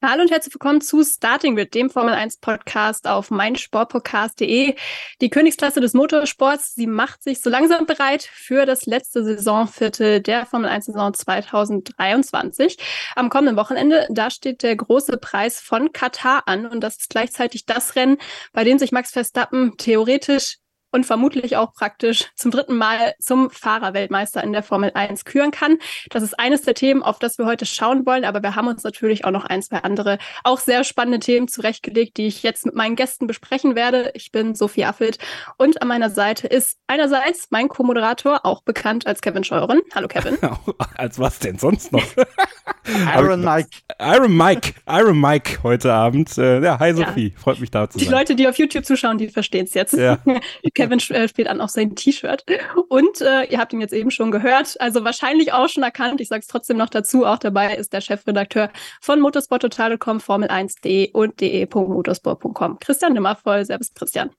[0.00, 4.76] Hallo und herzlich willkommen zu Starting Grid, dem Formel 1 Podcast auf meinsportpodcast.de.
[5.20, 10.46] Die Königsklasse des Motorsports, sie macht sich so langsam bereit für das letzte Saisonviertel der
[10.46, 12.78] Formel 1 Saison 2023.
[13.16, 17.66] Am kommenden Wochenende, da steht der große Preis von Katar an und das ist gleichzeitig
[17.66, 18.18] das Rennen,
[18.52, 20.58] bei dem sich Max Verstappen theoretisch
[20.90, 25.78] und vermutlich auch praktisch zum dritten Mal zum Fahrerweltmeister in der Formel 1 küren kann.
[26.10, 28.82] Das ist eines der Themen, auf das wir heute schauen wollen, aber wir haben uns
[28.82, 32.74] natürlich auch noch ein, zwei andere, auch sehr spannende Themen zurechtgelegt, die ich jetzt mit
[32.74, 34.10] meinen Gästen besprechen werde.
[34.14, 35.18] Ich bin Sophie Affelt
[35.56, 39.80] und an meiner Seite ist einerseits mein Co-Moderator, auch bekannt als Kevin Scheuren.
[39.94, 40.38] Hallo Kevin.
[40.96, 42.04] als was denn sonst noch?
[43.14, 43.68] Iron Mike.
[43.98, 44.74] Iron Mike.
[44.88, 46.36] Iron Mike heute Abend.
[46.38, 47.32] Äh, ja, hi Sophie.
[47.34, 47.40] Ja.
[47.40, 48.06] Freut mich da zu sein.
[48.06, 49.94] Die Leute, die auf YouTube zuschauen, die verstehen es jetzt.
[49.94, 50.18] Ja.
[50.78, 52.44] Kevin äh, spielt an auf sein T-Shirt.
[52.88, 56.20] Und äh, ihr habt ihn jetzt eben schon gehört, also wahrscheinlich auch schon erkannt.
[56.20, 57.26] Ich sage es trotzdem noch dazu.
[57.26, 62.78] Auch dabei ist der Chefredakteur von motorsporttotal.com, Formel1.de und de.motorsport.com.
[62.78, 63.64] Christian Nimmervoll.
[63.64, 64.30] Servus, Christian.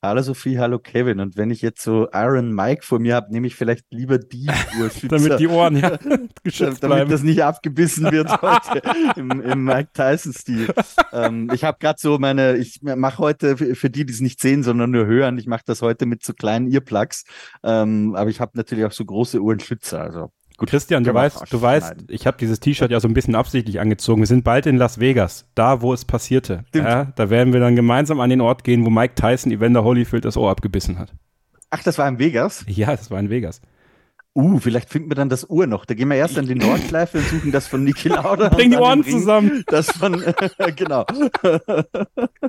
[0.00, 1.18] Hallo Sophie, hallo Kevin.
[1.18, 4.48] Und wenn ich jetzt so Iron Mike vor mir habe, nehme ich vielleicht lieber die
[4.80, 5.08] Uhrschützer.
[5.18, 5.98] damit die Ohren ja
[6.44, 7.10] geschützt Damit bleiben.
[7.10, 8.80] das nicht abgebissen wird heute
[9.16, 10.72] im, im Mike Tyson-Stil.
[11.12, 14.62] ähm, ich habe gerade so meine, ich mache heute für die, die es nicht sehen,
[14.62, 17.24] sondern nur hören, ich mache das heute mit so kleinen Earplugs.
[17.64, 20.00] Ähm, aber ich habe natürlich auch so große Uhrenschützer.
[20.00, 23.36] Also Gut, Christian, du weißt, du weißt, ich habe dieses T-Shirt ja so ein bisschen
[23.36, 24.22] absichtlich angezogen.
[24.22, 26.64] Wir sind bald in Las Vegas, da wo es passierte.
[26.74, 30.24] Ja, da werden wir dann gemeinsam an den Ort gehen, wo Mike Tyson Evander Holyfield
[30.24, 31.14] das Ohr abgebissen hat.
[31.70, 32.64] Ach, das war in Vegas?
[32.66, 33.60] Ja, das war in Vegas.
[34.34, 35.84] Uh, vielleicht finden wir dann das Uhr noch.
[35.84, 38.48] Da gehen wir erst an die Nordschleife und suchen das von Niki Lauda.
[38.50, 39.64] Bring die Ohren zusammen.
[39.66, 40.22] Das von,
[40.76, 41.04] genau.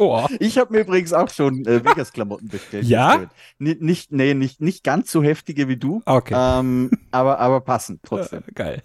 [0.02, 0.25] Oh.
[0.39, 2.86] Ich habe mir übrigens auch schon äh, Vegas-Klamotten bestellt.
[2.86, 3.30] Ja?
[3.58, 6.02] Nicht, nicht, nee, nicht, nicht ganz so heftige wie du.
[6.05, 6.36] Okay.
[6.37, 8.43] Ähm, aber, aber passend trotzdem.
[8.48, 8.83] Äh, geil.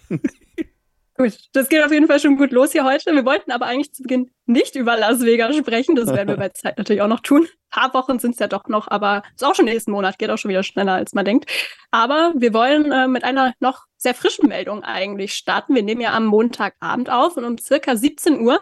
[1.16, 3.12] Gut, das geht auf jeden Fall schon gut los hier heute.
[3.12, 5.96] Wir wollten aber eigentlich zu Beginn nicht über Las Vegas sprechen.
[5.96, 7.46] Das werden wir bei Zeit natürlich auch noch tun.
[7.70, 10.30] Ein paar Wochen sind es ja doch noch, aber ist auch schon nächsten Monat, geht
[10.30, 11.50] auch schon wieder schneller, als man denkt.
[11.90, 15.74] Aber wir wollen äh, mit einer noch sehr frischen Meldung eigentlich starten.
[15.74, 18.60] Wir nehmen ja am Montagabend auf und um circa 17 Uhr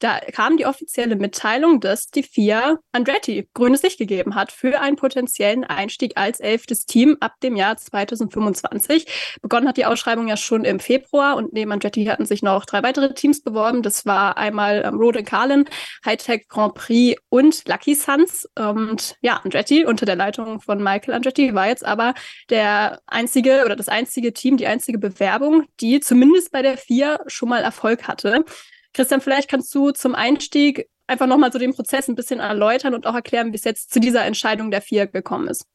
[0.00, 4.96] da kam die offizielle Mitteilung, dass die FIA Andretti grünes Licht gegeben hat für einen
[4.96, 9.36] potenziellen Einstieg als elftes Team ab dem Jahr 2025.
[9.42, 12.82] Begonnen hat die Ausschreibung ja schon im Februar und neben Andretti hatten sich noch drei
[12.82, 13.82] weitere Teams beworben.
[13.82, 15.64] Das war einmal ähm, Rode Carlin,
[16.04, 18.48] Hightech Grand Prix und Lucky Suns.
[18.56, 22.14] Und ja, Andretti unter der Leitung von Michael Andretti war jetzt aber
[22.48, 27.48] der einzige oder das einzige Team, die einzige Bewerbung, die zumindest bei der FIA schon
[27.48, 28.44] mal Erfolg hatte.
[28.92, 33.06] Christian, vielleicht kannst du zum Einstieg einfach nochmal so den Prozess ein bisschen erläutern und
[33.06, 35.66] auch erklären, wie es jetzt zu dieser Entscheidung der vier gekommen ist.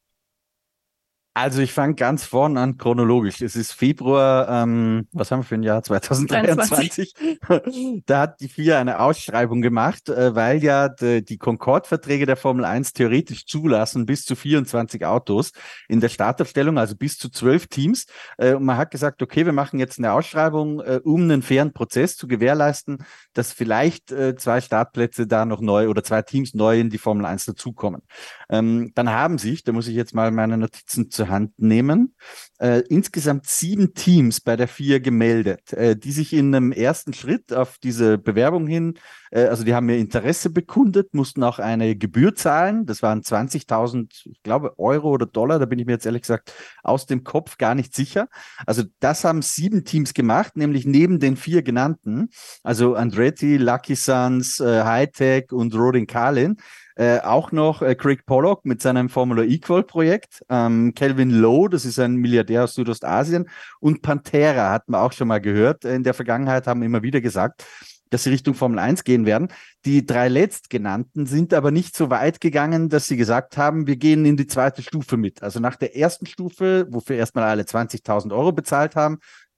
[1.37, 3.41] Also ich fange ganz vorne an chronologisch.
[3.41, 5.83] Es ist Februar, ähm, was haben wir für ein Jahr?
[5.83, 7.13] 2023.
[8.05, 12.63] da hat die FIA eine Ausschreibung gemacht, äh, weil ja de, die Concorde-Verträge der Formel
[12.63, 15.51] 1 theoretisch zulassen bis zu 24 Autos
[15.89, 18.05] in der Startaufstellung, also bis zu zwölf Teams.
[18.37, 21.73] Äh, und man hat gesagt, okay, wir machen jetzt eine Ausschreibung, äh, um einen fairen
[21.73, 22.99] Prozess zu gewährleisten,
[23.33, 27.25] dass vielleicht äh, zwei Startplätze da noch neu oder zwei Teams neu in die Formel
[27.25, 28.03] 1 dazukommen.
[28.49, 32.15] Ähm, dann haben sich, da muss ich jetzt mal meine Notizen zur Hand nehmen,
[32.59, 37.53] äh, insgesamt sieben Teams bei der FIA gemeldet, äh, die sich in einem ersten Schritt
[37.53, 38.95] auf diese Bewerbung hin,
[39.31, 42.85] äh, also die haben mir Interesse bekundet, mussten auch eine Gebühr zahlen.
[42.85, 46.53] Das waren 20.000, ich glaube, Euro oder Dollar, da bin ich mir jetzt ehrlich gesagt
[46.83, 48.27] aus dem Kopf gar nicht sicher.
[48.65, 52.29] Also das haben sieben Teams gemacht, nämlich neben den vier genannten,
[52.63, 56.57] also Andretti, Lucky Suns, äh, Hightech und Rodin Carlin.
[56.97, 61.83] Äh, auch noch äh, Craig Pollock mit seinem Formula Equal Projekt, ähm, Calvin Lowe, das
[61.83, 63.49] ist ein Milliardär aus Südostasien
[63.81, 67.19] und Pantera hatten wir auch schon mal gehört äh, in der Vergangenheit, haben immer wieder
[67.19, 67.65] gesagt,
[68.11, 69.49] dass sie Richtung Formel 1 gehen werden.
[69.83, 74.25] Die drei letztgenannten sind aber nicht so weit gegangen, dass sie gesagt haben, wir gehen
[74.25, 75.43] in die zweite Stufe mit.
[75.43, 79.17] Also nach der ersten Stufe, wofür erstmal alle 20.000 Euro bezahlt haben,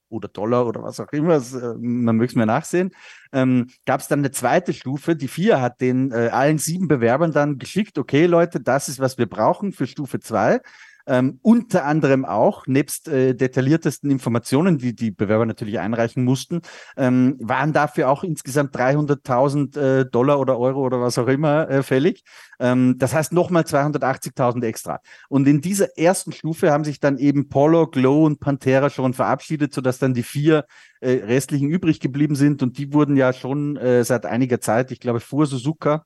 [0.10, 2.92] oder Dollar oder was auch immer, äh, man möge es mir nachsehen,
[3.34, 5.16] ähm, gab es dann eine zweite Stufe.
[5.16, 9.18] Die vier hat den äh, allen sieben Bewerbern dann geschickt, okay Leute, das ist, was
[9.18, 10.62] wir brauchen für Stufe zwei.
[11.08, 16.62] Ähm, unter anderem auch, nebst äh, detailliertesten Informationen, die die Bewerber natürlich einreichen mussten,
[16.98, 21.82] ähm, waren dafür auch insgesamt 300.000 äh, Dollar oder Euro oder was auch immer äh,
[21.82, 22.24] fällig.
[22.60, 25.00] Ähm, das heißt nochmal 280.000 extra.
[25.30, 29.74] Und in dieser ersten Stufe haben sich dann eben Polo, Glow und Pantera schon verabschiedet,
[29.74, 30.66] sodass dann die vier
[31.00, 32.62] äh, restlichen übrig geblieben sind.
[32.62, 36.06] Und die wurden ja schon äh, seit einiger Zeit, ich glaube, vor Suzuka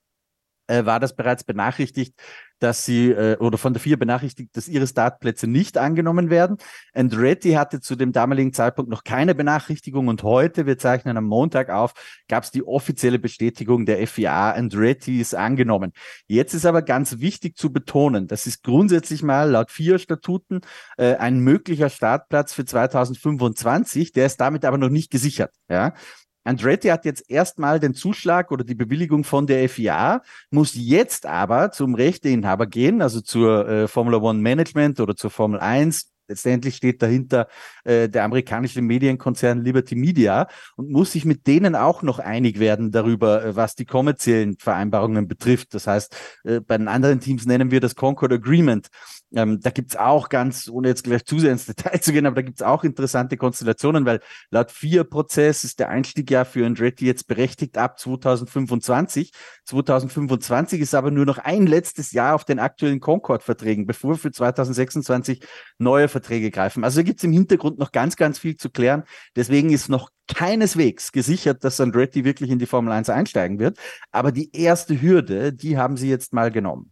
[0.72, 2.16] äh, war das bereits benachrichtigt,
[2.60, 6.58] dass sie äh, oder von der FIA benachrichtigt, dass ihre Startplätze nicht angenommen werden.
[6.94, 11.70] Andretti hatte zu dem damaligen Zeitpunkt noch keine Benachrichtigung und heute, wir zeichnen am Montag
[11.70, 11.94] auf,
[12.28, 15.92] gab es die offizielle Bestätigung der FIA, Andretti ist angenommen.
[16.28, 20.62] Jetzt ist aber ganz wichtig zu betonen, das ist grundsätzlich mal laut FIA Statuten
[20.98, 25.54] äh, ein möglicher Startplatz für 2025, der ist damit aber noch nicht gesichert.
[25.68, 25.94] Ja?
[26.44, 31.72] Andretti hat jetzt erstmal den Zuschlag oder die Bewilligung von der FIA, muss jetzt aber
[31.72, 37.02] zum Rechteinhaber gehen, also zur äh, Formula One Management oder zur Formel 1 Letztendlich steht
[37.02, 37.50] dahinter
[37.84, 40.48] äh, der amerikanische Medienkonzern Liberty Media
[40.78, 45.28] und muss sich mit denen auch noch einig werden darüber, äh, was die kommerziellen Vereinbarungen
[45.28, 45.74] betrifft.
[45.74, 46.16] Das heißt,
[46.46, 48.88] äh, bei den anderen Teams nennen wir das Concord Agreement.
[49.34, 52.36] Ähm, da gibt's auch ganz, ohne jetzt gleich zu sehr ins Detail zu gehen, aber
[52.36, 54.20] da gibt's auch interessante Konstellationen, weil
[54.50, 59.32] laut vier-Prozess ist der Einstieg ja für Andretti jetzt berechtigt ab 2025.
[59.66, 65.46] 2025 ist aber nur noch ein letztes Jahr auf den aktuellen Concord-Verträgen, bevor für 2026
[65.78, 66.84] neue Verträge greifen.
[66.84, 69.04] Also gibt es im Hintergrund noch ganz, ganz viel zu klären.
[69.36, 73.78] Deswegen ist noch keineswegs gesichert, dass Andretti wirklich in die Formel 1 einsteigen wird.
[74.12, 76.92] Aber die erste Hürde, die haben sie jetzt mal genommen.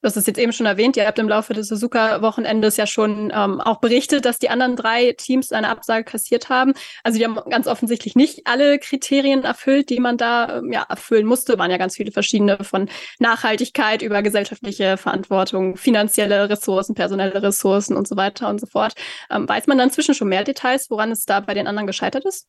[0.00, 3.32] Du hast es jetzt eben schon erwähnt, ihr habt im Laufe des Suzuka-Wochenendes ja schon
[3.34, 6.72] ähm, auch berichtet, dass die anderen drei Teams eine Absage kassiert haben.
[7.02, 11.26] Also die haben ganz offensichtlich nicht alle Kriterien erfüllt, die man da ähm, ja, erfüllen
[11.26, 11.58] musste.
[11.58, 18.06] Waren ja ganz viele verschiedene von Nachhaltigkeit über gesellschaftliche Verantwortung, finanzielle Ressourcen, personelle Ressourcen und
[18.06, 18.92] so weiter und so fort.
[19.30, 22.24] Ähm, weiß man dann inzwischen schon mehr Details, woran es da bei den anderen gescheitert
[22.24, 22.46] ist?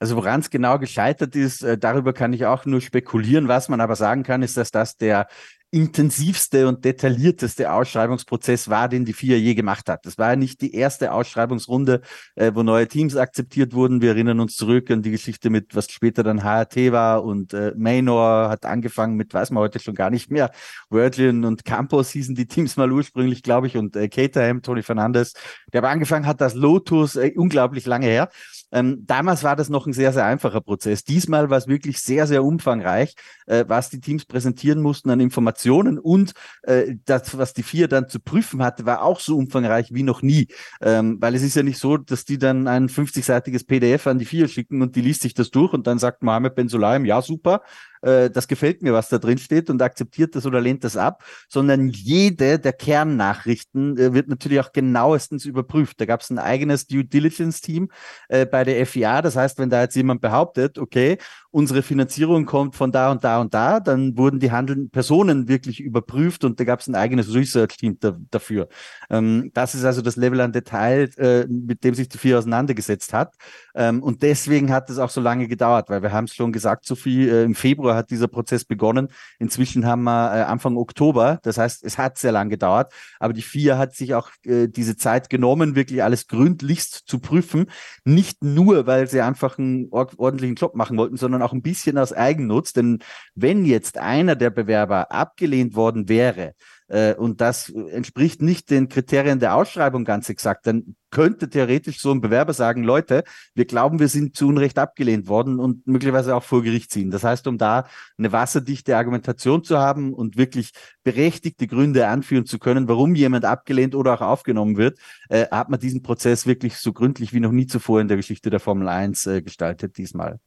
[0.00, 3.48] Also woran es genau gescheitert ist, äh, darüber kann ich auch nur spekulieren.
[3.48, 5.26] Was man aber sagen kann, ist, dass das der
[5.70, 10.06] intensivste und detaillierteste Ausschreibungsprozess war, den die FIA je gemacht hat.
[10.06, 12.00] Das war ja nicht die erste Ausschreibungsrunde,
[12.36, 14.00] äh, wo neue Teams akzeptiert wurden.
[14.00, 17.74] Wir erinnern uns zurück an die Geschichte mit, was später dann HRT war und äh,
[17.76, 20.50] Maynor hat angefangen mit, weiß man heute schon gar nicht mehr,
[20.88, 25.34] Virgin und Campos hießen die Teams mal ursprünglich, glaube ich, und äh, Caterham, Tony Fernandes,
[25.72, 28.30] der aber angefangen hat, das Lotus, äh, unglaublich lange her.
[28.72, 31.04] Ähm, damals war das noch ein sehr, sehr einfacher Prozess.
[31.04, 33.14] Diesmal war es wirklich sehr, sehr umfangreich,
[33.46, 36.32] äh, was die Teams präsentieren mussten an Informationen und
[36.62, 40.22] äh, das, was die vier dann zu prüfen hatte, war auch so umfangreich wie noch
[40.22, 40.48] nie.
[40.80, 44.24] Ähm, weil es ist ja nicht so, dass die dann ein 50-seitiges PDF an die
[44.24, 47.22] vier schicken und die liest sich das durch und dann sagt Mohammed Ben Sulaim, ja
[47.22, 47.62] super,
[48.02, 51.24] äh, das gefällt mir, was da drin steht und akzeptiert das oder lehnt das ab,
[51.48, 56.00] sondern jede der Kernnachrichten äh, wird natürlich auch genauestens überprüft.
[56.00, 57.90] Da gab es ein eigenes Due Diligence Team
[58.28, 59.22] äh, bei der FIA.
[59.22, 61.18] Das heißt, wenn da jetzt jemand behauptet, okay,
[61.50, 65.80] unsere Finanzierung kommt von da und da und da, dann wurden die handelnden Personen wirklich
[65.80, 68.68] überprüft und da gab es ein eigenes Research-Team da, dafür.
[69.08, 73.14] Ähm, das ist also das Level an Detail, äh, mit dem sich die FIA auseinandergesetzt
[73.14, 73.34] hat.
[73.74, 76.84] Ähm, und deswegen hat es auch so lange gedauert, weil wir haben es schon gesagt,
[76.84, 79.08] Sophie, äh, im Februar hat dieser Prozess begonnen.
[79.38, 81.38] Inzwischen haben wir äh, Anfang Oktober.
[81.42, 84.96] Das heißt, es hat sehr lange gedauert, aber die FIA hat sich auch äh, diese
[84.96, 87.70] Zeit genommen, wirklich alles gründlichst zu prüfen.
[88.04, 92.12] Nicht nur, weil sie einfach einen ordentlichen Job machen wollten, sondern auch ein bisschen aus
[92.12, 92.72] Eigennutz.
[92.72, 92.98] Denn
[93.34, 96.54] wenn jetzt einer der Bewerber abgelehnt worden wäre,
[96.88, 102.10] äh, und das entspricht nicht den Kriterien der Ausschreibung ganz exakt, dann könnte theoretisch so
[102.10, 103.24] ein Bewerber sagen, Leute,
[103.54, 107.10] wir glauben, wir sind zu Unrecht abgelehnt worden und möglicherweise auch vor Gericht ziehen.
[107.10, 110.72] Das heißt, um da eine wasserdichte Argumentation zu haben und wirklich
[111.04, 115.80] berechtigte Gründe anführen zu können, warum jemand abgelehnt oder auch aufgenommen wird, äh, hat man
[115.80, 119.26] diesen Prozess wirklich so gründlich wie noch nie zuvor in der Geschichte der Formel 1
[119.26, 120.40] äh, gestaltet diesmal.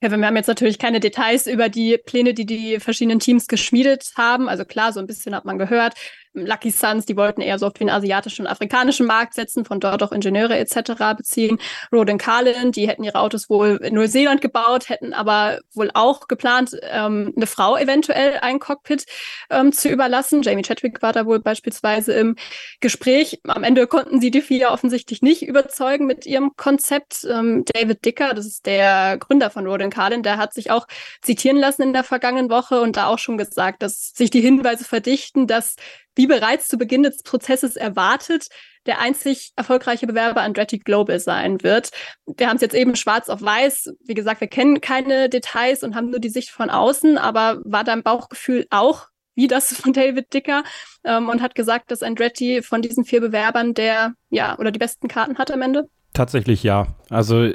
[0.00, 4.12] Ja, wir haben jetzt natürlich keine Details über die Pläne, die die verschiedenen Teams geschmiedet
[4.16, 4.48] haben.
[4.48, 5.94] Also klar, so ein bisschen hat man gehört.
[6.34, 10.02] Lucky Suns, die wollten eher so auf den asiatischen und afrikanischen Markt setzen, von dort
[10.02, 10.92] auch Ingenieure etc.
[11.16, 11.58] beziehen.
[11.92, 16.76] Roden Carlin, die hätten ihre Autos wohl in Neuseeland gebaut, hätten aber wohl auch geplant,
[16.82, 19.06] ähm, eine Frau eventuell ein Cockpit
[19.50, 20.42] ähm, zu überlassen.
[20.42, 22.36] Jamie Chadwick war da wohl beispielsweise im
[22.80, 23.40] Gespräch.
[23.44, 27.26] Am Ende konnten sie die vier offensichtlich nicht überzeugen mit ihrem Konzept.
[27.30, 30.86] Ähm, David Dicker, das ist der Gründer von Roden Carlin, der hat sich auch
[31.22, 34.84] zitieren lassen in der vergangenen Woche und da auch schon gesagt, dass sich die Hinweise
[34.84, 35.76] verdichten, dass
[36.18, 38.48] wie bereits zu Beginn des Prozesses erwartet,
[38.86, 41.90] der einzig erfolgreiche Bewerber Andretti Global sein wird.
[42.26, 43.92] Wir haben es jetzt eben schwarz auf weiß.
[44.04, 47.84] Wie gesagt, wir kennen keine Details und haben nur die Sicht von außen, aber war
[47.84, 49.06] dein Bauchgefühl auch
[49.36, 50.64] wie das von David Dicker
[51.04, 55.06] ähm, und hat gesagt, dass Andretti von diesen vier Bewerbern der, ja, oder die besten
[55.06, 55.88] Karten hat am Ende.
[56.12, 56.96] Tatsächlich ja.
[57.08, 57.52] Also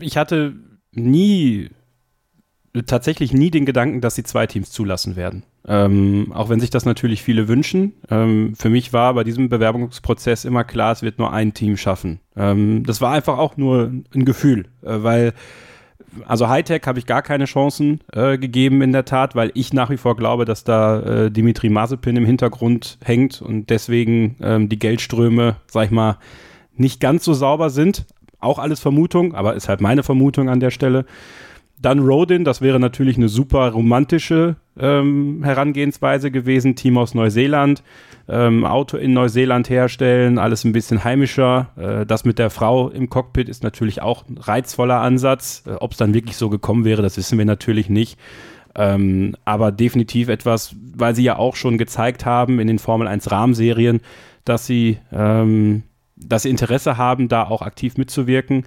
[0.00, 0.56] ich hatte
[0.90, 1.70] nie,
[2.86, 5.44] tatsächlich nie den Gedanken, dass sie zwei Teams zulassen werden.
[5.68, 7.92] Ähm, auch wenn sich das natürlich viele wünschen.
[8.10, 12.20] Ähm, für mich war bei diesem Bewerbungsprozess immer klar, es wird nur ein Team schaffen.
[12.34, 15.34] Ähm, das war einfach auch nur ein Gefühl, äh, weil
[16.26, 19.90] also Hightech habe ich gar keine Chancen äh, gegeben in der Tat, weil ich nach
[19.90, 24.78] wie vor glaube, dass da äh, Dimitri Mazepin im Hintergrund hängt und deswegen ähm, die
[24.78, 26.18] Geldströme, sag ich mal,
[26.74, 28.06] nicht ganz so sauber sind.
[28.38, 31.04] Auch alles Vermutung, aber ist halt meine Vermutung an der Stelle.
[31.80, 36.76] Dann Rodin, das wäre natürlich eine super romantische ähm, Herangehensweise gewesen.
[36.76, 37.82] Team aus Neuseeland,
[38.28, 41.70] ähm, Auto in Neuseeland herstellen, alles ein bisschen heimischer.
[41.76, 45.62] Äh, das mit der Frau im Cockpit ist natürlich auch ein reizvoller Ansatz.
[45.66, 48.18] Äh, Ob es dann wirklich so gekommen wäre, das wissen wir natürlich nicht.
[48.74, 53.30] Ähm, aber definitiv etwas, weil sie ja auch schon gezeigt haben in den Formel 1
[53.30, 54.00] Rahmenserien,
[54.44, 55.84] dass sie, ähm,
[56.16, 58.64] dass sie Interesse haben, da auch aktiv mitzuwirken.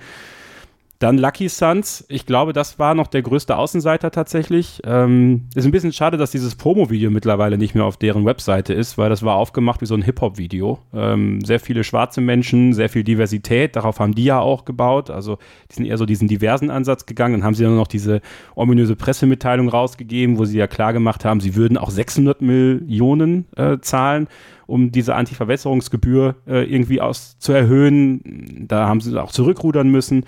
[1.04, 2.06] Dann Lucky Sons.
[2.08, 4.80] Ich glaube, das war noch der größte Außenseiter tatsächlich.
[4.86, 8.98] Ähm, ist ein bisschen schade, dass dieses Promo-Video mittlerweile nicht mehr auf deren Webseite ist,
[8.98, 10.80] weil das war aufgemacht wie so ein Hip-Hop-Video.
[10.94, 13.76] Ähm, sehr viele schwarze Menschen, sehr viel Diversität.
[13.76, 15.10] Darauf haben die ja auch gebaut.
[15.10, 15.40] Also,
[15.72, 17.34] die sind eher so diesen diversen Ansatz gegangen.
[17.34, 18.22] Dann haben sie dann noch diese
[18.56, 23.78] ominöse Pressemitteilung rausgegeben, wo sie ja klar gemacht haben, sie würden auch 600 Millionen äh,
[23.82, 24.30] zahlen
[24.66, 28.66] um diese Antiverwässerungsgebühr äh, irgendwie aus zu erhöhen.
[28.70, 30.24] Da haben sie auch zurückrudern müssen.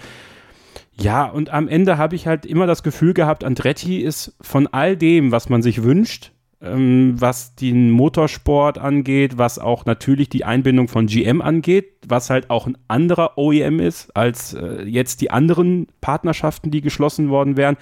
[1.00, 4.96] Ja, und am Ende habe ich halt immer das Gefühl gehabt, Andretti ist von all
[4.96, 10.88] dem, was man sich wünscht, ähm, was den Motorsport angeht, was auch natürlich die Einbindung
[10.88, 15.88] von GM angeht, was halt auch ein anderer OEM ist als äh, jetzt die anderen
[16.00, 17.75] Partnerschaften, die geschlossen worden wären.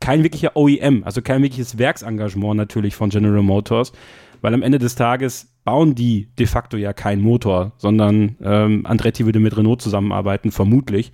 [0.00, 3.92] Kein wirklicher OEM, also kein wirkliches Werksengagement natürlich von General Motors,
[4.40, 9.26] weil am Ende des Tages bauen die de facto ja keinen Motor, sondern ähm, Andretti
[9.26, 11.12] würde mit Renault zusammenarbeiten, vermutlich.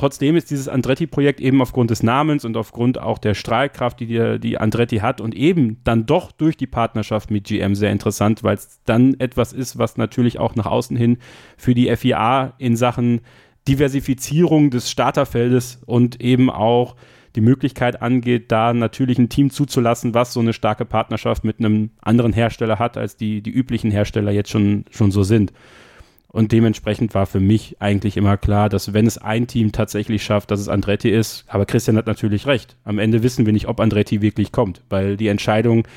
[0.00, 4.40] Trotzdem ist dieses Andretti-Projekt eben aufgrund des Namens und aufgrund auch der Strahlkraft, die, die,
[4.40, 8.54] die Andretti hat und eben dann doch durch die Partnerschaft mit GM sehr interessant, weil
[8.54, 11.18] es dann etwas ist, was natürlich auch nach außen hin
[11.58, 13.20] für die FIA in Sachen
[13.68, 16.96] Diversifizierung des Starterfeldes und eben auch
[17.36, 21.90] die Möglichkeit angeht, da natürlich ein Team zuzulassen, was so eine starke Partnerschaft mit einem
[22.00, 25.52] anderen Hersteller hat, als die, die üblichen Hersteller jetzt schon, schon so sind.
[26.32, 30.50] Und dementsprechend war für mich eigentlich immer klar, dass wenn es ein Team tatsächlich schafft,
[30.50, 31.44] dass es Andretti ist.
[31.48, 32.76] Aber Christian hat natürlich recht.
[32.84, 35.88] Am Ende wissen wir nicht, ob Andretti wirklich kommt, weil die Entscheidung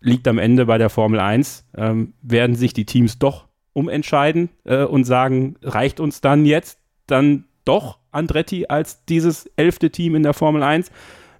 [0.00, 1.66] liegt am Ende bei der Formel 1.
[1.76, 7.44] Ähm, werden sich die Teams doch umentscheiden äh, und sagen, reicht uns dann jetzt dann
[7.64, 10.90] doch Andretti als dieses elfte Team in der Formel 1?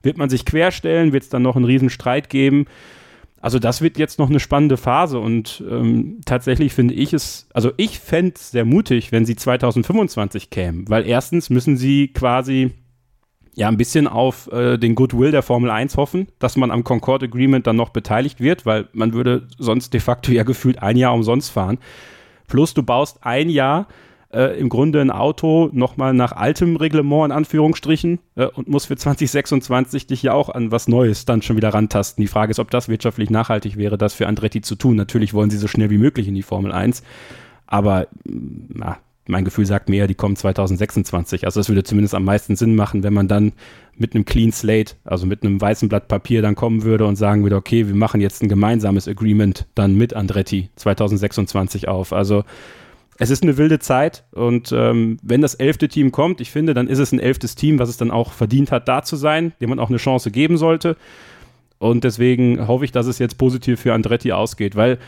[0.02, 1.12] Wird man sich querstellen?
[1.12, 2.66] Wird es dann noch einen Riesenstreit geben?
[3.42, 7.72] Also das wird jetzt noch eine spannende Phase und ähm, tatsächlich finde ich es, also
[7.76, 12.70] ich fände es sehr mutig, wenn sie 2025 kämen, weil erstens müssen sie quasi
[13.54, 17.25] ja ein bisschen auf äh, den Goodwill der Formel 1 hoffen, dass man am Concord
[17.25, 21.12] Agreement dann noch beteiligt wird, weil man würde sonst de facto ja gefühlt ein Jahr
[21.12, 21.78] umsonst fahren.
[22.46, 23.88] Plus du baust ein Jahr
[24.32, 28.96] äh, im Grunde ein Auto nochmal nach altem Reglement in Anführungsstrichen äh, und muss für
[28.96, 32.22] 2026 dich ja auch an was Neues dann schon wieder rantasten.
[32.22, 34.96] Die Frage ist, ob das wirtschaftlich nachhaltig wäre, das für Andretti zu tun.
[34.96, 37.02] Natürlich wollen sie so schnell wie möglich in die Formel 1,
[37.66, 41.44] aber mm, na, mein Gefühl sagt mir, die kommen 2026.
[41.44, 43.52] Also das würde zumindest am meisten Sinn machen, wenn man dann
[43.96, 47.42] mit einem Clean Slate, also mit einem weißen Blatt Papier dann kommen würde und sagen
[47.42, 52.12] würde, okay, wir machen jetzt ein gemeinsames Agreement dann mit Andretti 2026 auf.
[52.12, 52.44] Also
[53.19, 56.88] es ist eine wilde Zeit und ähm, wenn das elfte Team kommt, ich finde, dann
[56.88, 59.71] ist es ein elftes Team, was es dann auch verdient hat, da zu sein, dem
[59.71, 60.97] man auch eine Chance geben sollte.
[61.78, 64.99] Und deswegen hoffe ich, dass es jetzt positiv für Andretti ausgeht, weil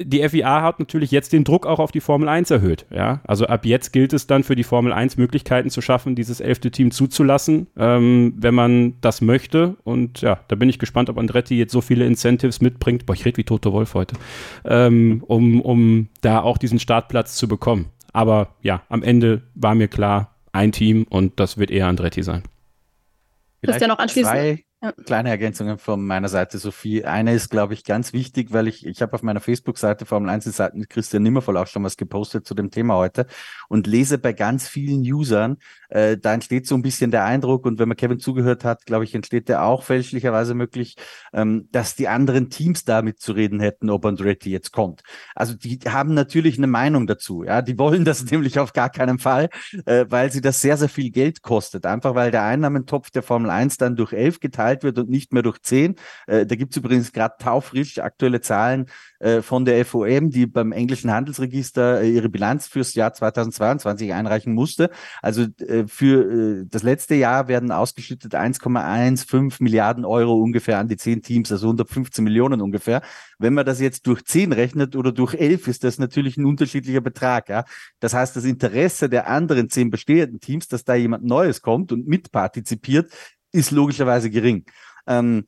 [0.00, 2.86] die FIA hat natürlich jetzt den Druck auch auf die Formel 1 erhöht.
[2.90, 3.20] Ja?
[3.24, 6.70] Also ab jetzt gilt es dann für die Formel 1 Möglichkeiten zu schaffen, dieses elfte
[6.70, 9.76] Team zuzulassen, ähm, wenn man das möchte.
[9.84, 13.06] Und ja, da bin ich gespannt, ob Andretti jetzt so viele Incentives mitbringt.
[13.06, 14.16] Boah, ich rede wie Toto Wolf heute,
[14.64, 17.86] ähm, um, um da auch diesen Startplatz zu bekommen.
[18.12, 22.42] Aber ja, am Ende war mir klar, ein Team und das wird eher Andretti sein.
[23.60, 24.60] Vielleicht Christian noch anschließend.
[24.80, 24.92] Ja.
[24.92, 27.04] Kleine Ergänzungen von meiner Seite, Sophie.
[27.04, 30.44] Eine ist, glaube ich, ganz wichtig, weil ich, ich habe auf meiner Facebook-Seite Formel 1
[30.44, 33.26] Seiten Christian Nimmervoll auch schon was gepostet zu dem Thema heute
[33.68, 35.58] und lese bei ganz vielen Usern
[35.88, 39.04] äh, da entsteht so ein bisschen der Eindruck, und wenn man Kevin zugehört hat, glaube
[39.04, 40.96] ich, entsteht der auch fälschlicherweise möglich,
[41.32, 45.02] ähm, dass die anderen Teams damit zu reden hätten, ob Andretti jetzt kommt.
[45.34, 47.42] Also die haben natürlich eine Meinung dazu.
[47.42, 49.48] Ja, die wollen das nämlich auf gar keinen Fall,
[49.86, 51.86] äh, weil sie das sehr, sehr viel Geld kostet.
[51.86, 55.42] Einfach weil der Einnahmentopf der Formel 1 dann durch elf geteilt wird und nicht mehr
[55.42, 55.96] durch zehn.
[56.26, 58.86] Äh, da gibt's übrigens gerade taufrisch aktuelle Zahlen
[59.20, 64.54] äh, von der FOM, die beim englischen Handelsregister äh, ihre Bilanz fürs Jahr 2022 einreichen
[64.54, 64.90] musste.
[65.22, 71.22] Also äh, für das letzte Jahr werden ausgeschüttet 1,15 Milliarden Euro ungefähr an die zehn
[71.22, 73.02] Teams, also 115 Millionen ungefähr.
[73.38, 77.00] Wenn man das jetzt durch zehn rechnet oder durch elf, ist das natürlich ein unterschiedlicher
[77.00, 77.48] Betrag.
[77.48, 77.64] Ja?
[77.98, 82.06] Das heißt, das Interesse der anderen zehn bestehenden Teams, dass da jemand Neues kommt und
[82.06, 83.12] mitpartizipiert,
[83.50, 84.64] ist logischerweise gering.
[85.06, 85.44] Ähm,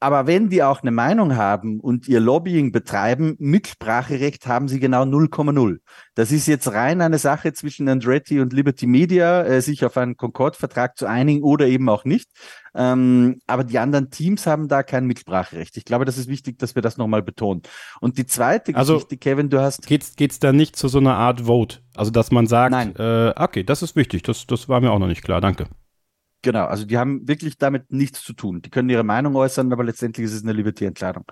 [0.00, 5.02] aber wenn die auch eine Meinung haben und ihr Lobbying betreiben, Mitspracherecht haben sie genau
[5.02, 5.78] 0,0.
[6.14, 10.16] Das ist jetzt rein eine Sache zwischen Andretti und Liberty Media, äh, sich auf einen
[10.16, 12.30] Concord-Vertrag zu einigen oder eben auch nicht.
[12.74, 15.76] Ähm, aber die anderen Teams haben da kein Mitspracherecht.
[15.76, 17.62] Ich glaube, das ist wichtig, dass wir das nochmal betonen.
[18.00, 19.86] Und die zweite also, Geschichte, Kevin, du hast.
[19.86, 21.78] Geht's, geht's da nicht zu so einer Art Vote?
[21.96, 22.94] Also, dass man sagt, Nein.
[22.96, 24.22] Äh, okay, das ist wichtig.
[24.22, 25.40] Das, das war mir auch noch nicht klar.
[25.40, 25.66] Danke.
[26.42, 28.62] Genau, also die haben wirklich damit nichts zu tun.
[28.62, 31.24] Die können ihre Meinung äußern, aber letztendlich ist es eine Liberty-Entscheidung.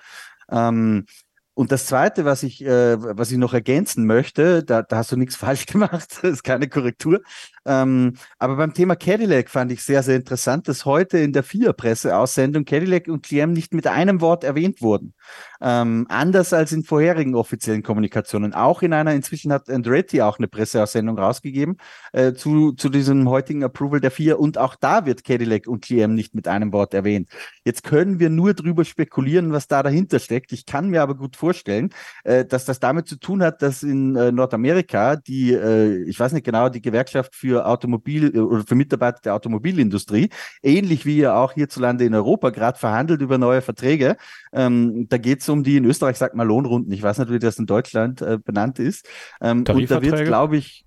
[0.50, 1.06] Ähm,
[1.54, 5.16] und das Zweite, was ich, äh, was ich noch ergänzen möchte, da, da hast du
[5.16, 7.20] nichts falsch gemacht, das ist keine Korrektur.
[7.66, 12.64] Ähm, aber beim Thema Cadillac fand ich sehr, sehr interessant, dass heute in der FIA-Presseaussendung
[12.64, 15.14] Cadillac und Clem nicht mit einem Wort erwähnt wurden.
[15.60, 18.54] Ähm, anders als in vorherigen offiziellen Kommunikationen.
[18.54, 21.76] Auch in einer, inzwischen hat Andretti auch eine Presseaussendung rausgegeben
[22.12, 26.14] äh, zu, zu diesem heutigen Approval der FIA und auch da wird Cadillac und GM
[26.14, 27.28] nicht mit einem Wort erwähnt.
[27.64, 30.52] Jetzt können wir nur drüber spekulieren, was da dahinter steckt.
[30.52, 31.90] Ich kann mir aber gut vorstellen, vorstellen,
[32.24, 36.32] äh, dass das damit zu tun hat, dass in äh, Nordamerika die, äh, ich weiß
[36.32, 40.30] nicht genau, die Gewerkschaft für Automobil äh, oder für Mitarbeiter der Automobilindustrie,
[40.62, 44.16] ähnlich wie ja auch hierzulande in Europa, gerade verhandelt über neue Verträge.
[44.52, 47.38] Ähm, da geht es um die, in Österreich sagt man Lohnrunden, ich weiß nicht, wie
[47.38, 49.06] das in Deutschland äh, benannt ist.
[49.40, 50.85] Ähm, und da wird, glaube ich,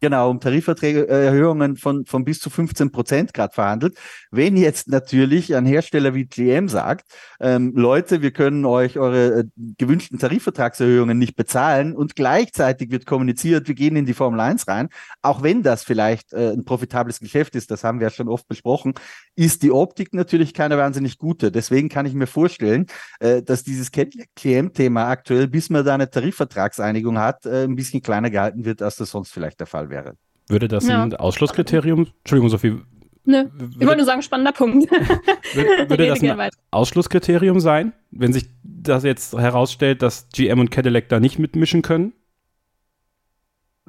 [0.00, 3.96] Genau, um Tarifverträge von, von bis zu 15 Prozent gerade verhandelt.
[4.30, 7.10] Wenn jetzt natürlich ein Hersteller wie GM sagt,
[7.40, 9.44] ähm, Leute, wir können euch eure äh,
[9.78, 14.90] gewünschten Tarifvertragserhöhungen nicht bezahlen und gleichzeitig wird kommuniziert, wir gehen in die Formel 1 rein,
[15.22, 18.46] auch wenn das vielleicht äh, ein profitables Geschäft ist, das haben wir ja schon oft
[18.48, 18.92] besprochen,
[19.34, 21.50] ist die Optik natürlich keine wahnsinnig gute.
[21.50, 22.86] Deswegen kann ich mir vorstellen,
[23.20, 28.28] äh, dass dieses GM-Thema aktuell, bis man da eine Tarifvertragseinigung hat, äh, ein bisschen kleiner
[28.28, 30.16] gehalten wird, als das sonst vielleicht der Fall Fall wäre.
[30.48, 31.02] Würde das ja.
[31.02, 32.80] ein Ausschlusskriterium, Entschuldigung, Sophie.
[33.24, 33.50] Ne,
[33.80, 34.88] ich wollte nur sagen, spannender Punkt.
[35.54, 41.08] würde, würde das ein Ausschlusskriterium sein, wenn sich das jetzt herausstellt, dass GM und Cadillac
[41.08, 42.12] da nicht mitmischen können?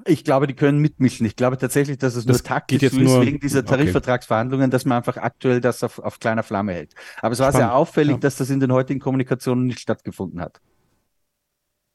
[0.06, 1.26] Ich glaube, die können mitmischen.
[1.28, 4.98] Ich glaube tatsächlich, dass es das nur taktisch ist nur, wegen dieser Tarifvertragsverhandlungen, dass man
[4.98, 6.94] einfach aktuell das auf, auf kleiner Flamme hält.
[7.22, 7.68] Aber es war Spannend.
[7.68, 8.20] sehr auffällig, ja.
[8.20, 10.62] dass das in den heutigen Kommunikationen nicht stattgefunden hat.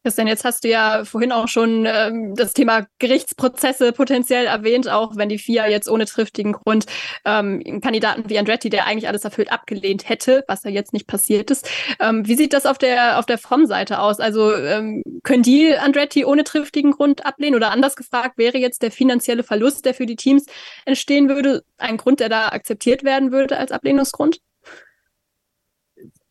[0.04, 5.16] Christian, jetzt hast du ja vorhin auch schon ähm, das Thema Gerichtsprozesse potenziell erwähnt, auch
[5.16, 6.86] wenn die FIA jetzt ohne triftigen Grund
[7.24, 11.06] ähm, einen Kandidaten wie Andretti, der eigentlich alles erfüllt, abgelehnt hätte, was ja jetzt nicht
[11.06, 11.68] passiert ist.
[12.00, 14.18] Ähm, wie sieht das auf der auf der From-Seite aus?
[14.18, 17.54] Also ähm, können die Andretti ohne triftigen Grund ablehnen?
[17.54, 20.46] Oder anders gefragt, wäre jetzt der finanzielle Verlust, der für die Teams
[20.84, 24.40] entstehen würde, ein Grund, der da akzeptiert werden würde als Ablehnungsgrund?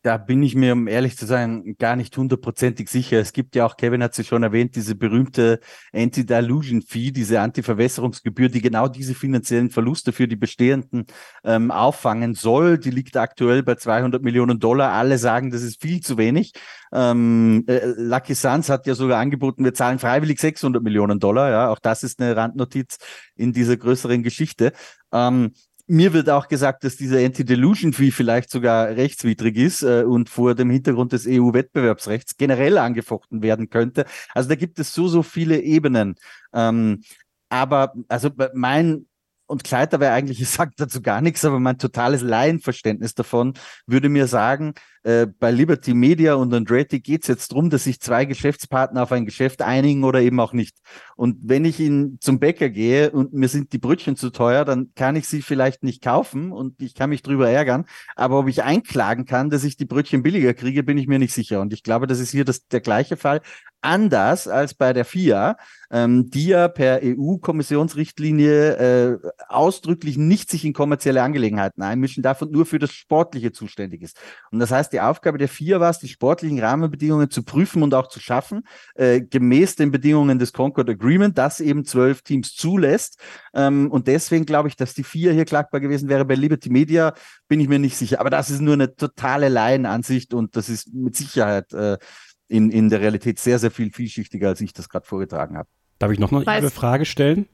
[0.04, 3.20] Da bin ich mir, um ehrlich zu sein, gar nicht hundertprozentig sicher.
[3.20, 5.60] Es gibt ja auch, Kevin hat sie schon erwähnt, diese berühmte
[5.92, 11.06] Anti-Dilution-Fee, diese Anti-Verwässerungsgebühr, die genau diese finanziellen Verluste für die Bestehenden
[11.44, 12.78] ähm, auffangen soll.
[12.78, 14.90] Die liegt aktuell bei 200 Millionen Dollar.
[14.90, 16.52] Alle sagen, das ist viel zu wenig.
[16.92, 21.48] Ähm, äh, Lucky Suns hat ja sogar angeboten, wir zahlen freiwillig 600 Millionen Dollar.
[21.48, 22.98] Ja, auch das ist eine Randnotiz
[23.36, 24.72] in dieser größeren Geschichte.
[25.12, 25.52] Ähm,
[25.92, 30.70] mir wird auch gesagt, dass diese Anti-Delusion-Fee vielleicht sogar rechtswidrig ist äh, und vor dem
[30.70, 34.06] Hintergrund des EU-Wettbewerbsrechts generell angefochten werden könnte.
[34.32, 36.14] Also da gibt es so, so viele Ebenen.
[36.54, 37.02] Ähm,
[37.50, 39.04] aber also mein
[39.52, 43.52] und Kleider wäre eigentlich, sagt dazu gar nichts, aber mein totales Laienverständnis davon
[43.86, 44.72] würde mir sagen,
[45.04, 49.12] äh, bei Liberty Media und Andretti geht es jetzt darum, dass sich zwei Geschäftspartner auf
[49.12, 50.78] ein Geschäft einigen oder eben auch nicht.
[51.16, 54.92] Und wenn ich in, zum Bäcker gehe und mir sind die Brötchen zu teuer, dann
[54.94, 57.84] kann ich sie vielleicht nicht kaufen und ich kann mich drüber ärgern.
[58.16, 61.34] Aber ob ich einklagen kann, dass ich die Brötchen billiger kriege, bin ich mir nicht
[61.34, 61.60] sicher.
[61.60, 63.42] Und ich glaube, das ist hier das, der gleiche Fall.
[63.82, 65.56] Anders als bei der FIA,
[65.90, 69.18] ähm, die ja per EU-Kommissionsrichtlinie äh,
[69.48, 74.18] ausdrücklich nicht sich in kommerzielle Angelegenheiten einmischen darf und nur für das Sportliche zuständig ist.
[74.52, 77.92] Und das heißt, die Aufgabe der vier war es, die sportlichen Rahmenbedingungen zu prüfen und
[77.92, 78.62] auch zu schaffen,
[78.94, 83.18] äh, gemäß den Bedingungen des Concord Agreement, das eben zwölf Teams zulässt.
[83.52, 86.24] Ähm, und deswegen glaube ich, dass die vier hier klagbar gewesen wäre.
[86.24, 87.14] Bei Liberty Media
[87.48, 88.20] bin ich mir nicht sicher.
[88.20, 91.98] Aber das ist nur eine totale Laienansicht und das ist mit Sicherheit äh,
[92.48, 95.68] in, in der Realität sehr, sehr viel vielschichtiger, als ich das gerade vorgetragen habe.
[95.98, 97.46] Darf ich noch eine Frage stellen?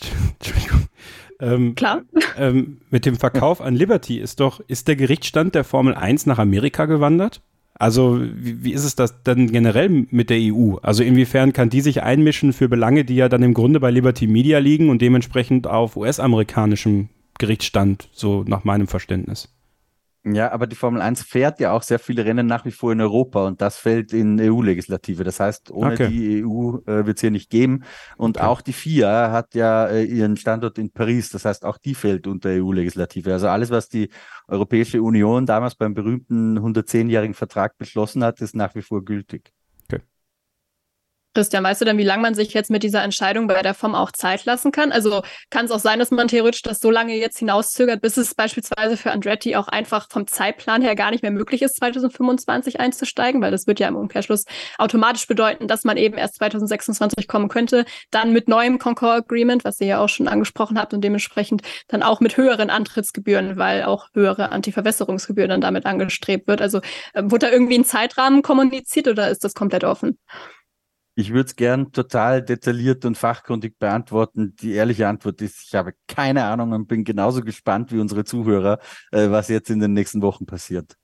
[0.38, 0.86] Entschuldigung.
[1.40, 2.02] Ähm, Klar.
[2.36, 6.38] Ähm, mit dem Verkauf an Liberty ist doch, ist der Gerichtsstand der Formel 1 nach
[6.38, 7.42] Amerika gewandert?
[7.74, 10.76] Also wie, wie ist es das dann generell mit der EU?
[10.82, 14.26] Also inwiefern kann die sich einmischen für Belange, die ja dann im Grunde bei Liberty
[14.26, 19.48] Media liegen und dementsprechend auf US-amerikanischem Gerichtsstand, so nach meinem Verständnis?
[20.22, 23.00] Ja, aber die Formel 1 fährt ja auch sehr viele Rennen nach wie vor in
[23.00, 25.24] Europa und das fällt in EU-Legislative.
[25.24, 26.08] Das heißt, ohne okay.
[26.08, 27.84] die EU äh, wird es hier nicht geben.
[28.18, 28.46] Und okay.
[28.46, 31.30] auch die FIA hat ja äh, ihren Standort in Paris.
[31.30, 33.32] Das heißt, auch die fällt unter EU-Legislative.
[33.32, 34.10] Also alles, was die
[34.46, 39.54] Europäische Union damals beim berühmten 110-jährigen Vertrag beschlossen hat, ist nach wie vor gültig.
[41.32, 43.94] Christian, weißt du denn, wie lange man sich jetzt mit dieser Entscheidung bei der FOM
[43.94, 44.90] auch Zeit lassen kann?
[44.90, 48.34] Also kann es auch sein, dass man theoretisch das so lange jetzt hinauszögert, bis es
[48.34, 53.40] beispielsweise für Andretti auch einfach vom Zeitplan her gar nicht mehr möglich ist, 2025 einzusteigen,
[53.40, 54.44] weil das wird ja im Umkehrschluss
[54.76, 59.80] automatisch bedeuten, dass man eben erst 2026 kommen könnte, dann mit neuem Concord Agreement, was
[59.80, 64.08] ihr ja auch schon angesprochen habt und dementsprechend dann auch mit höheren Antrittsgebühren, weil auch
[64.14, 66.60] höhere Antiverwässerungsgebühren dann damit angestrebt wird.
[66.60, 66.80] Also
[67.14, 70.18] äh, wurde da irgendwie ein Zeitrahmen kommuniziert oder ist das komplett offen?
[71.14, 74.54] Ich würde es gern total detailliert und fachkundig beantworten.
[74.56, 78.78] Die ehrliche Antwort ist, ich habe keine Ahnung und bin genauso gespannt wie unsere Zuhörer,
[79.10, 80.96] äh, was jetzt in den nächsten Wochen passiert.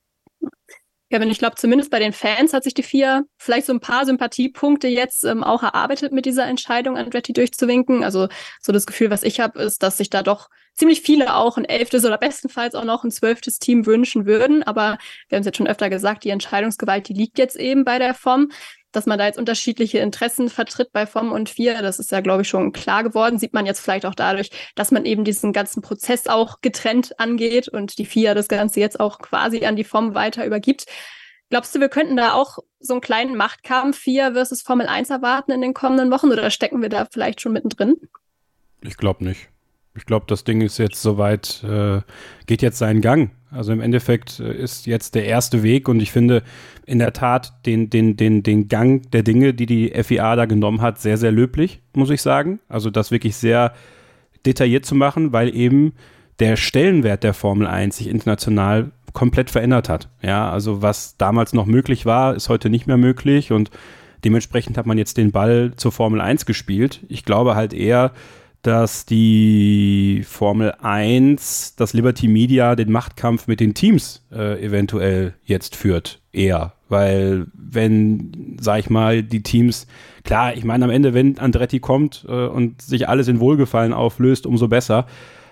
[1.10, 4.04] Kevin, ich glaube, zumindest bei den Fans hat sich die vier vielleicht so ein paar
[4.04, 8.02] Sympathiepunkte jetzt ähm, auch erarbeitet mit dieser Entscheidung, Andretti durchzuwinken.
[8.02, 8.28] Also
[8.60, 11.64] so das Gefühl, was ich habe, ist, dass sich da doch ziemlich viele auch ein
[11.64, 14.64] elftes oder bestenfalls auch noch ein zwölftes Team wünschen würden.
[14.64, 18.00] Aber wir haben es jetzt schon öfter gesagt, die Entscheidungsgewalt, die liegt jetzt eben bei
[18.00, 18.50] der FOM
[18.96, 22.42] dass man da jetzt unterschiedliche Interessen vertritt bei FOM und FIA, das ist ja, glaube
[22.42, 23.38] ich, schon klar geworden.
[23.38, 27.68] Sieht man jetzt vielleicht auch dadurch, dass man eben diesen ganzen Prozess auch getrennt angeht
[27.68, 30.86] und die FIA das Ganze jetzt auch quasi an die FOM weiter übergibt.
[31.50, 35.52] Glaubst du, wir könnten da auch so einen kleinen Machtkampf FIA versus Formel 1 erwarten
[35.52, 37.96] in den kommenden Wochen oder stecken wir da vielleicht schon mittendrin?
[38.80, 39.50] Ich glaube nicht.
[39.94, 42.00] Ich glaube, das Ding ist jetzt soweit, äh,
[42.46, 43.30] geht jetzt seinen Gang.
[43.56, 46.42] Also im Endeffekt äh, ist jetzt der erste Weg und ich finde
[46.84, 50.80] in der Tat den, den, den, den Gang der Dinge, die die FIA da genommen
[50.80, 52.60] hat, sehr, sehr löblich, muss ich sagen.
[52.68, 53.72] Also das wirklich sehr
[54.44, 55.94] detailliert zu machen, weil eben
[56.38, 60.10] der Stellenwert der Formel 1 sich international komplett verändert hat.
[60.20, 63.70] Ja, also was damals noch möglich war, ist heute nicht mehr möglich und
[64.24, 67.00] dementsprechend hat man jetzt den Ball zur Formel 1 gespielt.
[67.08, 68.12] Ich glaube halt eher,
[68.66, 75.76] dass die Formel 1, dass Liberty Media den Machtkampf mit den Teams äh, eventuell jetzt
[75.76, 76.72] führt, eher.
[76.88, 79.86] Weil wenn, sag ich mal, die Teams,
[80.24, 84.46] klar, ich meine am Ende, wenn Andretti kommt äh, und sich alles in Wohlgefallen auflöst,
[84.46, 85.06] umso besser.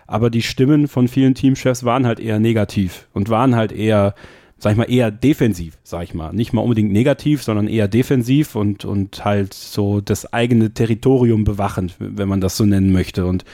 [0.06, 4.14] Aber die Stimmen von vielen Teamchefs waren halt eher negativ und waren halt eher
[4.58, 6.32] sag ich mal, eher defensiv, sag ich mal.
[6.32, 11.96] Nicht mal unbedingt negativ, sondern eher defensiv und, und halt so das eigene Territorium bewachend,
[11.98, 13.26] wenn man das so nennen möchte.
[13.26, 13.44] Und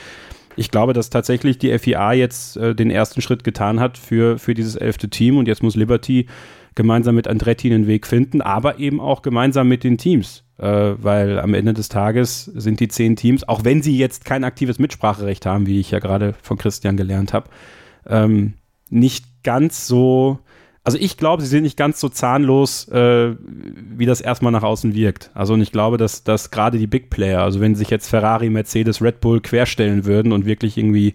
[0.57, 4.55] ich glaube, dass tatsächlich die FIA jetzt äh, den ersten Schritt getan hat für, für
[4.55, 6.27] dieses elfte Team und jetzt muss Liberty
[6.75, 10.45] gemeinsam mit Andretti einen Weg finden, aber eben auch gemeinsam mit den Teams.
[10.59, 14.45] Äh, weil am Ende des Tages sind die zehn Teams, auch wenn sie jetzt kein
[14.45, 17.49] aktives Mitspracherecht haben, wie ich ja gerade von Christian gelernt habe,
[18.07, 18.55] ähm,
[18.91, 20.41] nicht ganz so
[20.83, 24.95] also ich glaube, sie sind nicht ganz so zahnlos, äh, wie das erstmal nach außen
[24.95, 25.31] wirkt.
[25.35, 28.49] Also und ich glaube, dass, dass gerade die Big Player, also wenn sich jetzt Ferrari,
[28.49, 31.15] Mercedes, Red Bull querstellen würden und wirklich irgendwie,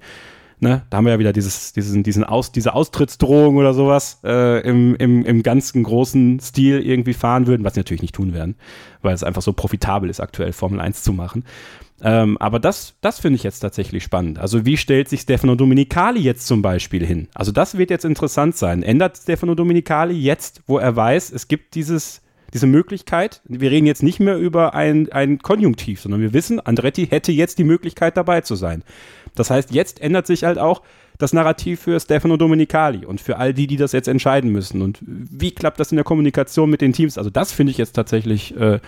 [0.60, 4.62] ne, da haben wir ja wieder dieses, diesen, diesen Aus, diese Austrittsdrohung oder sowas äh,
[4.62, 8.56] im, im, im ganzen großen Stil irgendwie fahren würden, was sie natürlich nicht tun werden,
[9.02, 11.44] weil es einfach so profitabel ist, aktuell Formel 1 zu machen.
[12.02, 14.38] Ähm, aber das, das finde ich jetzt tatsächlich spannend.
[14.38, 17.30] Also wie stellt sich Stefano Dominicali jetzt zum Beispiel hin?
[17.34, 18.84] Also das wird jetzt interessant sein.
[18.84, 22.22] Ändert Stefano Dominicali jetzt, wo er weiß, es gibt dieses,
[22.54, 27.08] diese Möglichkeit, wir reden jetzt nicht mehr über ein, ein Konjunktiv, sondern wir wissen, Andretti
[27.08, 28.84] hätte jetzt die Möglichkeit dabei zu sein.
[29.34, 30.82] Das heißt, jetzt ändert sich halt auch
[31.18, 34.82] das Narrativ für Stefano Dominicali und für all die, die das jetzt entscheiden müssen.
[34.82, 37.18] Und wie klappt das in der Kommunikation mit den Teams?
[37.18, 38.80] Also das finde ich jetzt tatsächlich äh,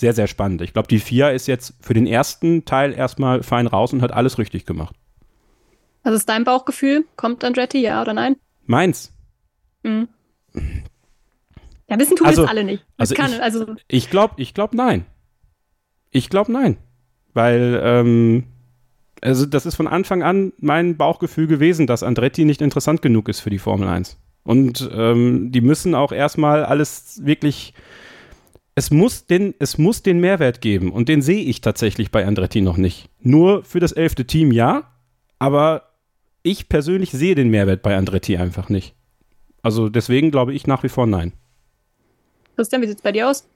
[0.00, 0.62] sehr, sehr spannend.
[0.62, 4.12] Ich glaube, die FIA ist jetzt für den ersten Teil erstmal fein raus und hat
[4.12, 4.96] alles richtig gemacht.
[6.02, 7.04] Was ist dein Bauchgefühl?
[7.16, 8.36] Kommt Andretti, ja oder nein?
[8.64, 9.12] Meins.
[9.82, 10.08] Mhm.
[11.88, 12.84] Ja, wissen tun also, es alle nicht.
[12.96, 15.04] also kann, ich, also ich glaube, ich glaube nein.
[16.10, 16.78] Ich glaube nein.
[17.34, 18.44] Weil, ähm,
[19.20, 23.40] also das ist von Anfang an mein Bauchgefühl gewesen, dass Andretti nicht interessant genug ist
[23.40, 24.18] für die Formel 1.
[24.44, 27.74] Und ähm, die müssen auch erstmal alles wirklich.
[28.80, 32.62] Es muss, den, es muss den Mehrwert geben und den sehe ich tatsächlich bei Andretti
[32.62, 33.10] noch nicht.
[33.20, 34.90] Nur für das elfte Team ja,
[35.38, 35.90] aber
[36.42, 38.94] ich persönlich sehe den Mehrwert bei Andretti einfach nicht.
[39.60, 41.34] Also deswegen glaube ich nach wie vor nein.
[42.56, 43.46] Christian, wie sieht es bei dir aus?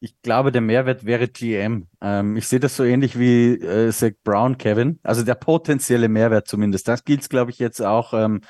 [0.00, 1.86] Ich glaube, der Mehrwert wäre GM.
[2.00, 4.98] Ähm, ich sehe das so ähnlich wie äh, Zach Brown, Kevin.
[5.04, 6.88] Also der potenzielle Mehrwert zumindest.
[6.88, 8.40] Das gilt, glaube ich, jetzt auch ähm,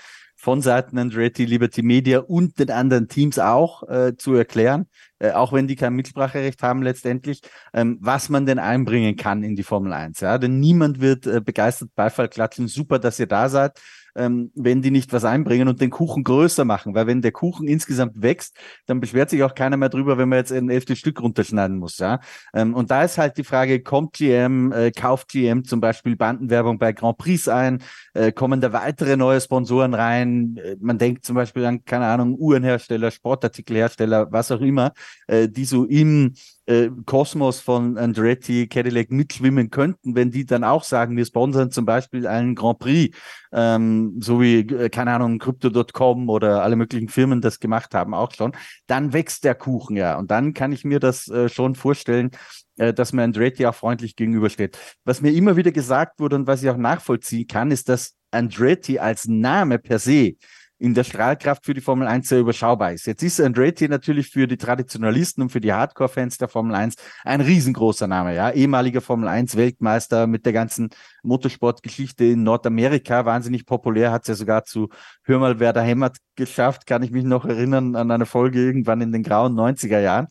[0.47, 4.87] von Seiten Andretti, Liberty Media und den anderen Teams auch äh, zu erklären,
[5.19, 7.41] äh, auch wenn die kein Mitspracherecht haben letztendlich,
[7.75, 10.21] ähm, was man denn einbringen kann in die Formel 1.
[10.21, 10.39] Ja?
[10.39, 12.69] Denn niemand wird äh, begeistert Beifall klatschen.
[12.69, 13.81] Super, dass ihr da seid
[14.17, 16.95] ähm, wenn die nicht was einbringen und den Kuchen größer machen.
[16.95, 20.39] Weil wenn der Kuchen insgesamt wächst, dann beschwert sich auch keiner mehr drüber, wenn man
[20.39, 21.99] jetzt ein elftes Stück runterschneiden muss.
[21.99, 22.21] Ja?
[22.55, 26.79] Ähm, und da ist halt die Frage, kommt GM, äh, kauft GM zum Beispiel Bandenwerbung
[26.79, 27.83] bei Grand Prix ein?
[28.15, 30.57] Äh, kommen da weitere neue Sponsoren rein?
[30.57, 34.93] Äh, man denkt zum Beispiel an, keine Ahnung, Uhrenhersteller, Sportartikelhersteller, was auch immer,
[35.27, 36.35] äh, die so im
[36.67, 41.87] äh, Kosmos von Andretti, Cadillac mitschwimmen könnten, wenn die dann auch sagen, wir sponsern zum
[41.87, 43.17] Beispiel einen Grand Prix,
[43.53, 48.33] ähm, so wie, äh, keine Ahnung, Crypto.com oder alle möglichen Firmen das gemacht haben, auch
[48.33, 48.53] schon,
[48.87, 50.19] dann wächst der Kuchen ja.
[50.19, 52.31] Und dann kann ich mir das äh, schon vorstellen,
[52.77, 54.79] äh, dass man Andretti auch freundlich gegenübersteht.
[55.05, 58.99] Was mir immer wieder gesagt wurde und was ich auch nachvollziehen kann, ist, dass Andretti
[58.99, 60.35] als Name per se
[60.79, 63.07] in der Strahlkraft für die Formel 1 sehr überschaubar ist.
[63.07, 67.41] Jetzt ist Andretti natürlich für die Traditionalisten und für die Hardcore-Fans der Formel 1 ein
[67.41, 68.51] riesengroßer Name, ja.
[68.51, 70.91] Ehemaliger Formel 1 Weltmeister mit der ganzen
[71.23, 74.89] Motorsportgeschichte in Nordamerika, wahnsinnig populär, hat es ja sogar zu
[75.23, 79.01] Hör mal, wer da hämmert geschafft, kann ich mich noch erinnern an eine Folge irgendwann
[79.01, 80.29] in den grauen 90er Jahren.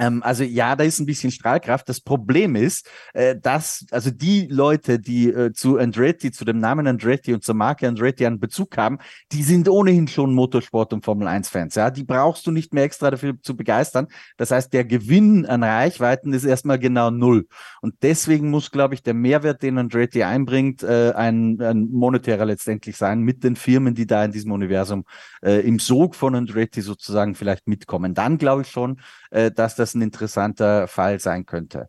[0.00, 1.88] Ähm, also ja, da ist ein bisschen Strahlkraft.
[1.88, 6.86] Das Problem ist, äh, dass also die Leute, die äh, zu Andretti, zu dem Namen
[6.86, 8.98] Andretti und zur Marke Andretti einen Bezug haben,
[9.30, 11.74] die sind ohnehin schon Motorsport- und Formel 1-Fans.
[11.74, 14.08] Ja, die brauchst du nicht mehr extra dafür zu begeistern.
[14.38, 17.46] Das heißt, der Gewinn an Reichweiten ist erstmal genau null.
[17.82, 22.96] Und deswegen muss, glaube ich, der Mehrwert, den Andretti einbringt, äh, ein, ein monetärer letztendlich
[22.96, 25.04] sein mit den Firmen, die da in diesem Universum
[25.42, 28.14] äh, im Sog von Andretti sozusagen vielleicht mitkommen.
[28.14, 31.88] Dann glaube ich schon, äh, dass das ein interessanter Fall sein könnte.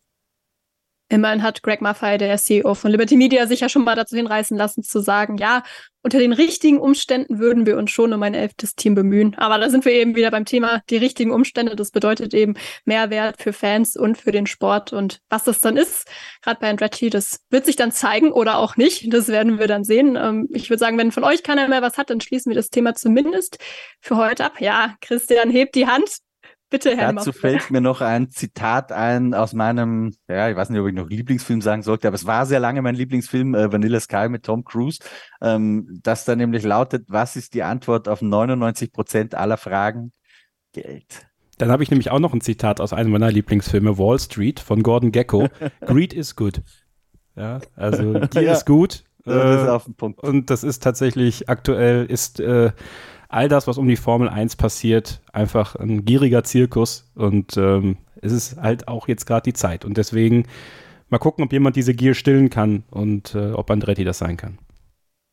[1.12, 4.56] Immerhin hat Greg Maffei, der CEO von Liberty Media, sich ja schon mal dazu hinreißen
[4.56, 5.62] lassen, zu sagen, ja,
[6.04, 9.36] unter den richtigen Umständen würden wir uns schon um ein elftes Team bemühen.
[9.36, 11.76] Aber da sind wir eben wieder beim Thema die richtigen Umstände.
[11.76, 12.54] Das bedeutet eben
[12.86, 14.94] Mehrwert für Fans und für den Sport.
[14.94, 16.08] Und was das dann ist,
[16.42, 19.14] gerade bei Andretti, das wird sich dann zeigen oder auch nicht.
[19.14, 20.16] Das werden wir dann sehen.
[20.16, 22.70] Ähm, ich würde sagen, wenn von euch keiner mehr was hat, dann schließen wir das
[22.70, 23.58] Thema zumindest
[24.00, 24.62] für heute ab.
[24.62, 26.22] Ja, Christian, hebt die Hand.
[26.72, 30.80] Bitte, Herr Dazu fällt mir noch ein Zitat ein aus meinem, ja, ich weiß nicht,
[30.80, 34.00] ob ich noch Lieblingsfilm sagen sollte, aber es war sehr lange mein Lieblingsfilm, äh, Vanilla
[34.00, 35.00] Sky mit Tom Cruise,
[35.42, 40.14] ähm, das da nämlich lautet, was ist die Antwort auf 99 Prozent aller Fragen?
[40.72, 41.28] Geld.
[41.58, 44.82] Dann habe ich nämlich auch noch ein Zitat aus einem meiner Lieblingsfilme, Wall Street von
[44.82, 45.50] Gordon Gecko.
[45.82, 46.62] Greed is good.
[47.36, 48.54] Ja, also Gier ja.
[48.54, 49.04] ist gut.
[49.26, 50.24] Das ist äh, auf den Punkt.
[50.24, 52.72] Und das ist tatsächlich aktuell ist äh,
[53.32, 58.32] all das, was um die Formel 1 passiert, einfach ein gieriger Zirkus und ähm, es
[58.32, 60.46] ist halt auch jetzt gerade die Zeit und deswegen
[61.10, 64.60] mal gucken, ob jemand diese Gier stillen kann und äh, ob Andretti das sein kann.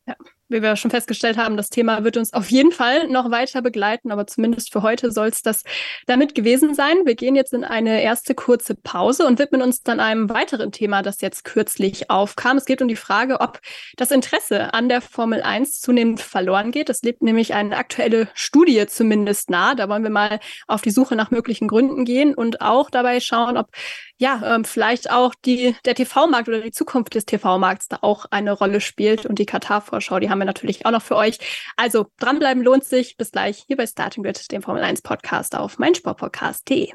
[0.06, 0.14] Ja
[0.48, 4.10] wie wir schon festgestellt haben, das Thema wird uns auf jeden Fall noch weiter begleiten,
[4.10, 5.62] aber zumindest für heute soll es das
[6.06, 6.96] damit gewesen sein.
[7.04, 11.02] Wir gehen jetzt in eine erste kurze Pause und widmen uns dann einem weiteren Thema,
[11.02, 12.56] das jetzt kürzlich aufkam.
[12.56, 13.60] Es geht um die Frage, ob
[13.96, 16.88] das Interesse an der Formel 1 zunehmend verloren geht.
[16.88, 19.76] Es lebt nämlich eine aktuelle Studie zumindest nahe.
[19.76, 23.56] Da wollen wir mal auf die Suche nach möglichen Gründen gehen und auch dabei schauen,
[23.56, 23.68] ob
[24.18, 28.52] ja, ähm, vielleicht auch die, der TV-Markt oder die Zukunft des TV-Markts da auch eine
[28.52, 29.24] Rolle spielt.
[29.24, 31.38] Und die Katar-Vorschau, die haben wir natürlich auch noch für euch.
[31.76, 33.16] Also dranbleiben lohnt sich.
[33.16, 36.92] Bis gleich hier bei Starting Grid, dem Formel 1 Podcast auf meinsportpodcast.de.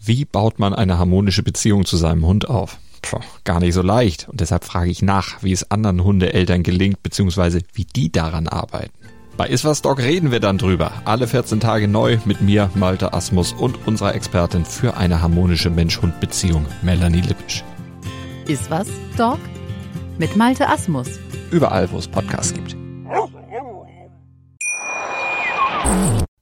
[0.00, 2.78] Wie baut man eine harmonische Beziehung zu seinem Hund auf?
[3.02, 4.28] Puh, gar nicht so leicht.
[4.28, 8.92] Und deshalb frage ich nach, wie es anderen Hundeeltern gelingt, beziehungsweise wie die daran arbeiten.
[9.36, 10.92] Bei Iswas Dog reden wir dann drüber.
[11.04, 16.66] Alle 14 Tage neu mit mir, Malte Asmus und unserer Expertin für eine harmonische Mensch-Hund-Beziehung,
[16.82, 17.64] Melanie Lippisch.
[18.46, 19.38] Iswas Dog
[20.18, 21.18] mit Malte Asmus.
[21.50, 22.76] Überall, wo es Podcasts gibt.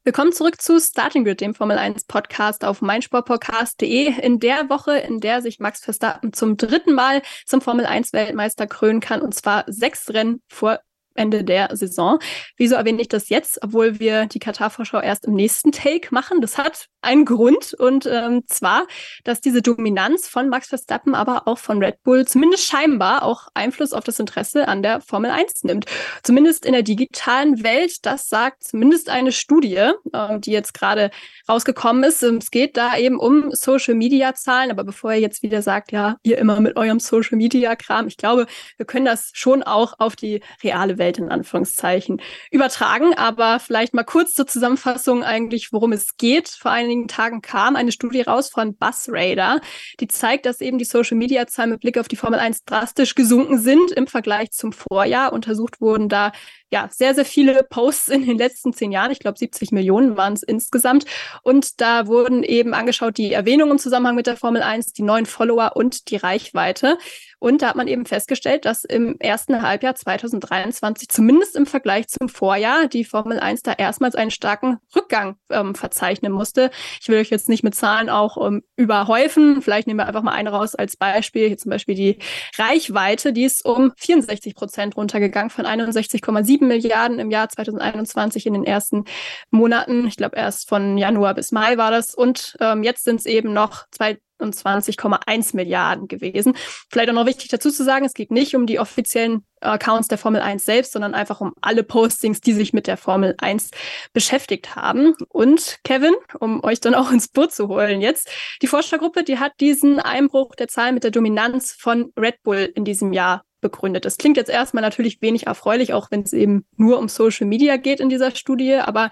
[0.09, 4.19] Willkommen zurück zu Starting Grid, dem Formel 1 Podcast auf meinsportpodcast.de.
[4.23, 8.67] In der Woche, in der sich Max Verstappen zum dritten Mal zum Formel 1 Weltmeister
[8.67, 10.81] krönen kann, und zwar sechs Rennen vor
[11.19, 12.19] Ende der Saison.
[12.57, 16.41] Wieso erwähne ich das jetzt, obwohl wir die Katar-Vorschau erst im nächsten Take machen?
[16.41, 18.87] Das hat einen Grund und ähm, zwar,
[19.25, 23.93] dass diese Dominanz von Max Verstappen, aber auch von Red Bull zumindest scheinbar auch Einfluss
[23.93, 25.87] auf das Interesse an der Formel 1 nimmt.
[26.23, 31.11] Zumindest in der digitalen Welt, das sagt zumindest eine Studie, äh, die jetzt gerade
[31.49, 32.23] rausgekommen ist.
[32.23, 36.61] Es geht da eben um Social-Media-Zahlen, aber bevor ihr jetzt wieder sagt, ja, ihr immer
[36.61, 41.31] mit eurem Social-Media-Kram, ich glaube, wir können das schon auch auf die reale Welt in
[41.31, 43.15] Anführungszeichen übertragen.
[43.15, 46.49] Aber vielleicht mal kurz zur Zusammenfassung eigentlich, worum es geht.
[46.49, 49.63] Vor einigen Tagen kam eine Studie raus von Buzzradar,
[50.01, 53.91] die zeigt, dass eben die Social-Media-Zahlen mit Blick auf die Formel 1 drastisch gesunken sind
[53.93, 55.33] im Vergleich zum Vorjahr.
[55.33, 56.33] Untersucht wurden da
[56.71, 59.11] ja, sehr, sehr viele Posts in den letzten zehn Jahren.
[59.11, 61.05] Ich glaube, 70 Millionen waren es insgesamt.
[61.43, 65.27] Und da wurden eben angeschaut die Erwähnungen im Zusammenhang mit der Formel 1, die neuen
[65.27, 66.99] Follower und die Reichweite.
[67.39, 72.29] Und da hat man eben festgestellt, dass im ersten Halbjahr 2023, zumindest im Vergleich zum
[72.29, 76.71] Vorjahr, die Formel 1 da erstmals einen starken Rückgang ähm, verzeichnen musste.
[77.01, 79.63] Ich will euch jetzt nicht mit Zahlen auch ähm, überhäufen.
[79.63, 81.49] Vielleicht nehmen wir einfach mal eine raus als Beispiel.
[81.49, 82.19] Hier zum Beispiel die
[82.57, 88.65] Reichweite, die ist um 64 Prozent runtergegangen von 61,7 Milliarden im Jahr 2021 in den
[88.65, 89.05] ersten
[89.51, 90.07] Monaten.
[90.07, 92.15] Ich glaube, erst von Januar bis Mai war das.
[92.15, 96.55] Und ähm, jetzt sind es eben noch zwei 20,1 Milliarden gewesen.
[96.91, 100.19] Vielleicht auch noch wichtig dazu zu sagen, es geht nicht um die offiziellen Accounts der
[100.19, 103.71] Formel 1 selbst, sondern einfach um alle Postings, die sich mit der Formel 1
[104.13, 105.15] beschäftigt haben.
[105.29, 108.31] Und Kevin, um euch dann auch ins Boot zu holen jetzt,
[108.63, 112.85] die Forschergruppe, die hat diesen Einbruch der Zahlen mit der Dominanz von Red Bull in
[112.85, 114.05] diesem Jahr begründet.
[114.05, 117.77] Das klingt jetzt erstmal natürlich wenig erfreulich, auch wenn es eben nur um Social Media
[117.77, 119.11] geht in dieser Studie, aber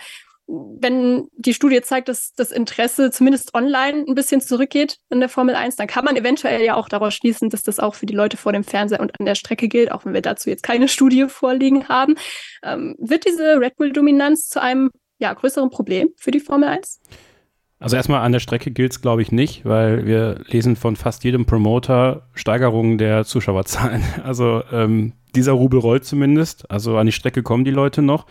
[0.49, 5.57] wenn die Studie zeigt, dass das Interesse zumindest online ein bisschen zurückgeht in der Formel
[5.57, 8.37] 1, dann kann man eventuell ja auch daraus schließen, dass das auch für die Leute
[8.37, 11.27] vor dem Fernseher und an der Strecke gilt, auch wenn wir dazu jetzt keine Studie
[11.29, 12.15] vorliegen haben.
[12.63, 17.01] Ähm, wird diese Red Bull-Dominanz zu einem ja, größeren Problem für die Formel 1?
[17.79, 21.25] Also erstmal an der Strecke gilt es, glaube ich, nicht, weil wir lesen von fast
[21.25, 24.03] jedem Promoter Steigerungen der Zuschauerzahlen.
[24.25, 26.71] Also ähm, dieser Rubel rollt zumindest.
[26.71, 28.27] Also an die Strecke kommen die Leute noch.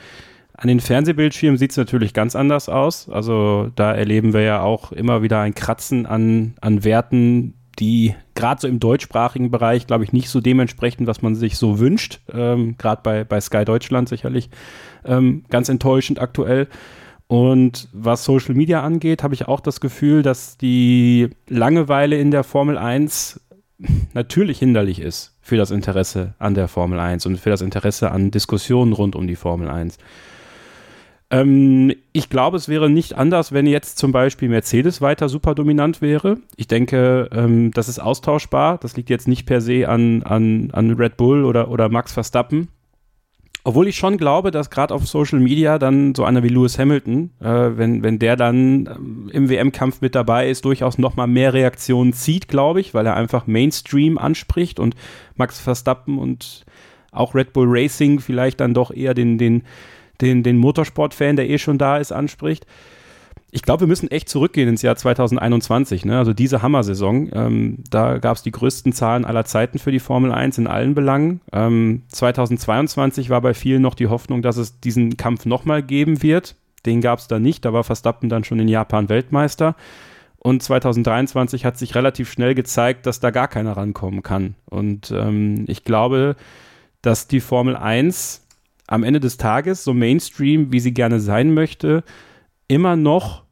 [0.57, 3.09] An den Fernsehbildschirmen sieht es natürlich ganz anders aus.
[3.09, 8.61] Also da erleben wir ja auch immer wieder ein Kratzen an, an Werten, die gerade
[8.61, 12.21] so im deutschsprachigen Bereich, glaube ich, nicht so dementsprechend, was man sich so wünscht.
[12.33, 14.49] Ähm, gerade bei, bei Sky Deutschland sicherlich
[15.03, 16.67] ähm, ganz enttäuschend aktuell.
[17.27, 22.43] Und was Social Media angeht, habe ich auch das Gefühl, dass die Langeweile in der
[22.43, 23.41] Formel 1
[24.13, 28.31] natürlich hinderlich ist für das Interesse an der Formel 1 und für das Interesse an
[28.31, 29.97] Diskussionen rund um die Formel 1.
[31.31, 36.01] Ähm, ich glaube, es wäre nicht anders, wenn jetzt zum Beispiel Mercedes weiter super dominant
[36.01, 36.37] wäre.
[36.55, 38.77] Ich denke, ähm, das ist austauschbar.
[38.77, 42.67] Das liegt jetzt nicht per se an, an, an Red Bull oder, oder Max Verstappen.
[43.67, 47.31] Obwohl ich schon glaube, dass gerade auf Social Media dann so einer wie Lewis Hamilton,
[47.39, 52.13] äh, wenn, wenn der dann ähm, im WM-Kampf mit dabei ist, durchaus nochmal mehr Reaktionen
[52.13, 54.95] zieht, glaube ich, weil er einfach Mainstream anspricht und
[55.35, 56.63] Max Verstappen und
[57.11, 59.63] auch Red Bull Racing vielleicht dann doch eher den, den,
[60.21, 62.65] den, den Motorsport-Fan, der eh schon da ist, anspricht.
[63.51, 66.17] Ich glaube, wir müssen echt zurückgehen ins Jahr 2021, ne?
[66.17, 67.29] also diese Hammer-Saison.
[67.31, 70.93] Ähm, da gab es die größten Zahlen aller Zeiten für die Formel 1 in allen
[70.93, 71.39] Belangen.
[71.53, 76.55] Ähm, 2022 war bei vielen noch die Hoffnung, dass es diesen Kampf nochmal geben wird.
[76.85, 79.75] Den gab es da nicht, da war Verstappen dann schon in Japan Weltmeister.
[80.37, 84.55] Und 2023 hat sich relativ schnell gezeigt, dass da gar keiner rankommen kann.
[84.65, 86.35] Und ähm, ich glaube,
[87.01, 88.44] dass die Formel 1
[88.87, 92.03] am Ende des Tages, so Mainstream, wie sie gerne sein möchte,
[92.67, 93.45] immer noch,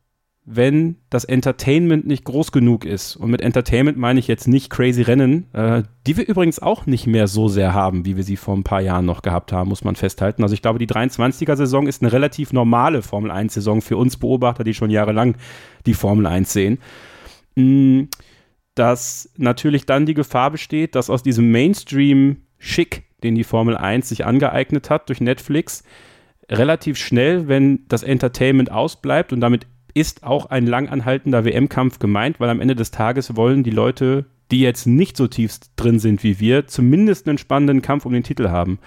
[0.46, 3.16] wenn das Entertainment nicht groß genug ist.
[3.16, 7.08] Und mit Entertainment meine ich jetzt nicht crazy Rennen, äh, die wir übrigens auch nicht
[7.08, 9.86] mehr so sehr haben, wie wir sie vor ein paar Jahren noch gehabt haben, muss
[9.86, 10.44] man festhalten.
[10.44, 14.74] Also ich glaube, die 23er-Saison ist eine relativ normale Formel 1-Saison für uns Beobachter, die
[14.74, 15.36] schon jahrelang
[15.86, 16.80] die Formel 1 sehen.
[17.56, 18.04] Mm,
[18.76, 21.52] dass natürlich dann die Gefahr besteht, dass aus diesem
[22.64, 25.84] Mainstream-Schick den die Formel 1 sich angeeignet hat durch Netflix,
[26.50, 32.50] relativ schnell, wenn das Entertainment ausbleibt und damit ist auch ein langanhaltender WM-Kampf gemeint, weil
[32.50, 36.42] am Ende des Tages wollen die Leute, die jetzt nicht so tief drin sind wie
[36.42, 38.80] wir, zumindest einen spannenden Kampf um den Titel haben.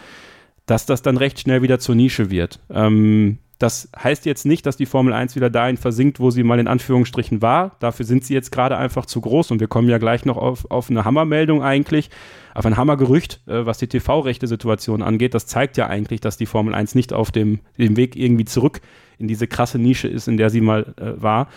[0.66, 2.60] Dass das dann recht schnell wieder zur Nische wird.
[2.68, 6.58] Ähm, das heißt jetzt nicht, dass die Formel 1 wieder dahin versinkt, wo sie mal
[6.58, 7.76] in Anführungsstrichen war.
[7.78, 10.70] Dafür sind sie jetzt gerade einfach zu groß und wir kommen ja gleich noch auf,
[10.70, 12.10] auf eine Hammermeldung eigentlich,
[12.56, 15.34] auf ein Hammergerücht, äh, was die TV-Rechte-Situation angeht.
[15.34, 18.80] Das zeigt ja eigentlich, dass die Formel 1 nicht auf dem, dem Weg irgendwie zurück
[19.18, 21.48] in diese krasse Nische ist, in der sie mal äh, war.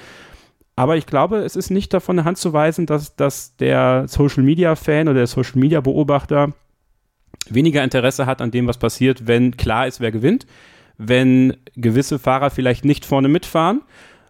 [0.75, 5.07] Aber ich glaube, es ist nicht davon der Hand zu weisen, dass, dass der Social-Media-Fan
[5.07, 6.53] oder der Social-Media-Beobachter
[7.49, 10.47] weniger Interesse hat an dem, was passiert, wenn klar ist, wer gewinnt,
[10.97, 13.81] wenn gewisse Fahrer vielleicht nicht vorne mitfahren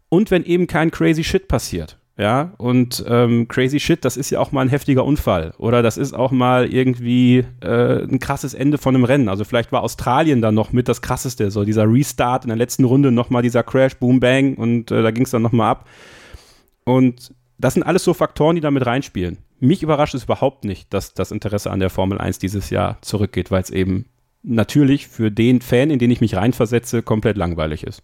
[0.10, 1.97] und wenn eben kein crazy Shit passiert.
[2.19, 5.53] Ja, und ähm, Crazy Shit, das ist ja auch mal ein heftiger Unfall.
[5.58, 9.29] Oder das ist auch mal irgendwie äh, ein krasses Ende von einem Rennen.
[9.29, 12.84] Also vielleicht war Australien dann noch mit das krasseste, so dieser Restart in der letzten
[12.84, 15.88] Runde nochmal dieser Crash, Boom, Bang und äh, da ging es dann nochmal ab.
[16.84, 19.38] Und das sind alles so Faktoren, die damit reinspielen.
[19.61, 23.49] Mich überrascht es überhaupt nicht, dass das Interesse an der Formel 1 dieses Jahr zurückgeht,
[23.49, 24.07] weil es eben
[24.43, 28.03] natürlich für den Fan, in den ich mich reinversetze, komplett langweilig ist.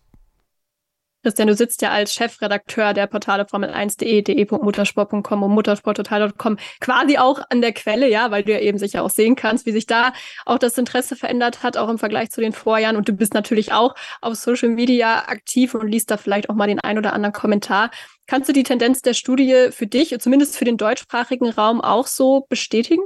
[1.26, 7.62] Christian, du sitzt ja als Chefredakteur der Portale Formel1.de, de.motorsport.com und motorsporttotal.com quasi auch an
[7.62, 10.14] der Quelle, ja, weil du ja eben sicher auch sehen kannst, wie sich da
[10.46, 12.96] auch das Interesse verändert hat, auch im Vergleich zu den Vorjahren.
[12.96, 16.68] Und du bist natürlich auch auf Social Media aktiv und liest da vielleicht auch mal
[16.68, 17.90] den ein oder anderen Kommentar.
[18.28, 22.46] Kannst du die Tendenz der Studie für dich, zumindest für den deutschsprachigen Raum, auch so
[22.50, 23.02] bestätigen?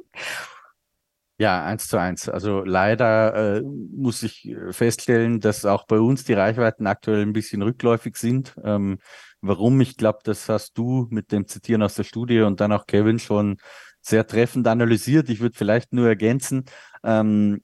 [1.42, 2.28] Ja, eins zu eins.
[2.28, 7.32] Also leider äh, muss ich äh, feststellen, dass auch bei uns die Reichweiten aktuell ein
[7.32, 8.56] bisschen rückläufig sind.
[8.62, 9.00] Ähm,
[9.40, 9.80] warum?
[9.80, 13.20] Ich glaube, das hast du mit dem Zitieren aus der Studie und dann auch Kevin
[13.20, 13.58] schon
[14.02, 15.30] sehr treffend analysiert.
[15.30, 16.66] Ich würde vielleicht nur ergänzen,
[17.06, 17.62] ähm,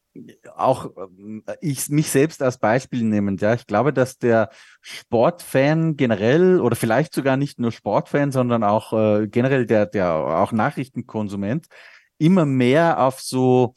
[0.56, 3.42] auch äh, ich mich selbst als Beispiel nehmend.
[3.42, 4.50] Ja, ich glaube, dass der
[4.82, 10.52] Sportfan generell oder vielleicht sogar nicht nur Sportfan, sondern auch äh, generell der der auch
[10.54, 11.68] Nachrichtenkonsument
[12.18, 13.74] immer mehr auf so,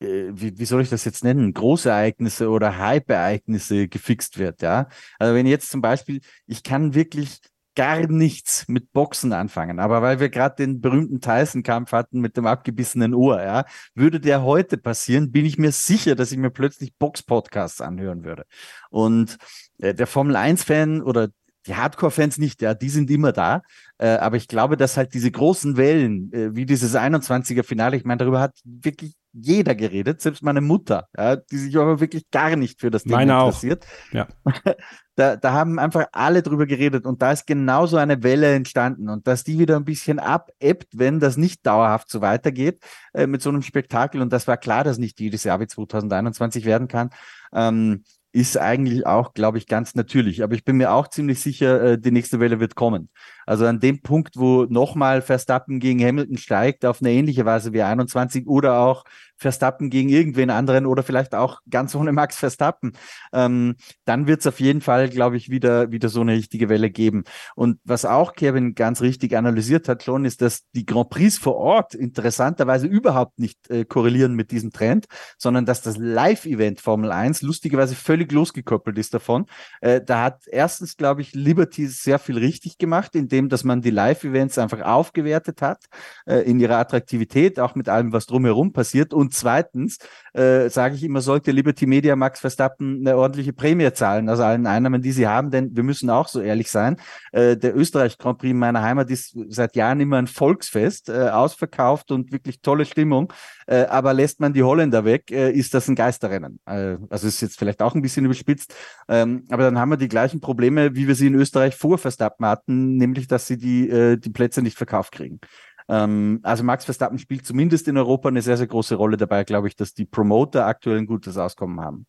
[0.00, 4.88] äh, wie, wie soll ich das jetzt nennen, Großereignisse oder Hype-Ereignisse gefixt wird, ja.
[5.18, 7.40] Also wenn jetzt zum Beispiel, ich kann wirklich
[7.76, 9.78] gar nichts mit Boxen anfangen.
[9.78, 13.64] Aber weil wir gerade den berühmten Tyson-Kampf hatten mit dem abgebissenen Ohr, ja,
[13.94, 18.46] würde der heute passieren, bin ich mir sicher, dass ich mir plötzlich Box-Podcasts anhören würde.
[18.90, 19.36] Und
[19.78, 21.28] äh, der Formel 1-Fan oder
[21.66, 23.62] die Hardcore-Fans nicht, ja, die sind immer da.
[23.98, 28.18] Äh, aber ich glaube, dass halt diese großen Wellen, äh, wie dieses 21er-Finale, ich meine,
[28.18, 32.80] darüber hat wirklich jeder geredet, selbst meine Mutter, ja, die sich aber wirklich gar nicht
[32.80, 33.84] für das Thema meine interessiert.
[34.10, 34.14] Auch.
[34.14, 34.28] Ja.
[35.18, 39.26] Da, da haben einfach alle drüber geredet und da ist genauso eine Welle entstanden und
[39.26, 43.48] dass die wieder ein bisschen abebbt, wenn das nicht dauerhaft so weitergeht äh, mit so
[43.48, 47.08] einem Spektakel und das war klar, dass nicht jedes Jahr wie 2021 werden kann.
[47.54, 48.04] Ähm,
[48.36, 50.42] ist eigentlich auch, glaube ich, ganz natürlich.
[50.42, 53.08] Aber ich bin mir auch ziemlich sicher, äh, die nächste Welle wird kommen.
[53.46, 57.82] Also an dem Punkt, wo nochmal Verstappen gegen Hamilton steigt, auf eine ähnliche Weise wie
[57.82, 59.04] 21 oder auch
[59.36, 62.92] Verstappen gegen irgendwen anderen oder vielleicht auch ganz ohne Max Verstappen,
[63.32, 66.90] ähm, dann wird es auf jeden Fall, glaube ich, wieder, wieder so eine richtige Welle
[66.90, 67.24] geben.
[67.54, 71.56] Und was auch Kevin ganz richtig analysiert hat schon, ist, dass die Grand Prix vor
[71.56, 75.06] Ort interessanterweise überhaupt nicht äh, korrelieren mit diesem Trend,
[75.38, 79.46] sondern dass das Live-Event Formel 1 lustigerweise völlig losgekoppelt ist davon.
[79.80, 83.90] Äh, da hat erstens, glaube ich, Liberty sehr viel richtig gemacht, indem dass man die
[83.90, 85.84] Live-Events einfach aufgewertet hat
[86.24, 89.12] äh, in ihrer Attraktivität, auch mit allem, was drumherum passiert.
[89.12, 89.98] Und und zweitens
[90.34, 94.68] äh, sage ich immer, sollte Liberty Media Max Verstappen eine ordentliche Prämie zahlen, also allen
[94.68, 96.96] Einnahmen, die sie haben, denn wir müssen auch so ehrlich sein.
[97.32, 101.30] Äh, der Österreich Grand Prix in meiner Heimat ist seit Jahren immer ein Volksfest, äh,
[101.30, 103.32] ausverkauft und wirklich tolle Stimmung.
[103.66, 106.60] Äh, aber lässt man die Holländer weg, äh, ist das ein Geisterrennen.
[106.66, 108.76] Äh, also ist jetzt vielleicht auch ein bisschen überspitzt,
[109.08, 112.46] ähm, aber dann haben wir die gleichen Probleme, wie wir sie in Österreich vor Verstappen
[112.46, 115.40] hatten, nämlich dass sie die, äh, die Plätze nicht verkauft kriegen.
[115.88, 119.68] Ähm, also Max Verstappen spielt zumindest in Europa eine sehr, sehr große Rolle dabei, glaube
[119.68, 122.06] ich, dass die Promoter aktuell ein gutes Auskommen haben.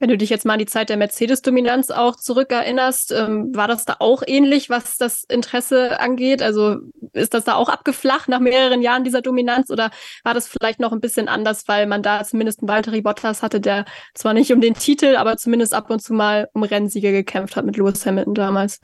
[0.00, 3.84] Wenn du dich jetzt mal an die Zeit der Mercedes-Dominanz auch zurückerinnerst, ähm, war das
[3.84, 6.42] da auch ähnlich, was das Interesse angeht?
[6.42, 6.78] Also
[7.12, 9.90] ist das da auch abgeflacht nach mehreren Jahren dieser Dominanz oder
[10.24, 13.60] war das vielleicht noch ein bisschen anders, weil man da zumindest einen Walter Bottas hatte,
[13.60, 17.54] der zwar nicht um den Titel, aber zumindest ab und zu mal um Rennsiege gekämpft
[17.54, 18.80] hat mit Lewis Hamilton damals?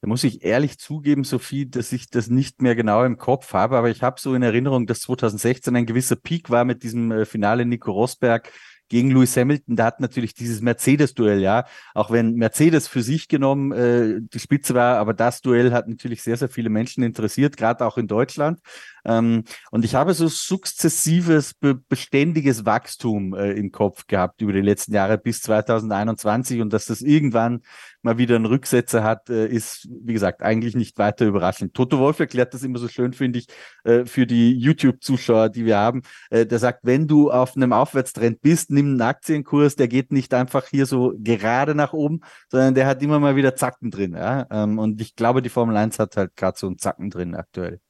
[0.00, 3.76] Da muss ich ehrlich zugeben, Sophie, dass ich das nicht mehr genau im Kopf habe,
[3.76, 7.24] aber ich habe so in Erinnerung, dass 2016 ein gewisser Peak war mit diesem äh,
[7.24, 8.52] Finale Nico Rosberg
[8.88, 9.76] gegen Lewis Hamilton.
[9.76, 14.74] Da hat natürlich dieses Mercedes-Duell, ja, auch wenn Mercedes für sich genommen äh, die Spitze
[14.74, 18.60] war, aber das Duell hat natürlich sehr, sehr viele Menschen interessiert, gerade auch in Deutschland.
[19.08, 24.60] Ähm, und ich habe so sukzessives, be beständiges Wachstum äh, im Kopf gehabt über die
[24.60, 27.62] letzten Jahre bis 2021 und dass das irgendwann
[28.02, 31.74] mal wieder einen Rücksetzer hat, äh, ist, wie gesagt, eigentlich nicht weiter überraschend.
[31.74, 33.46] Toto Wolf erklärt das immer so schön, finde ich,
[33.84, 36.02] äh, für die YouTube-Zuschauer, die wir haben.
[36.30, 40.34] Äh, der sagt, wenn du auf einem Aufwärtstrend bist, nimm einen Aktienkurs, der geht nicht
[40.34, 44.12] einfach hier so gerade nach oben, sondern der hat immer mal wieder Zacken drin.
[44.12, 44.46] Ja?
[44.50, 47.80] Ähm, und ich glaube, die Formel 1 hat halt gerade so einen Zacken drin aktuell.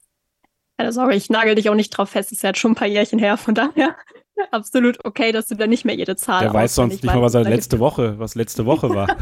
[0.79, 2.87] Keine Sorge, ich nagel dich auch nicht drauf fest, ist ja jetzt schon ein paar
[2.87, 3.97] Jährchen her, von daher
[4.53, 7.35] absolut okay, dass du da nicht mehr jede Zahl Der weiß sonst nicht mal, was
[7.35, 9.17] er letzte Woche, was letzte Woche war.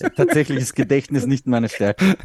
[0.16, 2.16] Tatsächlich ist Gedächtnis nicht meine Stärke.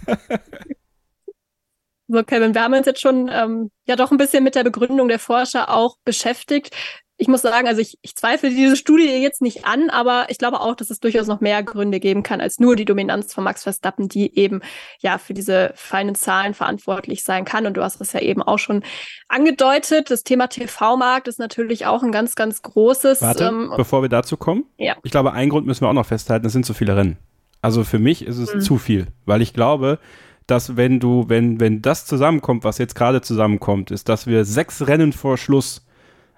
[2.08, 5.08] So, Kevin, wir haben uns jetzt schon ähm, ja doch ein bisschen mit der Begründung
[5.08, 6.76] der Forscher auch beschäftigt
[7.18, 10.60] ich muss sagen, also ich, ich zweifle diese Studie jetzt nicht an, aber ich glaube
[10.60, 13.64] auch, dass es durchaus noch mehr Gründe geben kann als nur die Dominanz von Max
[13.64, 14.62] Verstappen, die eben
[15.00, 17.66] ja für diese feinen Zahlen verantwortlich sein kann.
[17.66, 18.84] Und du hast es ja eben auch schon
[19.30, 20.12] angedeutet.
[20.12, 23.22] Das Thema TV-Markt ist natürlich auch ein ganz, ganz großes.
[23.22, 24.66] Warte, ähm, bevor wir dazu kommen.
[24.78, 24.98] Ja.
[25.04, 27.18] Ich glaube, einen Grund müssen wir auch noch festhalten, es sind zu viele Rennen.
[27.62, 28.60] Also für mich ist es mhm.
[28.60, 30.00] zu viel, weil ich glaube,
[30.48, 34.86] dass wenn du, wenn, wenn das zusammenkommt, was jetzt gerade zusammenkommt, ist, dass wir sechs
[34.86, 35.86] Rennen vor Schluss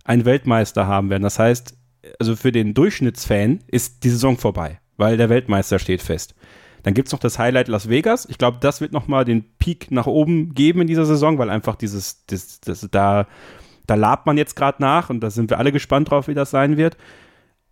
[0.07, 1.23] einen Weltmeister haben werden.
[1.23, 1.75] Das heißt,
[2.19, 6.33] also für den Durchschnittsfan ist die Saison vorbei, weil der Weltmeister steht fest.
[6.83, 8.25] Dann gibt es noch das Highlight Las Vegas.
[8.29, 11.75] Ich glaube, das wird nochmal den Peak nach oben geben in dieser Saison, weil einfach
[11.75, 13.27] dieses, das, das, da,
[13.85, 16.51] da labt man jetzt gerade nach und da sind wir alle gespannt drauf, wie das
[16.51, 16.95] sein wird.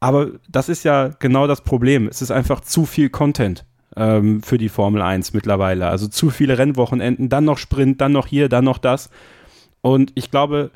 [0.01, 2.07] Aber das ist ja genau das Problem.
[2.09, 3.65] Es ist einfach zu viel Content
[3.95, 5.87] ähm, für die Formel 1 mittlerweile.
[5.87, 9.09] Also zu viele Rennwochenenden, dann noch Sprint, dann noch hier, dann noch das.
[9.79, 10.71] Und ich glaube,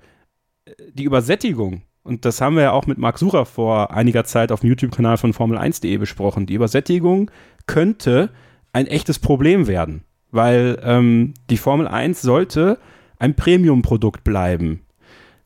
[0.93, 4.61] die Übersättigung, und das haben wir ja auch mit Marc Sucher vor einiger Zeit auf
[4.61, 7.29] dem YouTube-Kanal von Formel1.de besprochen, die Übersättigung
[7.67, 8.29] könnte
[8.73, 12.79] ein echtes Problem werden, weil ähm, die Formel 1 sollte
[13.17, 14.85] ein Premium-Produkt bleiben.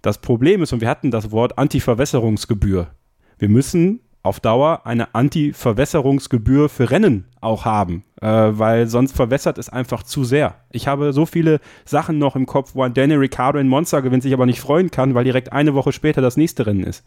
[0.01, 2.91] Das Problem ist, und wir hatten das Wort Anti-Verwässerungsgebühr.
[3.39, 9.67] Wir müssen auf Dauer eine Anti-Verwässerungsgebühr für Rennen auch haben, äh, weil sonst verwässert es
[9.67, 10.55] einfach zu sehr.
[10.71, 14.23] Ich habe so viele Sachen noch im Kopf, wo ein Danny Ricciardo in Monza gewinnt,
[14.23, 17.03] sich aber nicht freuen kann, weil direkt eine Woche später das nächste Rennen ist.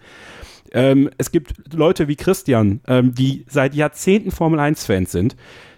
[0.73, 5.37] Ähm, es gibt Leute wie Christian, ähm, die seit Jahrzehnten Formel 1-Fans sind,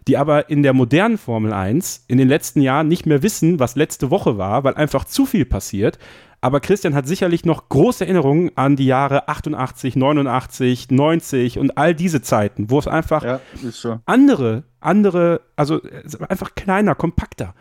[0.08, 3.76] die aber in der modernen Formel 1 in den letzten Jahren nicht mehr wissen, was
[3.76, 5.98] letzte Woche war, weil einfach zu viel passiert
[6.40, 11.94] aber Christian hat sicherlich noch große Erinnerungen an die Jahre 88, 89, 90 und all
[11.94, 13.98] diese Zeiten, wo es einfach ja, so.
[14.06, 15.80] andere, andere, also
[16.28, 17.54] einfach kleiner, kompakter.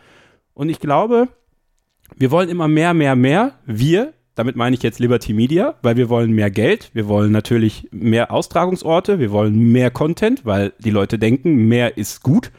[0.54, 1.28] Und ich glaube,
[2.16, 3.54] wir wollen immer mehr, mehr, mehr.
[3.66, 7.88] Wir, damit meine ich jetzt Liberty Media, weil wir wollen mehr Geld, wir wollen natürlich
[7.90, 12.52] mehr Austragungsorte, wir wollen mehr Content, weil die Leute denken, mehr ist gut.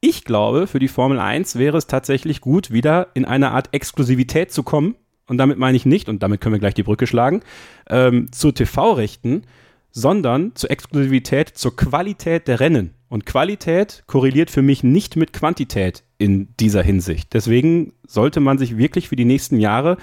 [0.00, 4.52] Ich glaube, für die Formel 1 wäre es tatsächlich gut, wieder in eine Art Exklusivität
[4.52, 4.94] zu kommen,
[5.28, 7.42] und damit meine ich nicht, und damit können wir gleich die Brücke schlagen,
[7.88, 9.42] ähm, zu TV-Rechten,
[9.90, 12.94] sondern zur Exklusivität, zur Qualität der Rennen.
[13.08, 17.32] Und Qualität korreliert für mich nicht mit Quantität in dieser Hinsicht.
[17.32, 19.96] Deswegen sollte man sich wirklich für die nächsten Jahre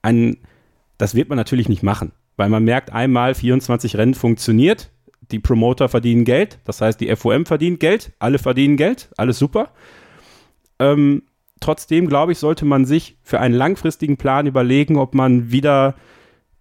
[0.00, 0.38] ein,
[0.96, 4.90] das wird man natürlich nicht machen, weil man merkt einmal, 24 Rennen funktioniert,
[5.30, 9.72] die Promoter verdienen Geld, das heißt, die FOM verdient Geld, alle verdienen Geld, alles super.
[10.78, 11.22] Ähm,
[11.60, 15.94] trotzdem, glaube ich, sollte man sich für einen langfristigen Plan überlegen, ob man wieder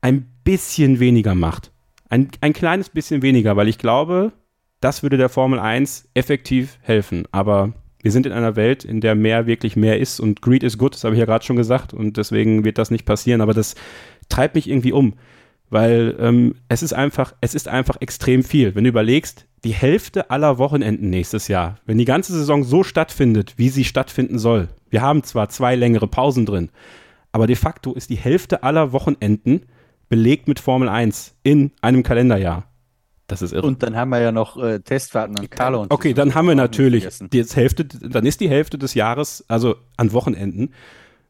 [0.01, 1.71] ein bisschen weniger macht.
[2.09, 4.31] Ein, ein kleines bisschen weniger, weil ich glaube,
[4.79, 7.25] das würde der Formel 1 effektiv helfen.
[7.31, 10.77] Aber wir sind in einer Welt, in der mehr wirklich mehr ist und Greed is
[10.77, 13.41] good, das habe ich ja gerade schon gesagt und deswegen wird das nicht passieren.
[13.41, 13.75] Aber das
[14.29, 15.15] treibt mich irgendwie um,
[15.69, 18.75] weil ähm, es ist einfach, es ist einfach extrem viel.
[18.75, 23.55] Wenn du überlegst, die Hälfte aller Wochenenden nächstes Jahr, wenn die ganze Saison so stattfindet,
[23.57, 24.69] wie sie stattfinden soll.
[24.89, 26.69] Wir haben zwar zwei längere Pausen drin,
[27.31, 29.61] aber de facto ist die Hälfte aller Wochenenden
[30.09, 32.67] belegt mit Formel 1 in einem Kalenderjahr.
[33.27, 33.67] Das ist irre.
[33.67, 36.55] Und dann haben wir ja noch äh, Testfahrten an Carlo und Okay, dann haben wir
[36.55, 40.73] natürlich die Hälfte, dann ist die Hälfte des Jahres, also an Wochenenden,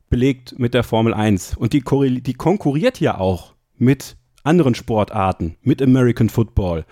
[0.10, 1.58] belegt mit der Formel 1.
[1.58, 1.84] Und die,
[2.22, 6.86] die konkurriert ja auch mit anderen Sportarten, mit American Football,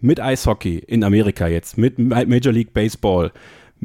[0.00, 3.32] mit Eishockey in Amerika jetzt, mit Major League Baseball,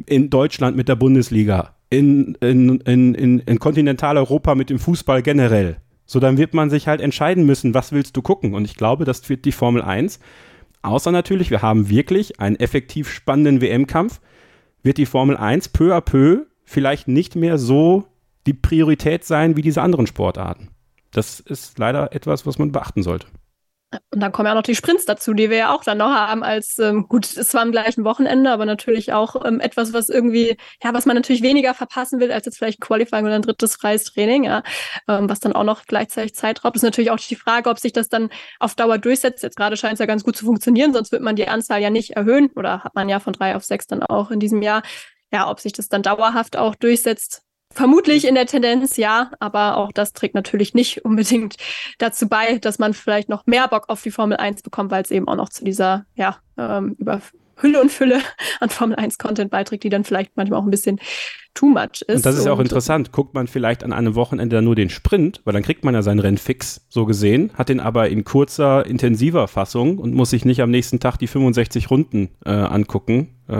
[0.06, 5.76] in Deutschland mit der Bundesliga, in, in, in, in, in Kontinentaleuropa mit dem Fußball generell.
[6.06, 8.54] So, dann wird man sich halt entscheiden müssen, was willst du gucken?
[8.54, 10.20] Und ich glaube, das wird die Formel 1.
[10.82, 14.20] Außer natürlich, wir haben wirklich einen effektiv spannenden WM-Kampf,
[14.82, 18.04] wird die Formel 1 peu à peu vielleicht nicht mehr so
[18.46, 20.68] die Priorität sein wie diese anderen Sportarten.
[21.12, 23.28] Das ist leider etwas, was man beachten sollte.
[24.10, 26.12] Und dann kommen ja auch noch die Sprints dazu, die wir ja auch dann noch
[26.12, 30.08] haben als, ähm, gut, es war am gleichen Wochenende, aber natürlich auch ähm, etwas, was
[30.08, 33.76] irgendwie, ja, was man natürlich weniger verpassen will, als jetzt vielleicht Qualifying oder ein drittes
[33.76, 34.62] freies Training, ja,
[35.08, 36.76] ähm, was dann auch noch gleichzeitig Zeit raubt.
[36.76, 38.30] Ist natürlich auch die Frage, ob sich das dann
[38.60, 39.42] auf Dauer durchsetzt.
[39.42, 41.90] Jetzt gerade scheint es ja ganz gut zu funktionieren, sonst wird man die Anzahl ja
[41.90, 44.82] nicht erhöhen oder hat man ja von drei auf sechs dann auch in diesem Jahr.
[45.32, 47.43] Ja, ob sich das dann dauerhaft auch durchsetzt,
[47.74, 51.56] Vermutlich in der Tendenz ja, aber auch das trägt natürlich nicht unbedingt
[51.98, 55.10] dazu bei, dass man vielleicht noch mehr Bock auf die Formel 1 bekommt, weil es
[55.10, 57.20] eben auch noch zu dieser, ja, ähm, über
[57.56, 58.20] Hülle und Fülle
[58.60, 61.00] an Formel 1 Content beiträgt, die dann vielleicht manchmal auch ein bisschen
[61.54, 62.16] too much ist.
[62.16, 63.12] Und das ist ja auch interessant.
[63.12, 66.18] Guckt man vielleicht an einem Wochenende nur den Sprint, weil dann kriegt man ja seinen
[66.18, 70.60] Rennen fix, so gesehen, hat den aber in kurzer, intensiver Fassung und muss sich nicht
[70.62, 73.54] am nächsten Tag die 65 Runden äh, angucken, äh,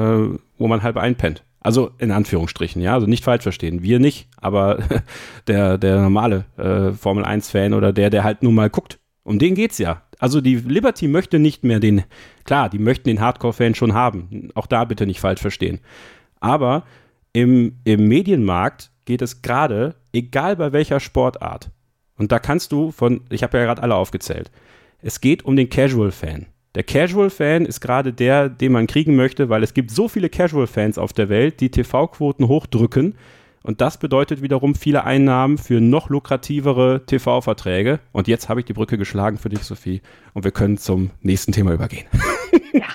[0.58, 1.44] wo man halb einpennt.
[1.64, 3.82] Also in Anführungsstrichen, ja, also nicht falsch verstehen.
[3.82, 4.80] Wir nicht, aber
[5.46, 8.98] der, der normale äh, Formel 1-Fan oder der, der halt nun mal guckt.
[9.22, 10.02] Um den geht's ja.
[10.18, 12.04] Also die Liberty möchte nicht mehr den,
[12.44, 14.50] klar, die möchten den Hardcore-Fan schon haben.
[14.54, 15.80] Auch da bitte nicht falsch verstehen.
[16.38, 16.84] Aber
[17.32, 21.70] im, im Medienmarkt geht es gerade, egal bei welcher Sportart.
[22.18, 24.50] Und da kannst du von, ich habe ja gerade alle aufgezählt.
[25.00, 26.44] Es geht um den Casual-Fan.
[26.74, 30.98] Der Casual-Fan ist gerade der, den man kriegen möchte, weil es gibt so viele Casual-Fans
[30.98, 33.14] auf der Welt, die TV-Quoten hochdrücken.
[33.62, 38.00] Und das bedeutet wiederum viele Einnahmen für noch lukrativere TV-Verträge.
[38.12, 40.02] Und jetzt habe ich die Brücke geschlagen für dich, Sophie.
[40.34, 42.06] Und wir können zum nächsten Thema übergehen.
[42.72, 42.86] Ja,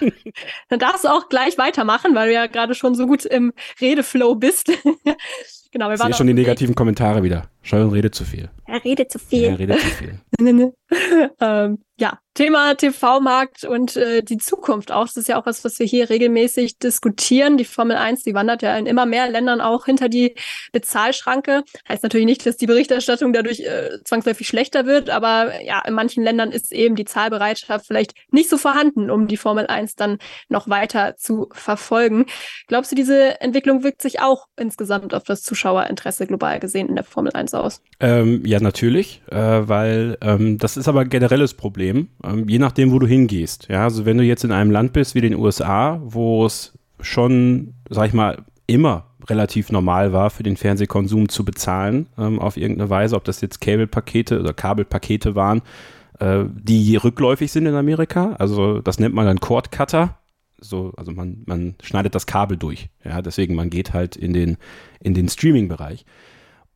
[0.68, 4.36] dann darfst du auch gleich weitermachen, weil du ja gerade schon so gut im Redeflow
[4.36, 4.68] bist.
[5.72, 7.50] genau, wir ich waren sehe schon die negativen Kommentare wieder.
[7.62, 8.50] Scheuren redet zu viel.
[8.66, 9.44] Er redet zu viel.
[9.44, 10.20] Er redet zu viel.
[11.40, 15.06] ähm, ja, Thema TV-Markt und äh, die Zukunft auch.
[15.06, 17.58] Das ist ja auch was, was wir hier regelmäßig diskutieren.
[17.58, 20.36] Die Formel 1, die wandert ja in immer mehr Ländern auch hinter die
[20.72, 21.64] Bezahlschranke.
[21.88, 26.24] Heißt natürlich nicht, dass die Berichterstattung dadurch äh, zwangsläufig schlechter wird, aber ja, in manchen
[26.24, 30.70] Ländern ist eben die Zahlbereitschaft vielleicht nicht so vorhanden, um die Formel 1 dann noch
[30.70, 32.26] weiter zu verfolgen.
[32.68, 37.04] Glaubst du, diese Entwicklung wirkt sich auch insgesamt auf das Zuschauerinteresse global gesehen in der
[37.04, 37.82] Formel 1 aus?
[38.00, 42.92] Ähm, ja, natürlich, äh, weil ähm, das ist aber ein generelles Problem, ähm, je nachdem,
[42.92, 43.68] wo du hingehst.
[43.70, 47.74] Ja, also wenn du jetzt in einem Land bist wie den USA, wo es schon,
[47.90, 52.90] sag ich mal, immer relativ normal war, für den Fernsehkonsum zu bezahlen, ähm, auf irgendeine
[52.90, 55.62] Weise, ob das jetzt Cable-Pakete oder Kabelpakete waren,
[56.20, 58.36] äh, die rückläufig sind in Amerika.
[58.40, 60.18] Also das nennt man dann Cord Cutter.
[60.62, 62.90] So, also man, man schneidet das Kabel durch.
[63.04, 64.58] Ja, deswegen man geht halt in den,
[65.00, 66.06] in den Streaming-Bereich.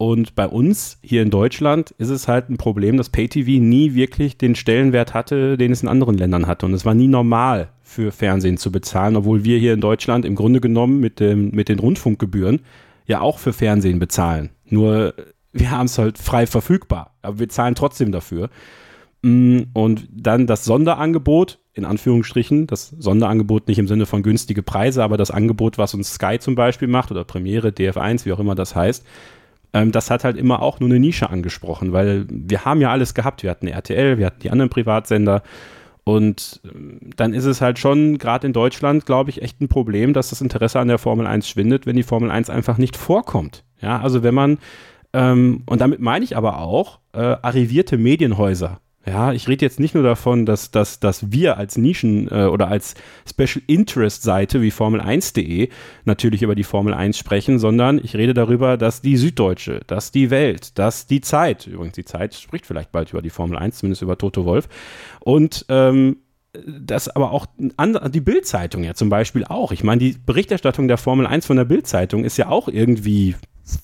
[0.04, 4.38] Und bei uns hier in Deutschland ist es halt ein Problem, dass PayTV nie wirklich
[4.38, 6.66] den Stellenwert hatte, den es in anderen Ländern hatte.
[6.66, 10.36] Und es war nie normal für Fernsehen zu bezahlen, obwohl wir hier in Deutschland im
[10.36, 12.60] Grunde genommen mit, dem, mit den Rundfunkgebühren
[13.06, 14.50] ja auch für Fernsehen bezahlen.
[14.66, 15.14] Nur
[15.54, 18.50] wir haben es halt frei verfügbar, aber wir zahlen trotzdem dafür.
[19.22, 25.02] Mm, und dann das Sonderangebot, in Anführungsstrichen, das Sonderangebot nicht im Sinne von günstige Preise,
[25.02, 28.56] aber das Angebot, was uns Sky zum Beispiel macht oder Premiere, DF1, wie auch immer
[28.56, 29.06] das heißt,
[29.74, 33.42] das hat halt immer auch nur eine Nische angesprochen, weil wir haben ja alles gehabt.
[33.42, 35.42] Wir hatten RTL, wir hatten die anderen Privatsender.
[36.04, 40.14] Und ähm, dann ist es halt schon, gerade in Deutschland, glaube ich, echt ein Problem,
[40.14, 43.64] dass das Interesse an der Formel 1 schwindet, wenn die Formel 1 einfach nicht vorkommt.
[43.82, 44.60] Ja, also wenn man,
[45.14, 49.96] ähm, und damit meine ich aber auch, äh, arrivierte Medienhäuser, ja, ich rede jetzt nicht
[49.96, 52.96] nur davon, dass, dass, dass wir als Nischen äh, oder als
[53.30, 55.70] Special Interest Seite wie Formel1.de
[56.06, 60.30] natürlich über die Formel 1 sprechen, sondern ich rede darüber, dass die Süddeutsche, dass die
[60.30, 64.02] Welt, dass die Zeit, übrigens die Zeit spricht vielleicht bald über die Formel 1, zumindest
[64.02, 64.70] über Toto Wolf,
[65.20, 66.18] und ähm,
[66.66, 69.72] das aber auch die Bildzeitung ja zum Beispiel auch.
[69.72, 73.36] Ich meine, die Berichterstattung der Formel 1 von der Bildzeitung ist ja auch irgendwie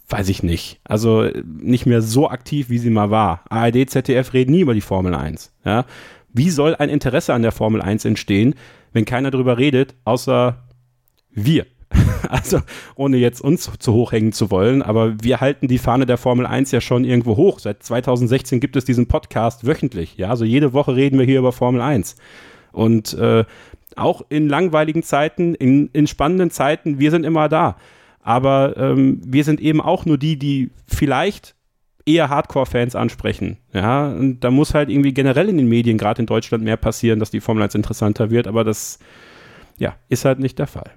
[0.09, 0.79] weiß ich nicht.
[0.83, 3.43] Also nicht mehr so aktiv, wie sie mal war.
[3.49, 5.53] ARD, ZDF reden nie über die Formel 1.
[5.65, 5.85] Ja?
[6.33, 8.55] Wie soll ein Interesse an der Formel 1 entstehen,
[8.93, 10.63] wenn keiner darüber redet, außer
[11.31, 11.65] wir?
[12.27, 12.59] Also,
[12.95, 16.45] ohne jetzt uns zu hoch hängen zu wollen, aber wir halten die Fahne der Formel
[16.45, 17.57] 1 ja schon irgendwo hoch.
[17.57, 20.17] Seit 2016 gibt es diesen Podcast wöchentlich.
[20.17, 22.17] Ja, also jede Woche reden wir hier über Formel 1.
[22.71, 23.45] Und äh,
[23.95, 27.77] auch in langweiligen Zeiten, in, in spannenden Zeiten, wir sind immer da.
[28.29, 31.55] Aber ähm, wir sind eben auch nur die, die vielleicht
[32.05, 33.57] eher Hardcore-Fans ansprechen.
[33.73, 37.19] Ja, und da muss halt irgendwie generell in den Medien, gerade in Deutschland, mehr passieren,
[37.19, 38.99] dass die Formel 1 interessanter wird, aber das
[39.79, 40.91] ja, ist halt nicht der Fall.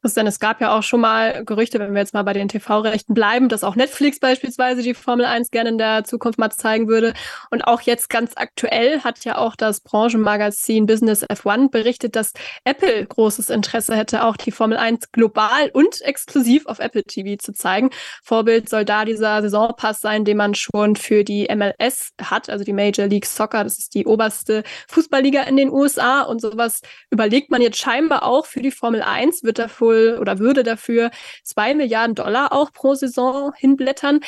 [0.00, 3.14] Christian, es gab ja auch schon mal Gerüchte, wenn wir jetzt mal bei den TV-Rechten
[3.14, 7.14] bleiben, dass auch Netflix beispielsweise die Formel 1 gerne in der Zukunft mal zeigen würde.
[7.50, 12.32] Und auch jetzt ganz aktuell hat ja auch das Branchenmagazin Business F1 berichtet, dass
[12.62, 17.52] Apple großes Interesse hätte, auch die Formel 1 global und exklusiv auf Apple TV zu
[17.52, 17.90] zeigen.
[18.22, 22.72] Vorbild soll da dieser Saisonpass sein, den man schon für die MLS hat, also die
[22.72, 23.64] Major League Soccer.
[23.64, 26.22] Das ist die oberste Fußballliga in den USA.
[26.22, 30.38] Und sowas überlegt man jetzt scheinbar auch für die Formel 1, wird da wohl oder
[30.38, 31.10] würde dafür
[31.42, 34.20] zwei Milliarden Dollar auch pro Saison hinblättern.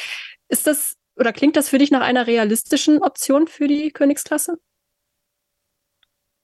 [0.49, 4.59] Ist das oder klingt das für dich nach einer realistischen Option für die Königsklasse?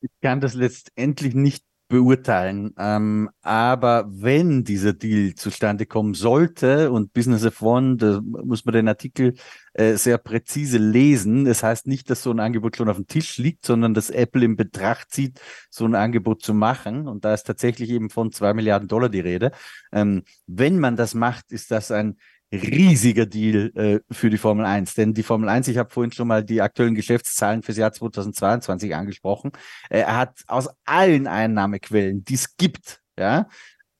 [0.02, 2.74] Ich kann das letztendlich nicht beurteilen.
[2.78, 8.74] Ähm, aber wenn dieser Deal zustande kommen sollte und Business of One, da muss man
[8.74, 9.34] den Artikel
[9.74, 11.44] äh, sehr präzise lesen.
[11.44, 14.44] Das heißt nicht, dass so ein Angebot schon auf dem Tisch liegt, sondern dass Apple
[14.44, 17.06] in Betracht zieht, so ein Angebot zu machen.
[17.06, 19.52] Und da ist tatsächlich eben von zwei Milliarden Dollar die Rede.
[19.92, 22.16] Ähm, wenn man das macht, ist das ein
[22.52, 24.94] riesiger Deal äh, für die Formel 1.
[24.94, 28.94] Denn die Formel 1, ich habe vorhin schon mal die aktuellen Geschäftszahlen fürs Jahr 2022
[28.94, 29.52] angesprochen,
[29.90, 33.48] äh, hat aus allen Einnahmequellen, die es gibt, ja,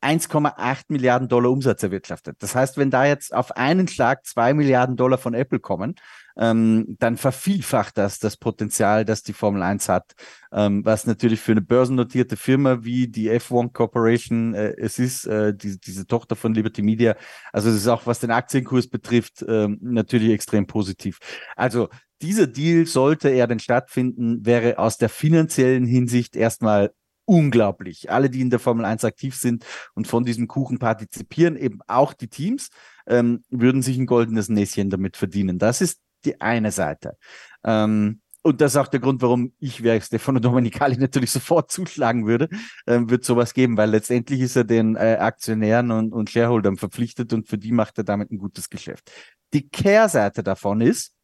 [0.03, 2.37] 1,8 Milliarden Dollar Umsatz erwirtschaftet.
[2.41, 5.97] Das heißt, wenn da jetzt auf einen Schlag zwei Milliarden Dollar von Apple kommen,
[6.37, 10.15] ähm, dann vervielfacht das das Potenzial, das die Formel 1 hat,
[10.53, 15.55] ähm, was natürlich für eine börsennotierte Firma wie die F1 Corporation äh, es ist, äh,
[15.55, 17.17] die, diese Tochter von Liberty Media.
[17.53, 21.19] Also es ist auch, was den Aktienkurs betrifft, ähm, natürlich extrem positiv.
[21.57, 21.89] Also
[22.23, 26.93] dieser Deal, sollte er denn stattfinden, wäre aus der finanziellen Hinsicht erstmal
[27.27, 28.11] unglaublich.
[28.11, 29.65] Alle, die in der Formel 1 aktiv sind
[29.95, 32.71] und von diesem Kuchen partizipieren, eben auch die Teams,
[33.07, 35.59] ähm, würden sich ein goldenes Näschen damit verdienen.
[35.59, 37.17] Das ist die eine Seite.
[37.65, 42.29] Ähm, und das ist auch der Grund, warum ich, wäre Stefano Domenicali natürlich sofort zuschlagen
[42.29, 42.49] würde,
[42.87, 47.33] ähm, wird sowas geben, weil letztendlich ist er den äh, Aktionären und, und Shareholdern verpflichtet
[47.33, 49.11] und für die macht er damit ein gutes Geschäft.
[49.53, 51.16] Die Kehrseite davon ist,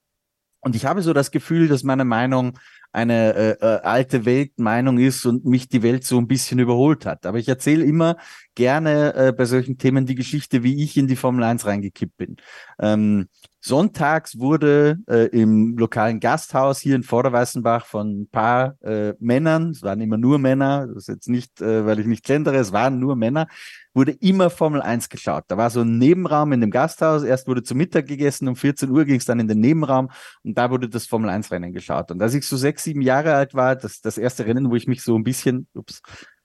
[0.63, 2.59] und ich habe so das Gefühl, dass meine Meinung
[2.93, 7.25] eine äh, äh, alte Weltmeinung ist und mich die Welt so ein bisschen überholt hat.
[7.27, 8.17] Aber ich erzähle immer
[8.55, 12.37] gerne äh, bei solchen Themen die Geschichte, wie ich in die Formel 1 reingekippt bin.
[12.79, 13.29] Ähm,
[13.61, 19.83] Sonntags wurde äh, im lokalen Gasthaus hier in Vorderweißenbach von ein paar äh, Männern, es
[19.83, 22.99] waren immer nur Männer, das ist jetzt nicht, äh, weil ich nicht gendere, es waren
[22.99, 23.47] nur Männer,
[23.95, 25.45] wurde immer Formel 1 geschaut.
[25.49, 28.91] Da war so ein Nebenraum in dem Gasthaus, erst wurde zu Mittag gegessen, um 14
[28.91, 30.11] Uhr ging es dann in den Nebenraum
[30.43, 32.11] und da wurde das Formel 1 Rennen geschaut.
[32.11, 34.87] Und als ich so sechs, sieben Jahre alt war, das, das erste Rennen, wo ich
[34.87, 36.01] mich so ein bisschen, ups,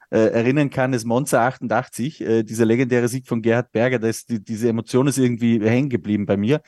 [0.09, 4.29] äh, erinnern kann, ist Monza 88, äh, dieser legendäre Sieg von Gerhard Berger, da ist
[4.29, 6.61] die, diese Emotion ist irgendwie hängen geblieben bei mir.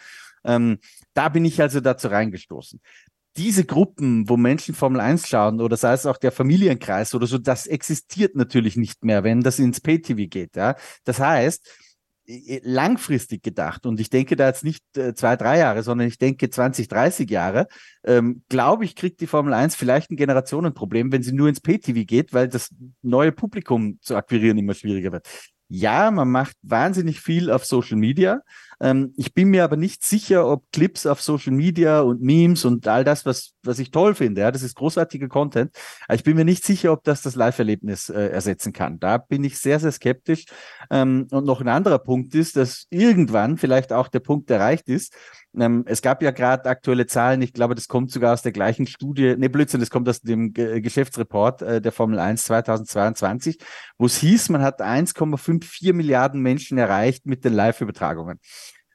[0.44, 0.80] Ähm,
[1.14, 2.82] da bin ich also dazu reingestoßen.
[3.38, 7.38] Diese Gruppen, wo Menschen Formel 1 schauen oder sei es auch der Familienkreis oder so,
[7.38, 10.56] das existiert natürlich nicht mehr, wenn das ins Pay-TV geht.
[10.56, 10.76] Ja?
[11.04, 11.68] Das heißt,
[12.62, 16.50] langfristig gedacht, und ich denke da jetzt nicht äh, zwei, drei Jahre, sondern ich denke
[16.50, 17.68] 20, 30 Jahre,
[18.04, 22.06] ähm, glaube ich, kriegt die Formel 1 vielleicht ein Generationenproblem, wenn sie nur ins Pay-TV
[22.06, 22.70] geht, weil das
[23.02, 25.28] neue Publikum zu akquirieren immer schwieriger wird.
[25.70, 28.42] Ja, man macht wahnsinnig viel auf Social Media.
[28.82, 32.88] Ähm, ich bin mir aber nicht sicher, ob Clips auf Social Media und Memes und
[32.88, 35.76] all das, was, was ich toll finde, ja, das ist großartiger Content.
[36.08, 39.00] Aber ich bin mir nicht sicher, ob das das Live-Erlebnis äh, ersetzen kann.
[39.00, 40.46] Da bin ich sehr, sehr skeptisch.
[40.90, 45.14] Ähm, und noch ein anderer Punkt ist, dass irgendwann vielleicht auch der Punkt erreicht ist,
[45.58, 48.86] ähm, es gab ja gerade aktuelle Zahlen, ich glaube, das kommt sogar aus der gleichen
[48.86, 53.58] Studie, ne Blödsinn, das kommt aus dem Ge Geschäftsreport äh, der Formel 1 2022,
[53.98, 58.40] wo es hieß, man hat 1,54 Milliarden Menschen erreicht mit den Live-Übertragungen.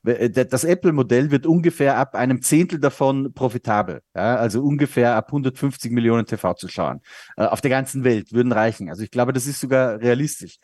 [0.04, 4.02] Äh, das Apple-Modell wird ungefähr ab einem Zehntel davon profitabel.
[4.14, 7.00] Ja, also ungefähr ab 150 Millionen TV-Zuschauern
[7.36, 8.88] äh, auf der ganzen Welt würden reichen.
[8.88, 10.58] Also ich glaube, das ist sogar realistisch.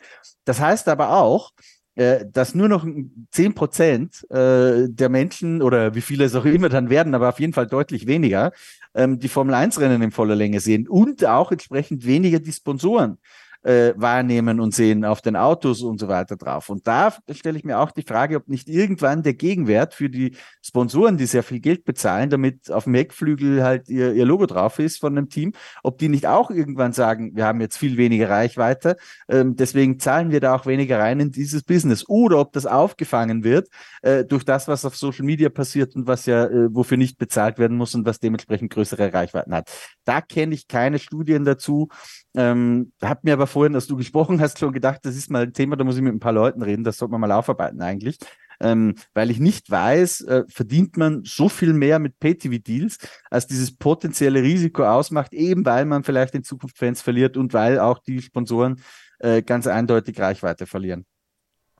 [0.45, 1.51] Das heißt aber auch,
[1.95, 2.85] äh, dass nur noch
[3.31, 7.39] zehn Prozent äh, der Menschen oder wie viele es auch immer dann werden, aber auf
[7.39, 8.51] jeden Fall deutlich weniger,
[8.93, 13.17] ähm, die Formel 1 Rennen in voller Länge sehen und auch entsprechend weniger die Sponsoren
[13.63, 16.69] äh, wahrnehmen und sehen auf den Autos und so weiter drauf.
[16.69, 20.35] Und da stelle ich mir auch die Frage, ob nicht irgendwann der Gegenwert für die
[20.61, 24.79] Sponsoren, die sehr viel Geld bezahlen, damit auf dem Heckflügel halt ihr, ihr Logo drauf
[24.79, 25.53] ist von einem Team,
[25.83, 28.97] ob die nicht auch irgendwann sagen, wir haben jetzt viel weniger Reichweite,
[29.29, 32.07] ähm, deswegen zahlen wir da auch weniger rein in dieses Business.
[32.07, 33.69] Oder ob das aufgefangen wird
[34.01, 37.59] äh, durch das, was auf Social Media passiert und was ja, äh, wofür nicht bezahlt
[37.59, 39.69] werden muss und was dementsprechend größere Reichweiten hat.
[40.05, 41.89] Da kenne ich keine Studien dazu.
[42.35, 45.53] Ähm, hab mir aber vorhin, als du gesprochen hast, schon gedacht, das ist mal ein
[45.53, 48.17] Thema, da muss ich mit ein paar Leuten reden, das sollte man mal aufarbeiten eigentlich.
[48.61, 52.99] Ähm, weil ich nicht weiß, äh, verdient man so viel mehr mit Pay-TV-Deals,
[53.31, 57.79] als dieses potenzielle Risiko ausmacht, eben weil man vielleicht in Zukunft Fans verliert und weil
[57.79, 58.81] auch die Sponsoren
[59.19, 61.05] äh, ganz eindeutig Reichweite verlieren.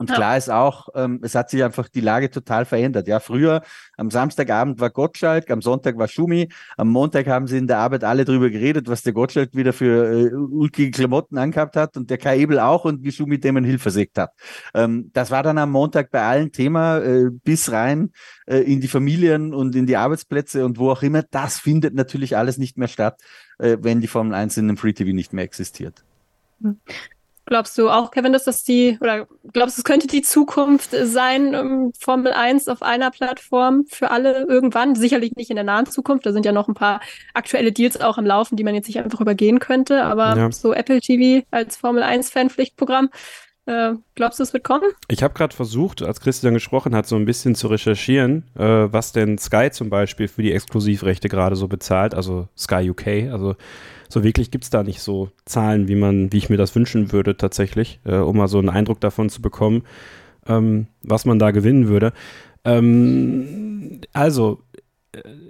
[0.01, 0.15] Und ja.
[0.15, 3.07] klar ist auch, ähm, es hat sich einfach die Lage total verändert.
[3.07, 3.61] Ja, früher
[3.97, 8.03] am Samstagabend war Gottschalk, am Sonntag war Schumi, am Montag haben sie in der Arbeit
[8.03, 12.17] alle drüber geredet, was der Gottschalk wieder für äh, ulkige Klamotten angehabt hat und der
[12.17, 14.31] Kai Ebel auch und wie Schumi dem ein Hill versägt hat.
[14.73, 18.11] Ähm, das war dann am Montag bei allen Thema äh, bis rein
[18.47, 21.21] äh, in die Familien und in die Arbeitsplätze und wo auch immer.
[21.29, 23.21] Das findet natürlich alles nicht mehr statt,
[23.59, 26.03] äh, wenn die Formel 1 in dem Free TV nicht mehr existiert.
[26.59, 26.79] Hm.
[27.51, 31.53] Glaubst du auch, Kevin, dass das die, oder glaubst du, es könnte die Zukunft sein,
[31.53, 34.95] um, Formel 1 auf einer Plattform für alle irgendwann?
[34.95, 36.25] Sicherlich nicht in der nahen Zukunft.
[36.25, 37.01] Da sind ja noch ein paar
[37.33, 40.05] aktuelle Deals auch im Laufen, die man jetzt nicht einfach übergehen könnte.
[40.05, 40.51] Aber ja.
[40.53, 43.09] so Apple TV als Formel 1-Fanpflichtprogramm,
[43.65, 44.89] äh, glaubst du, es wird kommen?
[45.07, 49.11] Ich habe gerade versucht, als Christian gesprochen hat, so ein bisschen zu recherchieren, äh, was
[49.11, 53.55] denn Sky zum Beispiel für die Exklusivrechte gerade so bezahlt, also Sky UK, also
[54.09, 57.11] so wirklich gibt es da nicht so Zahlen, wie man, wie ich mir das wünschen
[57.11, 59.83] würde tatsächlich, äh, um mal so einen Eindruck davon zu bekommen,
[60.47, 62.13] ähm, was man da gewinnen würde.
[62.65, 64.63] Ähm, also,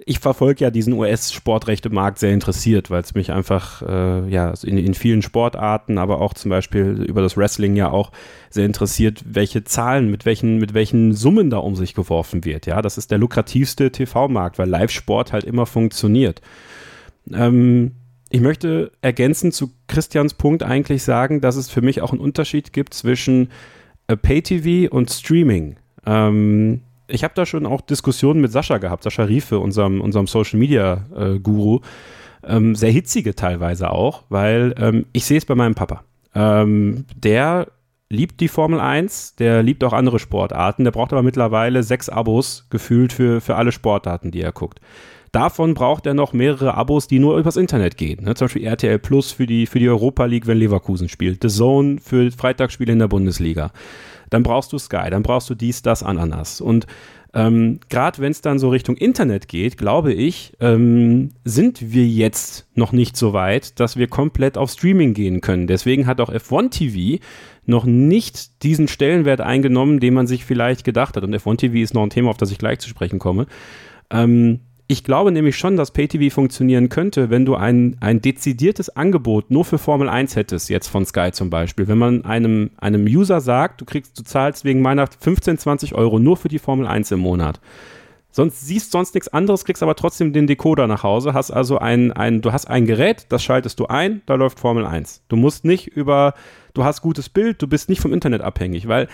[0.06, 4.94] ich verfolge ja diesen US-Sportrechtemarkt sehr interessiert, weil es mich einfach äh, ja in, in
[4.94, 8.10] vielen Sportarten, aber auch zum Beispiel über das Wrestling ja auch
[8.50, 12.66] sehr interessiert, welche Zahlen, mit welchen, mit welchen Summen da um sich geworfen wird.
[12.66, 16.42] Ja, das ist der lukrativste TV-Markt, weil Live-Sport halt immer funktioniert.
[17.32, 17.92] Ähm,
[18.30, 22.72] ich möchte ergänzend zu Christians Punkt eigentlich sagen, dass es für mich auch einen Unterschied
[22.72, 23.50] gibt zwischen
[24.08, 25.76] äh, Pay-TV und Streaming.
[26.04, 26.80] Ähm,
[27.12, 31.06] ich habe da schon auch Diskussionen mit Sascha gehabt, Sascha Riefe, unserem, unserem Social Media
[31.16, 31.80] äh, Guru,
[32.44, 36.02] ähm, sehr hitzige teilweise auch, weil ähm, ich sehe es bei meinem Papa.
[36.34, 37.68] Ähm, der
[38.08, 42.66] liebt die Formel 1, der liebt auch andere Sportarten, der braucht aber mittlerweile sechs Abos
[42.70, 44.80] gefühlt für, für alle Sportarten, die er guckt.
[45.32, 48.24] Davon braucht er noch mehrere Abos, die nur übers Internet gehen.
[48.24, 48.34] Ne?
[48.34, 51.42] Zum Beispiel RTL Plus für die, für die Europa League, wenn Leverkusen spielt.
[51.42, 53.72] The Zone für Freitagsspiele in der Bundesliga
[54.32, 56.60] dann brauchst du Sky, dann brauchst du dies, das, Ananas.
[56.60, 56.86] Und
[57.34, 62.68] ähm, gerade wenn es dann so Richtung Internet geht, glaube ich, ähm, sind wir jetzt
[62.74, 65.66] noch nicht so weit, dass wir komplett auf Streaming gehen können.
[65.66, 67.22] Deswegen hat auch F1 TV
[67.64, 71.24] noch nicht diesen Stellenwert eingenommen, den man sich vielleicht gedacht hat.
[71.24, 73.46] Und F1 TV ist noch ein Thema, auf das ich gleich zu sprechen komme.
[74.10, 74.60] Ähm,
[74.92, 79.64] ich glaube nämlich schon, dass PayTV funktionieren könnte, wenn du ein, ein dezidiertes Angebot nur
[79.64, 81.88] für Formel 1 hättest, jetzt von Sky zum Beispiel.
[81.88, 86.18] Wenn man einem, einem User sagt, du kriegst, du zahlst wegen Weihnachten 15, 20 Euro
[86.18, 87.58] nur für die Formel 1 im Monat.
[88.30, 92.12] Sonst siehst sonst nichts anderes, kriegst aber trotzdem den Decoder nach Hause, hast also ein,
[92.12, 95.22] ein, du hast ein Gerät, das schaltest du ein, da läuft Formel 1.
[95.28, 96.34] Du musst nicht über,
[96.74, 99.08] du hast gutes Bild, du bist nicht vom Internet abhängig, weil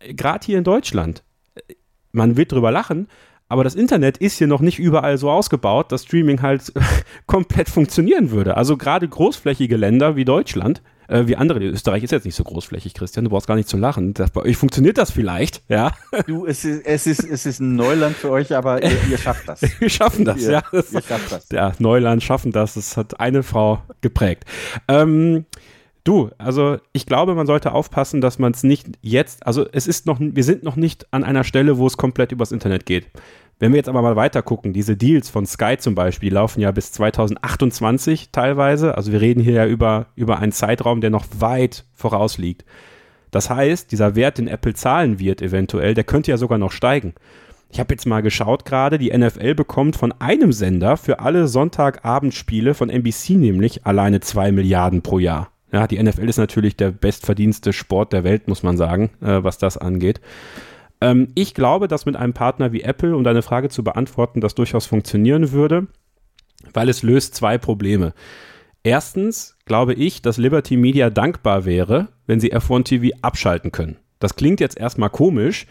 [0.00, 1.22] äh, gerade hier in Deutschland,
[1.54, 1.74] äh,
[2.10, 3.06] man wird drüber lachen,
[3.50, 6.72] aber das Internet ist hier noch nicht überall so ausgebaut, dass Streaming halt
[7.26, 8.56] komplett funktionieren würde.
[8.56, 12.94] Also gerade großflächige Länder wie Deutschland, äh, wie andere, Österreich ist jetzt nicht so großflächig,
[12.94, 14.14] Christian, du brauchst gar nicht zu lachen.
[14.14, 15.90] Das, bei euch funktioniert das vielleicht, ja.
[16.28, 19.48] Du, es ist, es ist, es ist ein Neuland für euch, aber ihr, ihr schafft
[19.48, 19.62] das.
[19.80, 20.62] Wir schaffen das, ihr, ja.
[20.70, 21.48] Das, ihr schafft das.
[21.50, 24.44] Ja, Neuland schaffen das, das hat eine Frau geprägt.
[24.86, 25.44] Ähm,
[26.10, 30.06] Du, also ich glaube, man sollte aufpassen, dass man es nicht jetzt, also es ist
[30.06, 33.06] noch, wir sind noch nicht an einer Stelle, wo es komplett übers Internet geht.
[33.60, 36.72] Wenn wir jetzt aber mal weiter gucken, diese Deals von Sky zum Beispiel, laufen ja
[36.72, 38.96] bis 2028 teilweise.
[38.96, 42.64] Also wir reden hier ja über, über einen Zeitraum, der noch weit vorausliegt.
[43.30, 47.14] Das heißt, dieser Wert, den Apple zahlen wird eventuell, der könnte ja sogar noch steigen.
[47.70, 52.74] Ich habe jetzt mal geschaut gerade, die NFL bekommt von einem Sender für alle Sonntagabendspiele
[52.74, 55.52] von NBC nämlich alleine zwei Milliarden pro Jahr.
[55.72, 59.58] Ja, die NFL ist natürlich der bestverdienste Sport der Welt, muss man sagen, äh, was
[59.58, 60.20] das angeht.
[61.00, 64.54] Ähm, ich glaube, dass mit einem Partner wie Apple, um deine Frage zu beantworten, das
[64.54, 65.86] durchaus funktionieren würde,
[66.72, 68.12] weil es löst zwei Probleme.
[68.82, 73.96] Erstens glaube ich, dass Liberty Media dankbar wäre, wenn sie F1 TV abschalten können.
[74.18, 75.66] Das klingt jetzt erstmal komisch,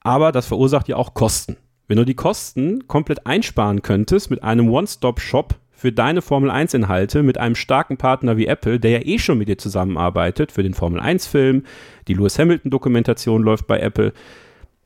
[0.00, 1.56] aber das verursacht ja auch Kosten.
[1.88, 7.24] Wenn du die Kosten komplett einsparen könntest mit einem One-Stop-Shop für deine Formel 1 Inhalte
[7.24, 10.74] mit einem starken Partner wie Apple, der ja eh schon mit dir zusammenarbeitet für den
[10.74, 11.64] Formel 1 Film,
[12.06, 14.12] die Lewis Hamilton Dokumentation läuft bei Apple,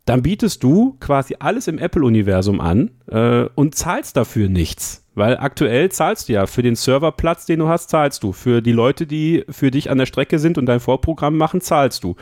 [0.07, 5.05] dann bietest du quasi alles im Apple-Universum an äh, und zahlst dafür nichts.
[5.15, 8.33] Weil aktuell zahlst du ja für den Serverplatz, den du hast, zahlst du.
[8.33, 12.05] Für die Leute, die für dich an der Strecke sind und dein Vorprogramm machen, zahlst
[12.05, 12.17] du.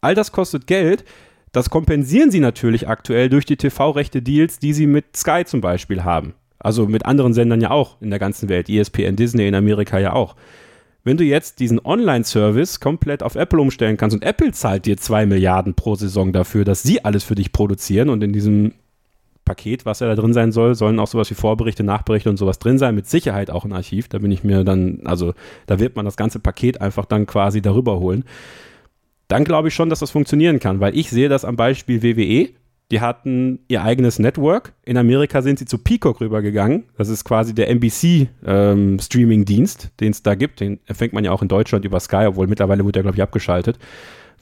[0.00, 1.04] All das kostet Geld.
[1.52, 6.32] Das kompensieren sie natürlich aktuell durch die TV-Rechte-Deals, die sie mit Sky zum Beispiel haben.
[6.64, 8.68] Also mit anderen Sendern ja auch in der ganzen Welt.
[8.68, 10.34] ESPN, Disney in Amerika ja auch.
[11.04, 15.26] Wenn du jetzt diesen Online-Service komplett auf Apple umstellen kannst und Apple zahlt dir zwei
[15.26, 18.72] Milliarden pro Saison dafür, dass sie alles für dich produzieren und in diesem
[19.44, 22.58] Paket, was ja da drin sein soll, sollen auch sowas wie Vorberichte, Nachberichte und sowas
[22.58, 24.08] drin sein, mit Sicherheit auch ein Archiv.
[24.08, 25.34] Da bin ich mir dann, also
[25.66, 28.24] da wird man das ganze Paket einfach dann quasi darüber holen.
[29.28, 32.54] Dann glaube ich schon, dass das funktionieren kann, weil ich sehe das am Beispiel WWE.
[32.90, 34.74] Die hatten ihr eigenes Network.
[34.84, 36.84] In Amerika sind sie zu Peacock rübergegangen.
[36.98, 40.60] Das ist quasi der NBC-Streaming-Dienst, ähm, den es da gibt.
[40.60, 43.22] Den empfängt man ja auch in Deutschland über Sky, obwohl mittlerweile wurde er, glaube ich,
[43.22, 43.78] abgeschaltet,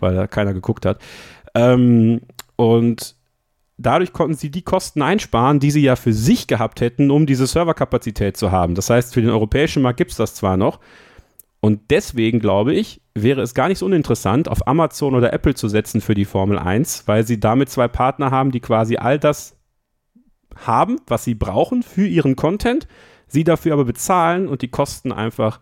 [0.01, 1.01] weil da keiner geguckt hat.
[1.55, 2.23] Ähm,
[2.57, 3.15] und
[3.79, 7.47] dadurch konnten sie die Kosten einsparen, die sie ja für sich gehabt hätten, um diese
[7.47, 8.75] Serverkapazität zu haben.
[8.75, 10.81] Das heißt, für den europäischen Markt gibt es das zwar noch,
[11.65, 15.69] und deswegen glaube ich, wäre es gar nicht so uninteressant, auf Amazon oder Apple zu
[15.69, 19.57] setzen für die Formel 1, weil sie damit zwei Partner haben, die quasi all das
[20.57, 22.89] haben, was sie brauchen für ihren Content,
[23.29, 25.61] sie dafür aber bezahlen und die Kosten einfach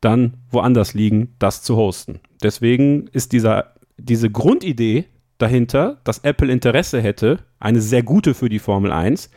[0.00, 2.20] dann woanders liegen, das zu hosten.
[2.42, 5.04] Deswegen ist dieser, diese Grundidee
[5.36, 9.28] dahinter, dass Apple Interesse hätte, eine sehr gute für die Formel 1.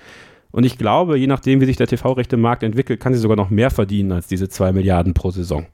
[0.51, 3.69] Und ich glaube, je nachdem, wie sich der TV-Rechte-Markt entwickelt, kann sie sogar noch mehr
[3.69, 5.65] verdienen als diese zwei Milliarden pro Saison.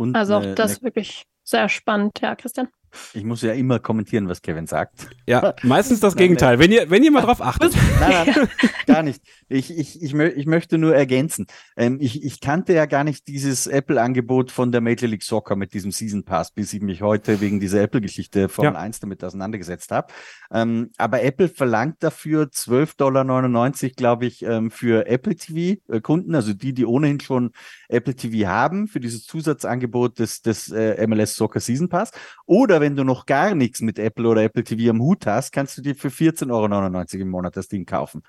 [0.00, 2.68] Und also auch das eine, wirklich sehr spannend, ja, Christian.
[3.14, 5.08] Ich muss ja immer kommentieren, was Kevin sagt.
[5.26, 7.74] Ja, meistens das Gegenteil, wenn ihr, wenn ihr mal drauf achtet.
[8.00, 8.48] Nein, nein,
[8.86, 9.22] gar nicht.
[9.48, 11.46] Ich, ich, ich, mö ich möchte nur ergänzen.
[11.76, 15.74] Ähm, ich, ich kannte ja gar nicht dieses Apple-Angebot von der Major League Soccer mit
[15.74, 18.80] diesem Season Pass, bis ich mich heute wegen dieser Apple-Geschichte Formel ja.
[18.80, 20.12] 1 damit auseinandergesetzt habe.
[20.52, 26.72] Ähm, aber Apple verlangt dafür 12,99 Dollar, glaube ich, ähm, für Apple TV-Kunden, also die,
[26.72, 27.52] die ohnehin schon
[27.88, 32.10] Apple TV haben, für dieses Zusatzangebot des, des äh, MLS Soccer Season Pass.
[32.46, 35.78] Oder wenn du noch gar nichts mit Apple oder Apple TV am Hut hast, kannst
[35.78, 38.22] du dir für 14,99 Euro im Monat das Ding kaufen.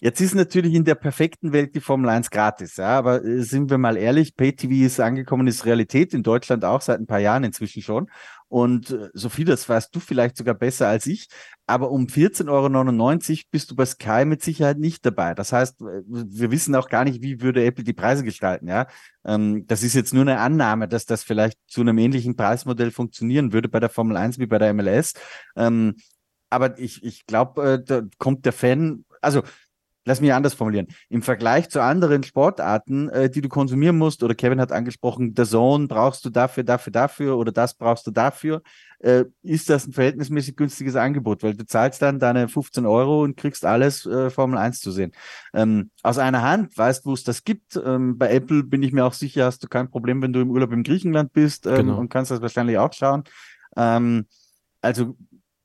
[0.00, 3.70] Jetzt ist natürlich in der perfekten Welt die Formel 1 gratis, ja, aber äh, sind
[3.70, 7.44] wir mal ehrlich, PayTV ist angekommen, ist Realität in Deutschland auch seit ein paar Jahren
[7.44, 8.10] inzwischen schon.
[8.52, 11.28] Und äh, Sophie, das weißt du vielleicht sogar besser als ich,
[11.66, 15.32] aber um 14,99 Euro bist du bei Sky mit Sicherheit nicht dabei.
[15.32, 18.88] Das heißt, äh, wir wissen auch gar nicht, wie würde Apple die Preise gestalten, ja.
[19.24, 23.54] Ähm, das ist jetzt nur eine Annahme, dass das vielleicht zu einem ähnlichen Preismodell funktionieren
[23.54, 25.14] würde bei der Formel 1 wie bei der MLS.
[25.56, 25.96] Ähm,
[26.50, 29.40] aber ich, ich glaube, da kommt der Fan, also
[30.04, 30.88] lass mich anders formulieren.
[31.08, 35.46] Im Vergleich zu anderen Sportarten, äh, die du konsumieren musst, oder Kevin hat angesprochen, der
[35.46, 38.62] Zone brauchst du dafür, dafür, dafür oder das brauchst du dafür,
[38.98, 43.36] äh, ist das ein verhältnismäßig günstiges Angebot, weil du zahlst dann deine 15 Euro und
[43.36, 45.12] kriegst alles äh, Formel 1 zu sehen.
[45.54, 47.80] Ähm, aus einer Hand weißt, wo es das gibt.
[47.84, 50.50] Ähm, bei Apple bin ich mir auch sicher, hast du kein Problem, wenn du im
[50.50, 51.98] Urlaub in Griechenland bist ähm, genau.
[51.98, 53.24] und kannst das wahrscheinlich auch schauen.
[53.76, 54.26] Ähm,
[54.80, 55.16] also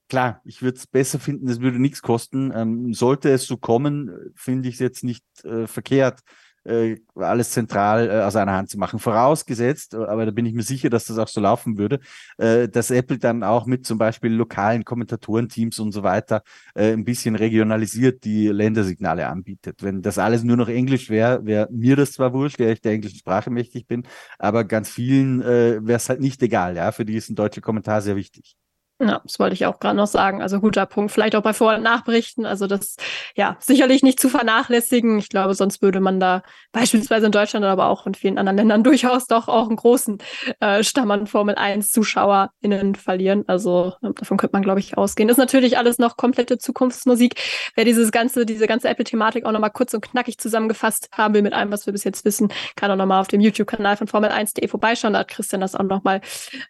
[0.08, 2.52] klar, ich würde es besser finden, es würde nichts kosten.
[2.56, 6.22] Ähm, sollte es so kommen, finde ich es jetzt nicht äh, verkehrt,
[6.68, 9.00] äh, alles zentral äh, aus einer Hand zu machen.
[9.00, 12.00] Vorausgesetzt, aber da bin ich mir sicher, dass das auch so laufen würde,
[12.38, 16.44] äh, dass Apple dann auch mit zum Beispiel lokalen Kommentatorenteams und so weiter
[16.76, 19.82] äh, ein bisschen regionalisiert die Ländersignale anbietet.
[19.84, 22.94] Wenn das alles nur noch Englisch wäre, wäre mir das zwar wurscht, der ich der
[22.94, 24.04] englischen Sprache mächtig bin,
[24.40, 26.76] aber ganz vielen äh, wäre es halt nicht egal.
[26.76, 28.58] Ja, für die ist ein deutscher Kommentar sehr wichtig.
[29.00, 30.42] Ja, das wollte ich auch gerade noch sagen.
[30.42, 31.12] Also guter Punkt.
[31.12, 32.48] Vielleicht auch bei Vor- und Nachberichten.
[32.48, 32.96] Also das,
[33.36, 35.20] ja, sicherlich nicht zu vernachlässigen.
[35.20, 36.42] Ich glaube, sonst würde man da
[36.72, 40.18] beispielsweise in Deutschland, aber auch in vielen anderen Ländern durchaus doch auch einen großen
[40.62, 43.44] äh, Stamm an Formel 1 ZuschauerInnen verlieren.
[43.46, 45.30] Also davon könnte man, glaube ich, ausgehen.
[45.30, 47.36] Ist natürlich alles noch komplette Zukunftsmusik.
[47.76, 51.54] Wer dieses ganze, diese ganze Apple-Thematik auch nochmal kurz und knackig zusammengefasst haben will mit
[51.54, 55.14] allem, was wir bis jetzt wissen, kann auch nochmal auf dem YouTube-Kanal von Formel1.de vorbeischauen.
[55.14, 56.22] Da hat Christian das auch nochmal,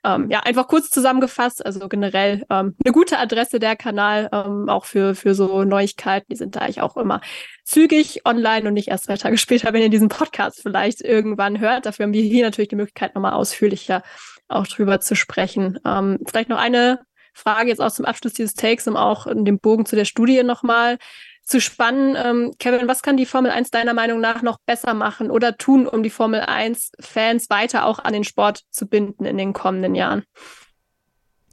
[0.04, 1.66] ähm, ja, einfach kurz zusammengefasst.
[1.66, 6.28] Also generell generell ähm, eine gute Adresse der Kanal, ähm, auch für, für so Neuigkeiten.
[6.32, 7.22] Die sind da eigentlich auch immer
[7.64, 11.86] zügig online und nicht erst zwei Tage später, wenn ihr diesen Podcast vielleicht irgendwann hört.
[11.86, 14.04] Dafür haben wir hier natürlich die Möglichkeit, nochmal ausführlicher
[14.48, 15.80] auch drüber zu sprechen.
[15.86, 17.00] Ähm, vielleicht noch eine
[17.34, 20.42] Frage jetzt auch zum Abschluss dieses Takes, um auch in dem Bogen zu der Studie
[20.44, 20.98] nochmal
[21.44, 22.18] zu spannen.
[22.18, 25.86] Ähm, Kevin, was kann die Formel 1 deiner Meinung nach noch besser machen oder tun,
[25.86, 29.96] um die Formel 1 Fans weiter auch an den Sport zu binden in den kommenden
[29.96, 30.24] Jahren?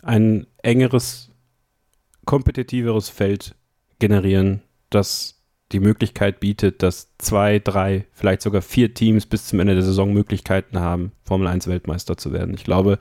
[0.04, 1.30] ein engeres,
[2.24, 3.54] kompetitiveres Feld
[3.98, 5.34] generieren, das
[5.72, 10.12] die Möglichkeit bietet, dass zwei, drei, vielleicht sogar vier Teams bis zum Ende der Saison
[10.12, 12.54] Möglichkeiten haben, Formel 1 Weltmeister zu werden.
[12.54, 12.98] Ich glaube,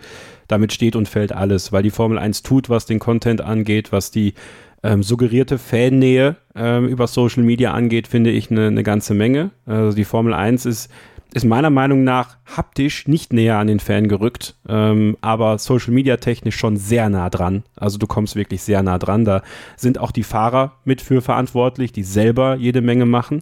[0.48, 4.12] damit steht und fällt alles, weil die Formel 1 tut, was den Content angeht, was
[4.12, 4.34] die
[4.82, 9.52] ähm, suggerierte Fannähe ähm, über Social Media angeht, finde ich eine ne ganze Menge.
[9.66, 10.90] Also die Formel 1 ist
[11.34, 16.18] ist meiner Meinung nach haptisch nicht näher an den Fan gerückt, ähm, aber Social Media
[16.18, 17.64] technisch schon sehr nah dran.
[17.76, 19.26] Also du kommst wirklich sehr nah dran.
[19.26, 19.42] Da
[19.76, 23.42] sind auch die Fahrer mit für verantwortlich, die selber jede Menge machen.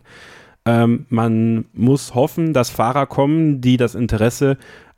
[0.65, 4.57] Ähm, man muss hoffen, dass Fahrer kommen, die das Interesse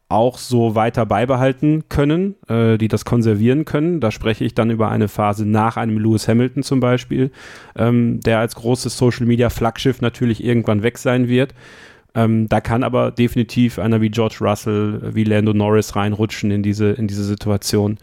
[0.09, 3.99] auch so weiter beibehalten können, äh, die das konservieren können.
[3.99, 7.31] Da spreche ich dann über eine Phase nach einem Lewis Hamilton zum Beispiel,
[7.75, 11.55] ähm, der als großes Social Media Flaggschiff natürlich irgendwann weg sein wird.
[12.15, 16.91] Ähm, da kann aber definitiv einer wie George Russell, wie Lando Norris reinrutschen in diese,
[16.91, 17.97] in diese Situation.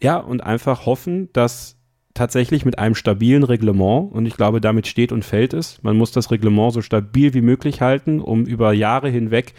[0.00, 1.76] Ja, und einfach hoffen, dass
[2.14, 6.12] tatsächlich mit einem stabilen Reglement, und ich glaube, damit steht und fällt es, man muss
[6.12, 9.54] das Reglement so stabil wie möglich halten, um über Jahre hinweg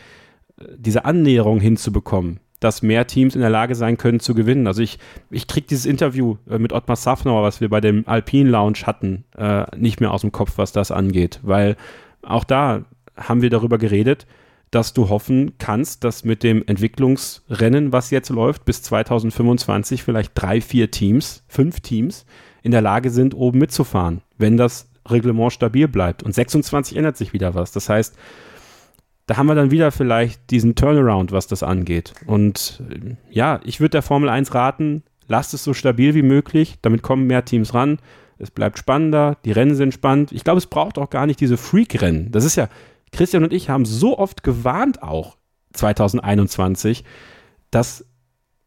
[0.58, 4.68] äh, diese Annäherung hinzubekommen, dass mehr Teams in der Lage sein können zu gewinnen.
[4.68, 8.50] Also ich, ich kriege dieses Interview äh, mit Ottmar Safnauer, was wir bei dem Alpine
[8.50, 11.76] Lounge hatten, äh, nicht mehr aus dem Kopf, was das angeht, weil
[12.22, 12.86] auch da
[13.18, 14.26] haben wir darüber geredet,
[14.72, 20.60] dass du hoffen kannst, dass mit dem Entwicklungsrennen, was jetzt läuft, bis 2025 vielleicht drei,
[20.60, 22.26] vier Teams, fünf Teams
[22.62, 26.24] in der Lage sind, oben mitzufahren, wenn das Reglement stabil bleibt.
[26.24, 27.72] Und 26 ändert sich wieder was.
[27.72, 28.18] Das heißt,
[29.28, 32.14] da haben wir dann wieder vielleicht diesen Turnaround, was das angeht.
[32.26, 36.76] Und äh, ja, ich würde der Formel 1 raten, lasst es so stabil wie möglich,
[36.82, 38.00] damit kommen mehr Teams ran.
[38.38, 40.32] Es bleibt spannender, die Rennen sind spannend.
[40.32, 42.32] Ich glaube, es braucht auch gar nicht diese Freak-Rennen.
[42.32, 42.68] Das ist ja,
[43.16, 45.38] Christian und ich haben so oft gewarnt auch
[45.74, 47.04] 2021,
[47.72, 48.06] dass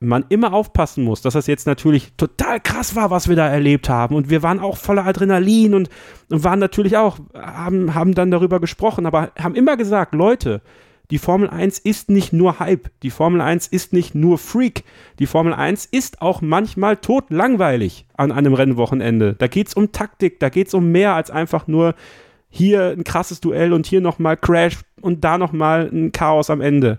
[0.00, 3.88] man immer aufpassen muss, dass das jetzt natürlich total krass war, was wir da erlebt
[3.88, 4.14] haben.
[4.14, 5.88] Und wir waren auch voller Adrenalin und,
[6.30, 10.62] und waren natürlich auch, haben, haben dann darüber gesprochen, aber haben immer gesagt, Leute,
[11.10, 14.84] die Formel 1 ist nicht nur Hype, die Formel 1 ist nicht nur Freak,
[15.18, 19.34] die Formel 1 ist auch manchmal totlangweilig an einem Rennwochenende.
[19.34, 21.94] Da geht es um Taktik, da geht es um mehr als einfach nur
[22.50, 26.98] hier ein krasses Duell und hier nochmal Crash und da nochmal ein Chaos am Ende.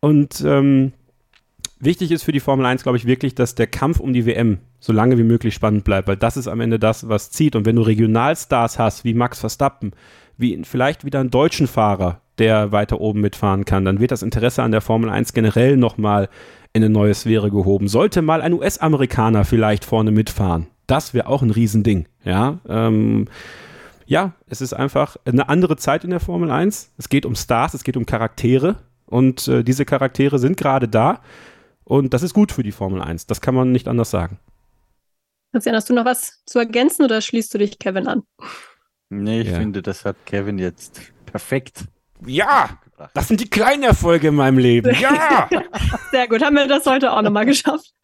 [0.00, 0.92] Und ähm,
[1.78, 4.58] wichtig ist für die Formel 1, glaube ich, wirklich, dass der Kampf um die WM
[4.78, 7.54] so lange wie möglich spannend bleibt, weil das ist am Ende das, was zieht.
[7.54, 9.92] Und wenn du Regionalstars hast, wie Max Verstappen,
[10.38, 14.62] wie vielleicht wieder einen deutschen Fahrer, der weiter oben mitfahren kann, dann wird das Interesse
[14.62, 16.30] an der Formel 1 generell nochmal
[16.72, 17.88] in eine neue Sphäre gehoben.
[17.88, 22.06] Sollte mal ein US-Amerikaner vielleicht vorne mitfahren, das wäre auch ein Riesending.
[22.24, 23.26] Ja, ähm,
[24.10, 26.94] ja, es ist einfach eine andere Zeit in der Formel 1.
[26.98, 28.74] Es geht um Stars, es geht um Charaktere
[29.06, 31.22] und äh, diese Charaktere sind gerade da.
[31.84, 33.28] Und das ist gut für die Formel 1.
[33.28, 34.40] Das kann man nicht anders sagen.
[35.52, 38.22] Christian, hast du noch was zu ergänzen oder schließt du dich Kevin an?
[39.10, 39.58] Nee, ich ja.
[39.58, 41.84] finde, das hat Kevin jetzt perfekt.
[42.26, 42.80] Ja,
[43.14, 44.92] das sind die kleinen Erfolge in meinem Leben.
[45.00, 45.48] Ja!
[46.10, 47.94] Sehr gut, haben wir das heute auch nochmal geschafft.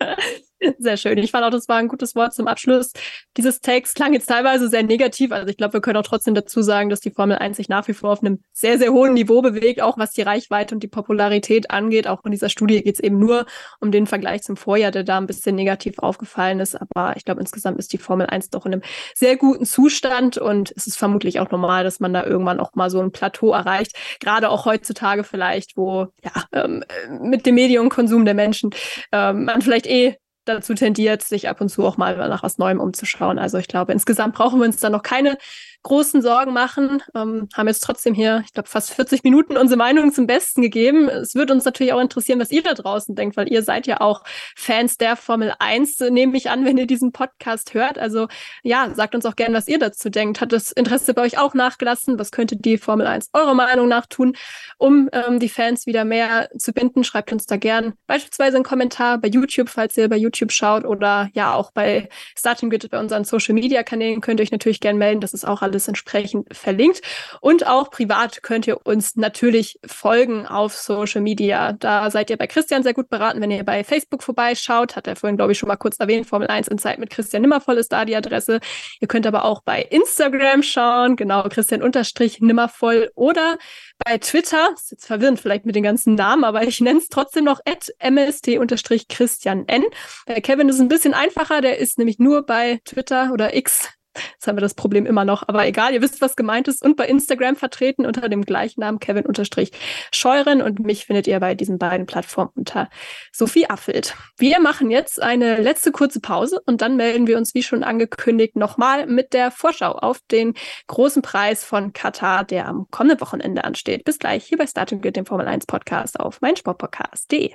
[0.79, 1.19] Sehr schön.
[1.19, 2.93] Ich fand auch, das war ein gutes Wort zum Abschluss.
[3.37, 5.33] Dieses Text klang jetzt teilweise sehr negativ.
[5.33, 7.87] Also ich glaube, wir können auch trotzdem dazu sagen, dass die Formel 1 sich nach
[7.89, 10.89] wie vor auf einem sehr, sehr hohen Niveau bewegt, auch was die Reichweite und die
[10.89, 12.07] Popularität angeht.
[12.07, 13.47] Auch in dieser Studie geht es eben nur
[13.81, 16.75] um den Vergleich zum Vorjahr, der da ein bisschen negativ aufgefallen ist.
[16.81, 18.83] Aber ich glaube, insgesamt ist die Formel 1 doch in einem
[19.15, 22.89] sehr guten Zustand und es ist vermutlich auch normal, dass man da irgendwann auch mal
[22.89, 23.93] so ein Plateau erreicht.
[24.21, 26.83] Gerade auch heutzutage vielleicht, wo ja ähm,
[27.21, 28.71] mit dem Medienkonsum der Menschen
[29.13, 30.17] ähm, man vielleicht eh
[30.47, 33.39] dazu tendiert, sich ab und zu auch mal nach was Neuem umzuschauen.
[33.39, 35.37] Also ich glaube, insgesamt brauchen wir uns da noch keine
[35.83, 37.03] großen Sorgen machen.
[37.15, 41.09] Ähm, haben jetzt trotzdem hier, ich glaube, fast 40 Minuten unsere Meinung zum Besten gegeben.
[41.09, 44.01] Es würde uns natürlich auch interessieren, was ihr da draußen denkt, weil ihr seid ja
[44.01, 44.23] auch
[44.57, 47.99] Fans der Formel 1, nehme ich an, wenn ihr diesen Podcast hört.
[47.99, 48.29] Also
[48.63, 50.41] ja, sagt uns auch gerne, was ihr dazu denkt.
[50.41, 52.19] Hat das Interesse bei euch auch nachgelassen?
[52.19, 54.37] Was könnte die Formel 1 eurer Meinung nach tun,
[54.79, 57.05] um ähm, die Fans wieder mehr zu binden?
[57.05, 61.29] Schreibt uns da gern beispielsweise einen Kommentar bei YouTube, falls ihr bei YouTube schaut oder
[61.33, 64.99] ja auch bei Starting Grid bei unseren Social Media Kanälen könnt ihr euch natürlich gern
[64.99, 65.21] melden.
[65.21, 67.03] Das ist auch alles entsprechend verlinkt.
[67.41, 71.73] Und auch privat könnt ihr uns natürlich folgen auf Social Media.
[71.73, 74.95] Da seid ihr bei Christian sehr gut beraten, wenn ihr bei Facebook vorbeischaut.
[74.95, 76.27] Hat er vorhin, glaube ich, schon mal kurz erwähnt.
[76.27, 78.61] Formel 1 in Zeit mit Christian Nimmervoll ist da die Adresse.
[79.01, 81.17] Ihr könnt aber auch bei Instagram schauen.
[81.17, 83.59] Genau, Christian Unterstrich Nimmervoll oder
[84.05, 84.71] bei Twitter.
[84.75, 87.93] Ist jetzt verwirrend vielleicht mit den ganzen Namen, aber ich nenne es trotzdem noch at
[88.01, 89.83] mst-christian n.
[90.27, 91.61] Äh, Kevin ist ein bisschen einfacher.
[91.61, 93.96] Der ist nämlich nur bei Twitter oder X
[94.33, 96.83] Jetzt haben wir das Problem immer noch, aber egal, ihr wisst, was gemeint ist.
[96.83, 101.79] Und bei Instagram vertreten unter dem gleichen Namen Kevin-Scheuren und mich findet ihr bei diesen
[101.79, 102.89] beiden Plattformen unter
[103.33, 104.15] Sophie Affelt.
[104.39, 108.57] Wir machen jetzt eine letzte kurze Pause und dann melden wir uns, wie schon angekündigt,
[108.57, 110.55] nochmal mit der Vorschau auf den
[110.87, 114.05] großen Preis von Katar, der am kommenden Wochenende ansteht.
[114.05, 117.55] Bis gleich hier bei Starting Grid, dem Formel 1 Podcast auf meinsportpodcast.de.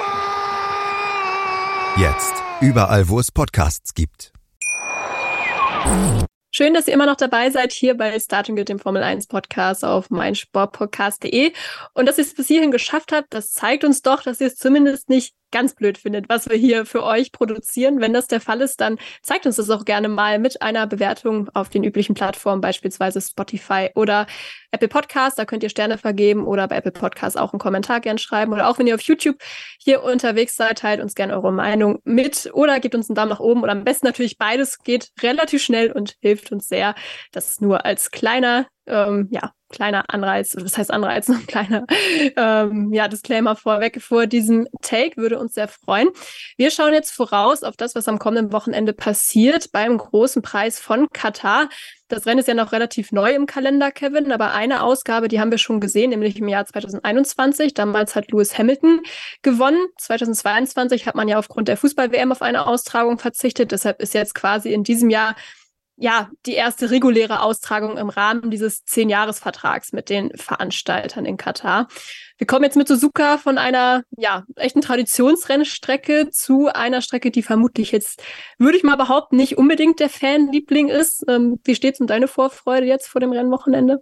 [1.97, 2.33] Jetzt.
[2.61, 4.31] Überall, wo es Podcasts gibt.
[6.53, 9.83] Schön, dass ihr immer noch dabei seid hier bei Starting Grid, dem Formel 1 Podcast
[9.83, 11.51] auf meinsportpodcast.de.
[11.93, 14.55] Und dass ihr es bis hierhin geschafft habt, das zeigt uns doch, dass ihr es
[14.55, 17.99] zumindest nicht ganz blöd findet, was wir hier für euch produzieren.
[17.99, 21.49] Wenn das der Fall ist, dann zeigt uns das auch gerne mal mit einer Bewertung
[21.53, 24.27] auf den üblichen Plattformen, beispielsweise Spotify oder
[24.71, 25.35] Apple Podcasts.
[25.35, 28.53] Da könnt ihr Sterne vergeben oder bei Apple Podcasts auch einen Kommentar gern schreiben.
[28.53, 29.37] Oder auch wenn ihr auf YouTube
[29.79, 33.39] hier unterwegs seid, teilt uns gerne eure Meinung mit oder gebt uns einen Daumen nach
[33.39, 33.63] oben.
[33.63, 36.95] Oder am besten natürlich beides geht relativ schnell und hilft uns sehr.
[37.31, 41.47] Das ist nur als kleiner ähm, ja, kleiner Anreiz, oder was heißt Anreiz, noch ein
[41.47, 41.85] kleiner
[42.35, 46.09] ähm, ja, Disclaimer vorweg vor diesem Take, würde uns sehr freuen.
[46.57, 51.07] Wir schauen jetzt voraus auf das, was am kommenden Wochenende passiert beim großen Preis von
[51.13, 51.69] Katar.
[52.11, 55.49] Das Rennen ist ja noch relativ neu im Kalender, Kevin, aber eine Ausgabe, die haben
[55.49, 57.73] wir schon gesehen, nämlich im Jahr 2021.
[57.73, 58.99] Damals hat Lewis Hamilton
[59.43, 59.79] gewonnen.
[59.97, 63.71] 2022 hat man ja aufgrund der Fußball-WM auf eine Austragung verzichtet.
[63.71, 65.37] Deshalb ist jetzt quasi in diesem Jahr
[66.01, 71.87] ja die erste reguläre Austragung im Rahmen dieses Zehn-Jahres-Vertrags mit den Veranstaltern in Katar.
[72.37, 77.91] Wir kommen jetzt mit Suzuka von einer ja echten Traditionsrennstrecke zu einer Strecke, die vermutlich
[77.91, 78.23] jetzt,
[78.57, 81.23] würde ich mal behaupten, nicht unbedingt der Fanliebling ist.
[81.27, 84.01] Ähm, wie steht's um deine Vorfreude jetzt vor dem Rennwochenende?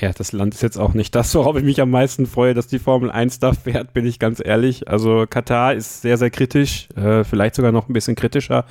[0.00, 2.66] Ja, das Land ist jetzt auch nicht das, worauf ich mich am meisten freue, dass
[2.66, 4.88] die Formel 1 da fährt, bin ich ganz ehrlich.
[4.88, 8.64] Also Katar ist sehr, sehr kritisch, äh, vielleicht sogar noch ein bisschen kritischer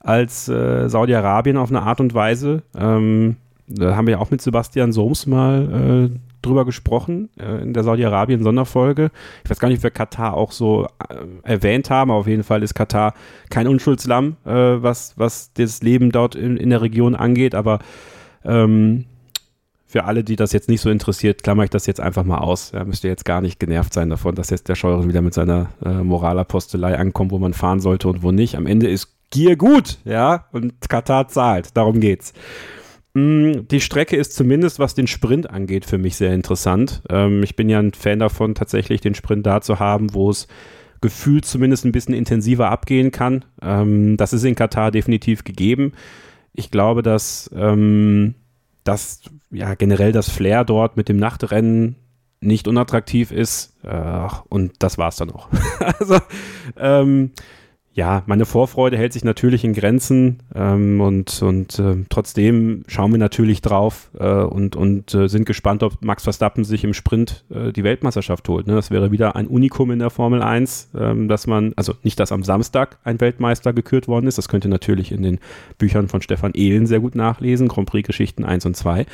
[0.00, 2.62] als äh, Saudi-Arabien auf eine Art und Weise.
[2.76, 7.74] Ähm, da haben wir ja auch mit Sebastian Soms mal äh, drüber gesprochen äh, in
[7.74, 9.10] der Saudi-Arabien-Sonderfolge.
[9.44, 12.44] Ich weiß gar nicht, ob wir Katar auch so äh, erwähnt haben, aber auf jeden
[12.44, 13.14] Fall ist Katar
[13.50, 17.80] kein Unschuldslamm, äh, was, was das Leben dort in, in der Region angeht, aber
[18.44, 19.04] ähm,
[19.88, 22.72] für alle, die das jetzt nicht so interessiert, klammer ich das jetzt einfach mal aus.
[22.72, 25.32] Ja, müsst ihr jetzt gar nicht genervt sein davon, dass jetzt der Scheuren wieder mit
[25.32, 28.54] seiner äh, Moralapostelei ankommt, wo man fahren sollte und wo nicht.
[28.54, 31.76] Am Ende ist Gier gut, ja, und Katar zahlt.
[31.76, 32.32] Darum geht's.
[33.14, 37.02] Mm, die Strecke ist zumindest, was den Sprint angeht, für mich sehr interessant.
[37.10, 40.48] Ähm, ich bin ja ein Fan davon, tatsächlich den Sprint da zu haben, wo es
[41.00, 43.44] gefühlt zumindest ein bisschen intensiver abgehen kann.
[43.62, 45.92] Ähm, das ist in Katar definitiv gegeben.
[46.54, 48.34] Ich glaube, dass ähm,
[48.88, 51.96] dass ja generell das Flair dort mit dem Nachtrennen
[52.40, 53.76] nicht unattraktiv ist.
[53.84, 55.48] Äh, und das war es dann auch.
[55.80, 56.18] also,
[57.94, 63.18] ja, meine Vorfreude hält sich natürlich in Grenzen ähm, und, und äh, trotzdem schauen wir
[63.18, 67.72] natürlich drauf äh, und, und äh, sind gespannt, ob Max Verstappen sich im Sprint äh,
[67.72, 68.68] die Weltmeisterschaft holt.
[68.68, 68.74] Ne?
[68.74, 72.30] Das wäre wieder ein Unikum in der Formel 1, ähm, dass man, also nicht, dass
[72.30, 75.40] am Samstag ein Weltmeister gekürt worden ist, das könnt ihr natürlich in den
[75.78, 79.06] Büchern von Stefan Ehlen sehr gut nachlesen, Grand Prix Geschichten 1 und 2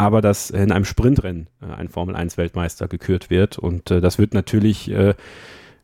[0.00, 4.18] aber dass in einem Sprintrennen äh, ein Formel 1 Weltmeister gekürt wird und äh, das
[4.18, 5.14] wird natürlich äh,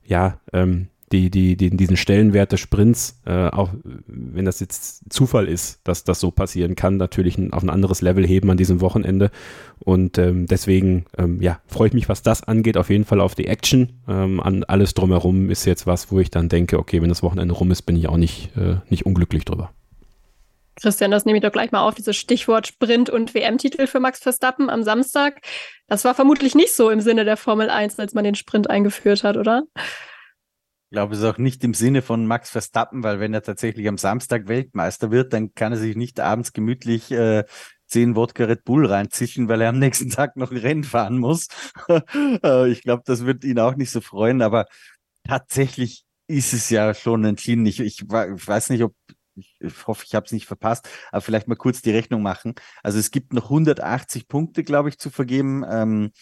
[0.06, 3.70] ja ähm, die, die, die, diesen Stellenwert des Sprints, äh, auch
[4.06, 8.02] wenn das jetzt Zufall ist, dass das so passieren kann, natürlich ein, auf ein anderes
[8.02, 9.30] Level heben an diesem Wochenende.
[9.78, 13.36] Und ähm, deswegen, ähm, ja, freue ich mich, was das angeht, auf jeden Fall auf
[13.36, 14.00] die Action.
[14.08, 17.54] Ähm, an alles drumherum ist jetzt was, wo ich dann denke, okay, wenn das Wochenende
[17.54, 19.70] rum ist, bin ich auch nicht, äh, nicht unglücklich drüber.
[20.76, 24.18] Christian, das nehme ich doch gleich mal auf, dieses Stichwort Sprint und WM-Titel für Max
[24.18, 25.40] Verstappen am Samstag.
[25.86, 29.22] Das war vermutlich nicht so im Sinne der Formel 1, als man den Sprint eingeführt
[29.22, 29.62] hat, oder?
[30.94, 33.88] Ich glaube, es ist auch nicht im Sinne von Max Verstappen, weil wenn er tatsächlich
[33.88, 37.42] am Samstag Weltmeister wird, dann kann er sich nicht abends gemütlich äh,
[37.88, 41.48] zehn Wodka Red Bull reinzischen, weil er am nächsten Tag noch ein Rennen fahren muss.
[42.44, 44.66] Äh, ich glaube, das wird ihn auch nicht so freuen, aber
[45.24, 47.66] tatsächlich ist es ja schon entschieden.
[47.66, 48.94] Ich, ich, ich weiß nicht, ob
[49.34, 52.54] ich, ich hoffe, ich habe es nicht verpasst, aber vielleicht mal kurz die Rechnung machen.
[52.84, 55.64] Also es gibt noch 180 Punkte, glaube ich, zu vergeben.
[55.68, 56.12] Ähm,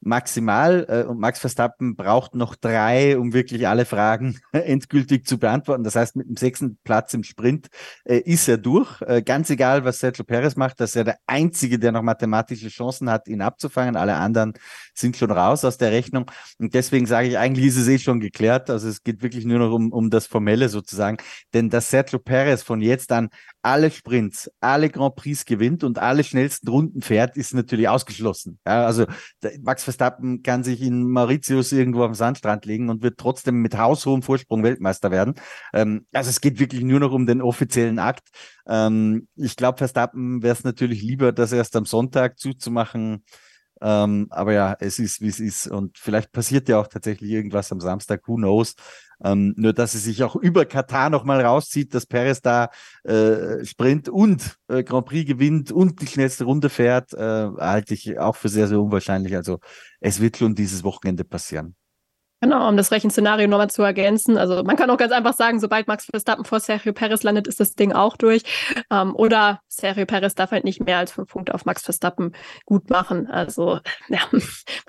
[0.00, 5.84] maximal äh, und Max Verstappen braucht noch drei, um wirklich alle Fragen endgültig zu beantworten.
[5.84, 7.68] Das heißt, mit dem sechsten Platz im Sprint
[8.04, 9.00] äh, ist er durch.
[9.02, 13.10] Äh, ganz egal, was Sergio Perez macht, dass er der Einzige, der noch mathematische Chancen
[13.10, 13.96] hat, ihn abzufangen.
[13.96, 14.54] Alle anderen
[14.94, 16.30] sind schon raus aus der Rechnung.
[16.58, 18.70] Und deswegen sage ich, eigentlich ist es eh schon geklärt.
[18.70, 21.18] Also es geht wirklich nur noch um, um das Formelle sozusagen.
[21.52, 23.28] Denn dass Sergio Perez von jetzt an
[23.62, 28.58] alle Sprints, alle Grand Prix gewinnt und alle schnellsten Runden fährt, ist natürlich ausgeschlossen.
[28.66, 29.04] Ja, also
[29.60, 34.22] Max Verstappen kann sich in Mauritius irgendwo am Sandstrand legen und wird trotzdem mit haushohem
[34.22, 35.34] Vorsprung Weltmeister werden.
[35.72, 38.28] Ähm, also es geht wirklich nur noch um den offiziellen Akt.
[38.68, 43.24] Ähm, ich glaube, Verstappen wäre es natürlich lieber, das erst am Sonntag zuzumachen.
[43.82, 45.66] Ähm, aber ja, es ist, wie es ist.
[45.66, 48.74] Und vielleicht passiert ja auch tatsächlich irgendwas am Samstag, who knows.
[49.22, 52.70] Ähm, nur, dass es sich auch über Katar nochmal rauszieht, dass Perez da
[53.04, 57.18] äh, Sprint und äh, Grand Prix gewinnt und die schnellste Runde fährt, äh,
[57.58, 59.36] halte ich auch für sehr, sehr unwahrscheinlich.
[59.36, 59.60] Also
[60.00, 61.76] es wird schon dieses Wochenende passieren.
[62.42, 64.38] Genau, um das Rechenszenario nochmal zu ergänzen.
[64.38, 67.60] Also man kann auch ganz einfach sagen, sobald Max Verstappen vor Sergio Perez landet, ist
[67.60, 68.44] das Ding auch durch.
[68.90, 72.32] Ähm, oder Sergio Perez darf halt nicht mehr als fünf Punkte auf Max Verstappen
[72.64, 73.26] gut machen.
[73.26, 74.42] Also ja, man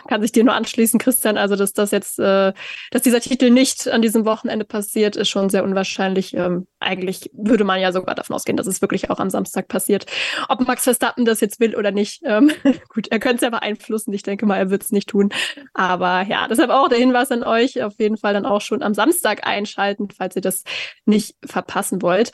[0.08, 1.38] kann sich dir nur anschließen, Christian.
[1.38, 2.54] Also dass das jetzt, äh,
[2.92, 6.34] dass dieser Titel nicht an diesem Wochenende passiert, ist schon sehr unwahrscheinlich.
[6.34, 10.06] Ähm, eigentlich würde man ja sogar davon ausgehen, dass es wirklich auch am Samstag passiert.
[10.48, 12.50] Ob Max Verstappen das jetzt will oder nicht, ähm,
[12.94, 14.14] gut, er könnte es ja beeinflussen.
[14.14, 15.34] Ich denke mal, er wird es nicht tun.
[15.74, 18.94] Aber ja, deshalb auch der Hinweis an euch auf jeden Fall dann auch schon am
[18.94, 20.64] Samstag einschalten, falls ihr das
[21.06, 22.32] nicht verpassen wollt.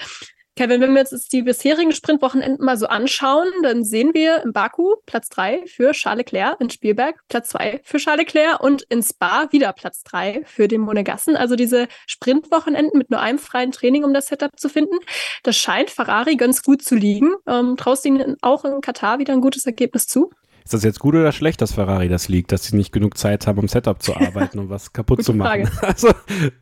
[0.57, 4.95] Kevin, wenn wir jetzt die bisherigen Sprintwochenenden mal so anschauen, dann sehen wir in Baku
[5.05, 9.51] Platz 3 für Charles Leclerc, in Spielberg Platz 2 für Charles Leclerc und in Spa
[9.51, 11.35] wieder Platz 3 für den Monegassen.
[11.35, 14.97] Also diese Sprintwochenenden mit nur einem freien Training, um das Setup zu finden,
[15.43, 17.35] das scheint Ferrari ganz gut zu liegen.
[17.45, 20.31] Ähm, traust du ihnen auch in Katar wieder ein gutes Ergebnis zu?
[20.67, 23.47] Ist das jetzt gut oder schlecht, dass Ferrari das liegt, dass sie nicht genug Zeit
[23.47, 25.69] haben, um Setup zu arbeiten und was kaputt zu machen?
[25.81, 26.09] Also,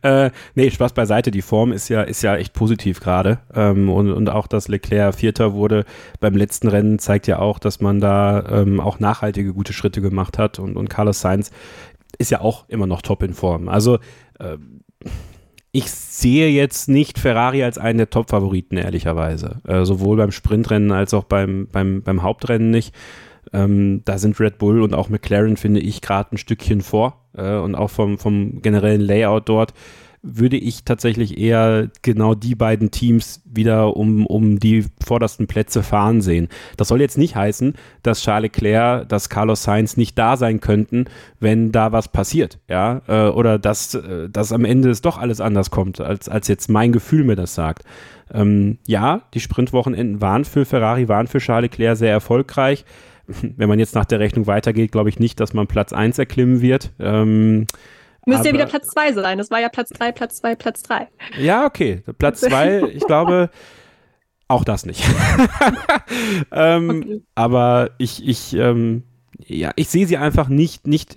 [0.02, 1.32] äh, nee, Spaß beiseite.
[1.32, 3.40] Die Form ist ja, ist ja echt positiv gerade.
[3.52, 5.84] Ähm, und, und auch, dass Leclerc Vierter wurde
[6.20, 10.38] beim letzten Rennen, zeigt ja auch, dass man da ähm, auch nachhaltige gute Schritte gemacht
[10.38, 10.60] hat.
[10.60, 11.50] Und, und Carlos Sainz
[12.16, 13.68] ist ja auch immer noch top in Form.
[13.68, 13.98] Also,
[14.38, 14.56] äh,
[15.72, 19.62] ich sehe jetzt nicht Ferrari als einen der Top-Favoriten, ehrlicherweise.
[19.66, 22.94] Äh, sowohl beim Sprintrennen als auch beim, beim, beim Hauptrennen nicht.
[23.52, 27.26] Ähm, da sind Red Bull und auch McLaren, finde ich, gerade ein Stückchen vor.
[27.36, 29.72] Äh, und auch vom, vom generellen Layout dort
[30.26, 36.20] würde ich tatsächlich eher genau die beiden Teams wieder um, um die vordersten Plätze fahren
[36.20, 36.48] sehen.
[36.76, 41.04] Das soll jetzt nicht heißen, dass Charles Leclerc, dass Carlos Sainz nicht da sein könnten,
[41.38, 45.40] wenn da was passiert, ja, äh, oder dass, äh, dass am Ende es doch alles
[45.40, 47.84] anders kommt, als, als jetzt mein Gefühl mir das sagt.
[48.32, 52.84] Ähm, ja, die Sprintwochenenden waren für Ferrari, waren für Charles Leclerc sehr erfolgreich.
[53.56, 56.60] Wenn man jetzt nach der Rechnung weitergeht, glaube ich nicht, dass man Platz 1 erklimmen
[56.60, 56.92] wird.
[56.98, 57.66] Ähm,
[58.26, 59.38] Müsste ja wieder Platz 2 sein.
[59.38, 61.08] Das war ja Platz 3, Platz 2, Platz 3.
[61.38, 62.02] Ja, okay.
[62.18, 63.50] Platz 2, ich glaube,
[64.48, 65.04] auch das nicht.
[66.52, 67.22] ähm, okay.
[67.36, 69.04] Aber ich, ich, ähm,
[69.38, 71.16] ja, ich sehe sie einfach nicht, nicht,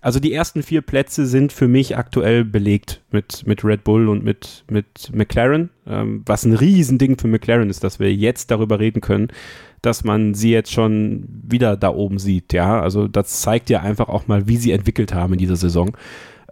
[0.00, 4.24] also die ersten vier Plätze sind für mich aktuell belegt mit, mit Red Bull und
[4.24, 9.00] mit, mit McLaren, ähm, was ein Riesending für McLaren ist, dass wir jetzt darüber reden
[9.00, 9.28] können,
[9.82, 12.80] dass man sie jetzt schon wieder da oben sieht, ja.
[12.80, 15.96] Also das zeigt ja einfach auch mal, wie sie entwickelt haben in dieser Saison.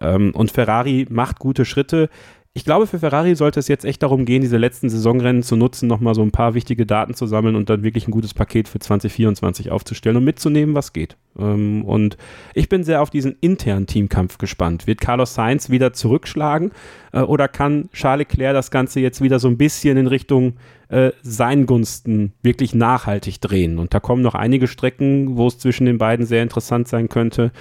[0.00, 2.09] Ähm, und Ferrari macht gute Schritte.
[2.55, 5.87] Ich glaube, für Ferrari sollte es jetzt echt darum gehen, diese letzten Saisonrennen zu nutzen,
[5.87, 8.79] nochmal so ein paar wichtige Daten zu sammeln und dann wirklich ein gutes Paket für
[8.79, 11.16] 2024 aufzustellen und mitzunehmen, was geht.
[11.39, 12.16] Ähm, und
[12.55, 14.87] ich bin sehr auf diesen internen Teamkampf gespannt.
[14.87, 16.73] Wird Carlos Sainz wieder zurückschlagen
[17.12, 20.55] äh, oder kann Charles Leclerc das Ganze jetzt wieder so ein bisschen in Richtung
[20.89, 23.79] äh, seinen Gunsten wirklich nachhaltig drehen?
[23.79, 27.53] Und da kommen noch einige Strecken, wo es zwischen den beiden sehr interessant sein könnte.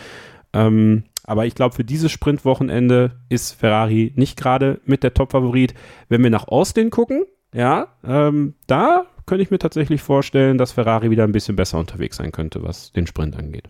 [0.53, 5.75] Ähm, aber ich glaube, für dieses Sprintwochenende ist Ferrari nicht gerade mit der Top-Favorit.
[6.09, 11.11] Wenn wir nach Austin gucken, ja, ähm, da könnte ich mir tatsächlich vorstellen, dass Ferrari
[11.11, 13.69] wieder ein bisschen besser unterwegs sein könnte, was den Sprint angeht.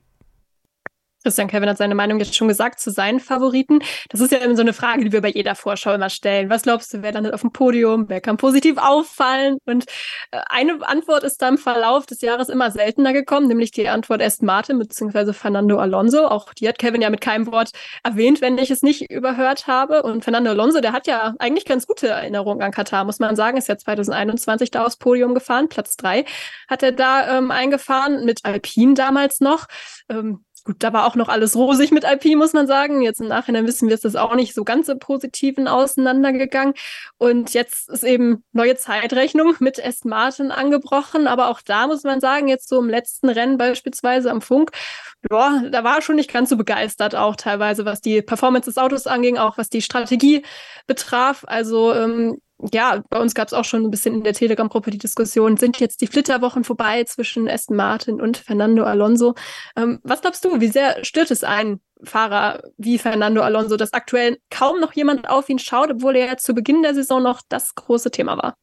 [1.24, 3.80] Christian Kevin hat seine Meinung jetzt schon gesagt zu seinen Favoriten.
[4.10, 6.50] Das ist ja immer so eine Frage, die wir bei jeder Vorschau immer stellen.
[6.50, 8.06] Was glaubst du, wer landet auf dem Podium?
[8.08, 9.58] Wer kann positiv auffallen?
[9.66, 9.86] Und
[10.32, 14.22] äh, eine Antwort ist da im Verlauf des Jahres immer seltener gekommen, nämlich die Antwort
[14.22, 15.34] Aston Martin bzw.
[15.34, 16.28] Fernando Alonso.
[16.28, 17.72] Auch die hat Kevin ja mit keinem Wort
[18.04, 20.04] erwähnt, wenn ich es nicht überhört habe.
[20.04, 23.58] Und Fernando Alonso, der hat ja eigentlich ganz gute Erinnerungen an Katar, muss man sagen.
[23.58, 26.26] Ist ja 2021 da aufs Podium gefahren, Platz drei
[26.68, 29.68] hat er da ähm, eingefahren, mit Alpine damals noch.
[30.10, 33.02] Ähm, Gut, da war auch noch alles rosig mit IP, muss man sagen.
[33.02, 36.74] Jetzt im Nachhinein wissen wir, ist das auch nicht so ganz so positiven auseinandergegangen.
[37.18, 41.26] Und jetzt ist eben neue Zeitrechnung mit Aston Martin angebrochen.
[41.26, 44.72] Aber auch da muss man sagen, jetzt so im letzten Rennen beispielsweise am Funk,
[45.32, 49.08] ja, da war schon nicht ganz so begeistert, auch teilweise, was die Performance des Autos
[49.08, 50.44] anging, auch was die Strategie
[50.86, 51.46] betraf.
[51.48, 54.98] Also ähm, ja, bei uns gab es auch schon ein bisschen in der Telegram-Gruppe die
[54.98, 59.36] Diskussion, sind jetzt die Flitterwochen vorbei zwischen Aston Martin und Fernando Alonso?
[59.76, 64.38] Ähm, was glaubst du, wie sehr stört es einen Fahrer wie Fernando Alonso, dass aktuell
[64.50, 67.76] kaum noch jemand auf ihn schaut, obwohl er ja zu Beginn der Saison noch das
[67.76, 68.56] große Thema war?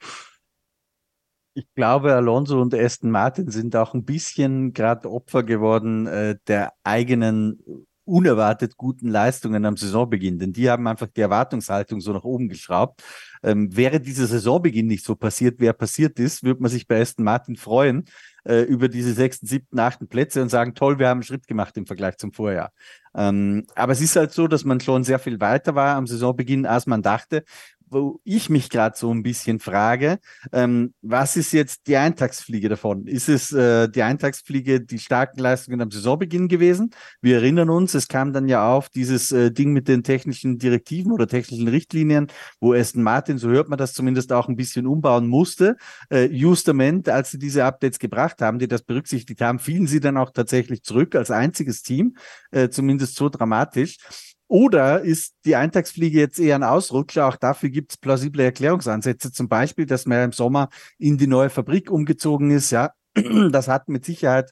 [1.57, 6.73] Ich glaube, Alonso und Aston Martin sind auch ein bisschen gerade Opfer geworden äh, der
[6.83, 12.49] eigenen unerwartet guten Leistungen am Saisonbeginn, denn die haben einfach die Erwartungshaltung so nach oben
[12.49, 13.03] geschraubt.
[13.43, 17.25] Ähm, wäre dieser Saisonbeginn nicht so passiert, wer passiert ist, würde man sich bei Aston
[17.25, 18.05] Martin freuen
[18.45, 21.77] äh, über diese sechsten, siebten, achten Plätze und sagen, toll, wir haben einen Schritt gemacht
[21.77, 22.73] im Vergleich zum Vorjahr.
[23.15, 26.67] Ähm, aber es ist halt so, dass man schon sehr viel weiter war am Saisonbeginn,
[26.67, 27.45] als man dachte
[27.89, 30.19] wo ich mich gerade so ein bisschen frage,
[30.53, 33.07] ähm, was ist jetzt die Eintagsfliege davon?
[33.07, 36.91] Ist es äh, die Eintagsfliege die starken Leistungen am Saisonbeginn gewesen?
[37.21, 41.13] Wir erinnern uns, es kam dann ja auf dieses äh, Ding mit den technischen Direktiven
[41.13, 42.29] oder technischen Richtlinien,
[42.61, 45.77] wo Aston Martin, so hört man das zumindest auch ein bisschen umbauen musste.
[46.11, 50.17] Äh, justament, als sie diese Updates gebracht haben, die das berücksichtigt haben, fielen sie dann
[50.17, 52.17] auch tatsächlich zurück als einziges Team,
[52.51, 53.99] äh, zumindest so dramatisch.
[54.49, 57.27] Oder ist die Eintagsfliege jetzt eher ein Ausrutscher?
[57.27, 59.33] Auch dafür gibt es plausible Erklärungsansätze.
[59.33, 60.69] Zum Beispiel, dass man im Sommer
[60.99, 62.71] in die neue Fabrik umgezogen ist.
[62.71, 62.93] Ja,
[63.51, 64.51] das hat mit Sicherheit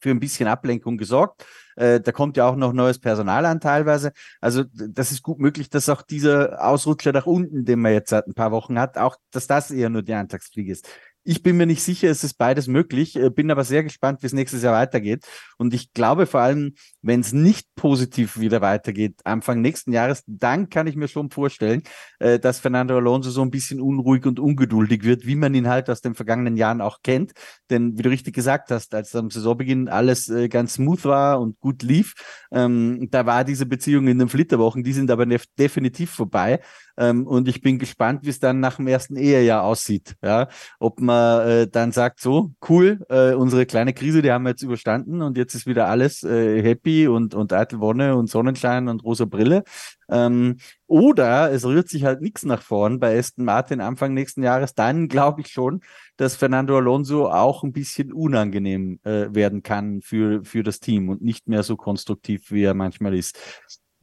[0.00, 1.46] für ein bisschen Ablenkung gesorgt.
[1.76, 4.12] Äh, da kommt ja auch noch neues Personal an teilweise.
[4.40, 8.26] Also das ist gut möglich, dass auch dieser Ausrutscher nach unten, den man jetzt seit
[8.26, 10.88] ein paar Wochen hat, auch, dass das eher nur die Eintagsfliege ist.
[11.24, 14.26] Ich bin mir nicht sicher, es ist beides möglich, äh, bin aber sehr gespannt, wie
[14.26, 15.24] es nächstes Jahr weitergeht.
[15.56, 20.68] Und ich glaube vor allem, wenn es nicht positiv wieder weitergeht, Anfang nächsten Jahres, dann
[20.68, 21.84] kann ich mir schon vorstellen,
[22.18, 25.88] äh, dass Fernando Alonso so ein bisschen unruhig und ungeduldig wird, wie man ihn halt
[25.90, 27.32] aus den vergangenen Jahren auch kennt.
[27.70, 31.60] Denn wie du richtig gesagt hast, als am Saisonbeginn alles äh, ganz smooth war und
[31.60, 32.14] gut lief,
[32.50, 36.60] ähm, da war diese Beziehung in den Flitterwochen, die sind aber definitiv vorbei.
[36.96, 40.16] Ähm, und ich bin gespannt, wie es dann nach dem ersten Ehejahr aussieht.
[40.22, 40.48] Ja,
[40.78, 44.62] ob man äh, dann sagt, so cool, äh, unsere kleine Krise, die haben wir jetzt
[44.62, 49.04] überstanden und jetzt ist wieder alles äh, happy und und eitel Wonne und Sonnenschein und
[49.04, 49.64] rosa Brille.
[50.10, 54.74] Ähm, oder es rührt sich halt nichts nach vorn bei Aston Martin Anfang nächsten Jahres.
[54.74, 55.80] Dann glaube ich schon,
[56.16, 61.22] dass Fernando Alonso auch ein bisschen unangenehm äh, werden kann für für das Team und
[61.22, 63.38] nicht mehr so konstruktiv, wie er manchmal ist.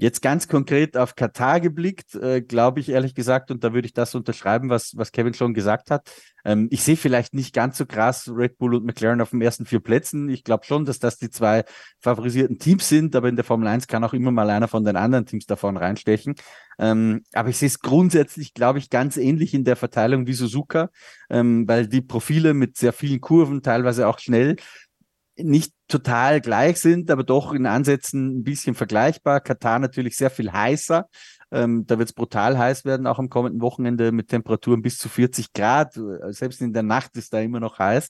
[0.02, 3.94] Jetzt ganz konkret auf Katar geblickt, äh, glaube ich ehrlich gesagt, und da würde ich
[3.94, 6.10] das unterschreiben, was, was Kevin schon gesagt hat.
[6.46, 9.66] Ähm, ich sehe vielleicht nicht ganz so krass Red Bull und McLaren auf den ersten
[9.66, 10.30] vier Plätzen.
[10.30, 11.66] Ich glaube schon, dass das die zwei
[12.00, 14.96] favorisierten Teams sind, aber in der Formel 1 kann auch immer mal einer von den
[14.96, 16.36] anderen Teams davon reinstechen.
[16.80, 20.92] Ähm, aber ich sehe es grundsätzlich, glaube ich, ganz ähnlich in der Verteilung wie Suzuka,
[21.30, 24.56] ähm, weil die Profile mit sehr vielen Kurven, teilweise auch schnell,
[25.44, 29.42] nicht total gleich sind, aber doch in Ansätzen ein bisschen vergleichbar.
[29.42, 31.08] Katar natürlich sehr viel heißer.
[31.52, 35.10] Ähm, da wird es brutal heiß werden, auch am kommenden Wochenende mit Temperaturen bis zu
[35.10, 36.00] 40 Grad.
[36.30, 38.10] Selbst in der Nacht ist da immer noch heiß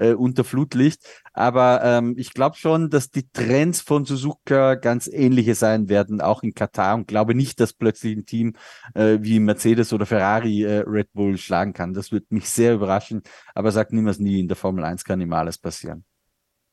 [0.00, 1.02] äh, unter Flutlicht.
[1.32, 6.42] Aber ähm, ich glaube schon, dass die Trends von Suzuka ganz ähnliche sein werden, auch
[6.42, 6.96] in Katar.
[6.96, 8.54] Und glaube nicht, dass plötzlich ein Team
[8.94, 11.94] äh, wie Mercedes oder Ferrari äh, Red Bull schlagen kann.
[11.94, 13.22] Das wird mich sehr überraschen.
[13.54, 16.04] Aber sagt niemals nie, in der Formel 1 kann immer alles passieren.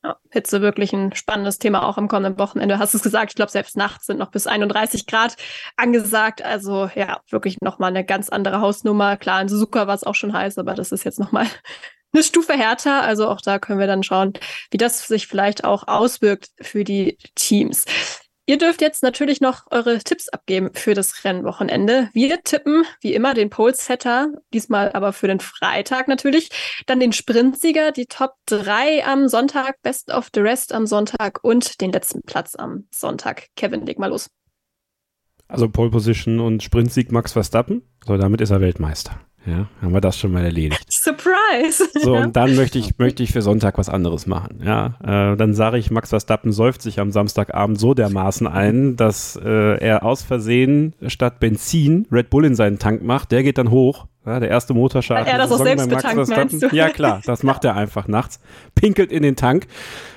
[0.08, 2.78] Ja, Hitze wirklich ein spannendes Thema auch am kommenden Wochenende.
[2.78, 3.32] Hast du es gesagt?
[3.32, 5.36] Ich glaube, selbst nachts sind noch bis 31 Grad
[5.76, 6.42] angesagt.
[6.42, 9.18] Also ja, wirklich nochmal eine ganz andere Hausnummer.
[9.18, 11.46] Klar, in Suzuka war es auch schon heiß, aber das ist jetzt nochmal
[12.14, 13.02] eine Stufe härter.
[13.02, 14.32] Also auch da können wir dann schauen,
[14.70, 17.84] wie das sich vielleicht auch auswirkt für die Teams.
[18.48, 22.08] Ihr dürft jetzt natürlich noch eure Tipps abgeben für das Rennwochenende.
[22.14, 26.48] Wir tippen wie immer den Pole-Setter, diesmal aber für den Freitag natürlich.
[26.86, 31.82] Dann den Sprintsieger, die Top 3 am Sonntag, Best of the Rest am Sonntag und
[31.82, 33.48] den letzten Platz am Sonntag.
[33.54, 34.30] Kevin, leg mal los.
[35.46, 37.82] Also Pole Position und Sprintsieg Max Verstappen.
[38.06, 39.20] So, damit ist er Weltmeister.
[39.46, 40.84] Ja, haben wir das schon mal erledigt.
[40.92, 41.88] Surprise!
[42.02, 44.60] So, und dann möchte ich, möchte ich für Sonntag was anderes machen.
[44.64, 49.36] Ja, äh, dann sage ich, Max Verstappen säuft sich am Samstagabend so dermaßen ein, dass
[49.42, 53.32] äh, er aus Versehen statt Benzin Red Bull in seinen Tank macht.
[53.32, 55.26] Der geht dann hoch ja, der erste Motorschaden.
[55.26, 56.68] Er das auch selbst betankt, meinst du?
[56.72, 58.40] Ja, klar, das macht er einfach nachts.
[58.74, 59.66] Pinkelt in den Tank.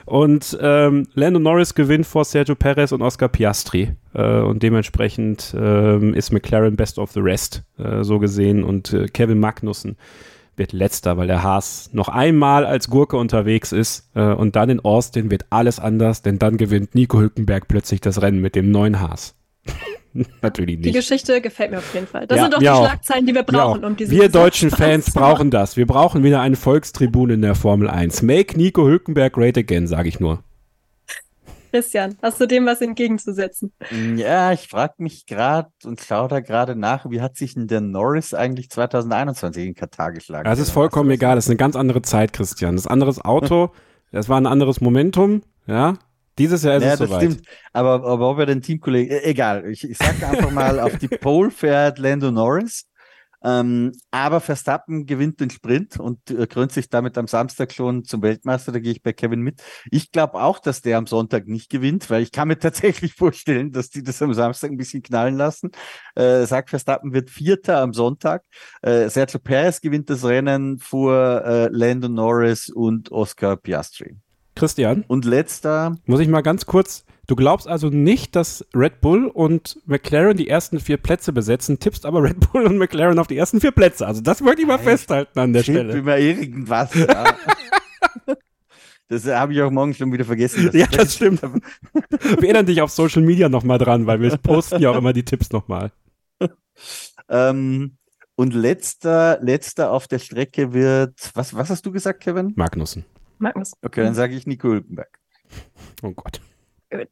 [0.06, 3.96] Und ähm, Lando Norris gewinnt vor Sergio Perez und Oscar Piastri.
[4.14, 8.64] Äh, und dementsprechend ähm, ist McLaren best of the rest, äh, so gesehen.
[8.64, 9.98] Und äh, Kevin Magnussen
[10.58, 14.10] wird letzter, weil der Haas noch einmal als Gurke unterwegs ist.
[14.16, 18.22] Äh, und dann in Austin wird alles anders, denn dann gewinnt Nico Hülkenberg plötzlich das
[18.22, 19.36] Rennen mit dem neuen Haas.
[20.42, 20.88] Natürlich nicht.
[20.88, 22.28] Die Geschichte gefällt mir auf jeden Fall.
[22.28, 22.86] Das ja, sind doch die auch.
[22.86, 25.78] Schlagzeilen, die wir brauchen, um diese Wir deutschen Fans brauchen das.
[25.78, 28.22] Wir brauchen wieder eine Volkstribune in der Formel 1.
[28.22, 30.44] Make Nico Hülkenberg great again, sage ich nur.
[31.72, 33.72] Christian, hast du dem was entgegenzusetzen?
[34.18, 37.80] Ja, ich frage mich gerade und schaue da gerade nach, wie hat sich denn der
[37.80, 40.44] Norris eigentlich 2021 in Katar geschlagen?
[40.44, 42.76] Das ist vollkommen egal, das ist eine ganz andere Zeit, Christian.
[42.76, 43.72] Das ist ein anderes Auto,
[44.12, 45.94] das war ein anderes Momentum, ja.
[46.38, 47.22] Dieses Jahr ist ja, es soweit.
[47.22, 47.42] Stimmt.
[47.74, 51.08] Aber, aber ob er den Teamkollegen, äh, egal, ich, ich sage einfach mal, auf die
[51.08, 52.88] Pole fährt Lando Norris.
[53.44, 58.22] Ähm, aber Verstappen gewinnt den Sprint und äh, krönt sich damit am Samstag schon zum
[58.22, 58.72] Weltmeister.
[58.72, 59.64] Da gehe ich bei Kevin mit.
[59.90, 63.72] Ich glaube auch, dass der am Sonntag nicht gewinnt, weil ich kann mir tatsächlich vorstellen,
[63.72, 65.72] dass die das am Samstag ein bisschen knallen lassen.
[66.16, 68.44] Äh, sagt Verstappen wird Vierter am Sonntag.
[68.84, 74.18] Äh, Sergio Perez gewinnt das Rennen vor äh, Lando Norris und Oscar Piastri.
[74.56, 75.06] Christian.
[75.08, 75.98] Und letzter.
[76.06, 77.06] Muss ich mal ganz kurz.
[77.28, 82.06] Du glaubst also nicht, dass Red Bull und McLaren die ersten vier Plätze besetzen, tippst
[82.06, 84.06] aber Red Bull und McLaren auf die ersten vier Plätze.
[84.06, 85.94] Also das wollte ich mal festhalten an der Stelle.
[85.94, 86.94] Immer irgendwas.
[86.96, 87.36] Ja.
[89.08, 90.70] Das habe ich auch morgen schon wieder vergessen.
[90.72, 91.42] Ja, das stimmt.
[91.42, 95.26] wir erinnern dich auf Social Media nochmal dran, weil wir posten ja auch immer die
[95.26, 95.92] Tipps nochmal.
[97.30, 97.98] ähm,
[98.36, 102.54] und letzter, letzter auf der Strecke wird, was, was hast du gesagt, Kevin?
[102.56, 103.04] Magnussen.
[103.42, 103.74] Magnus.
[103.82, 105.20] Okay, dann sage ich Nico Hülkenberg.
[106.04, 106.42] Oh Gott.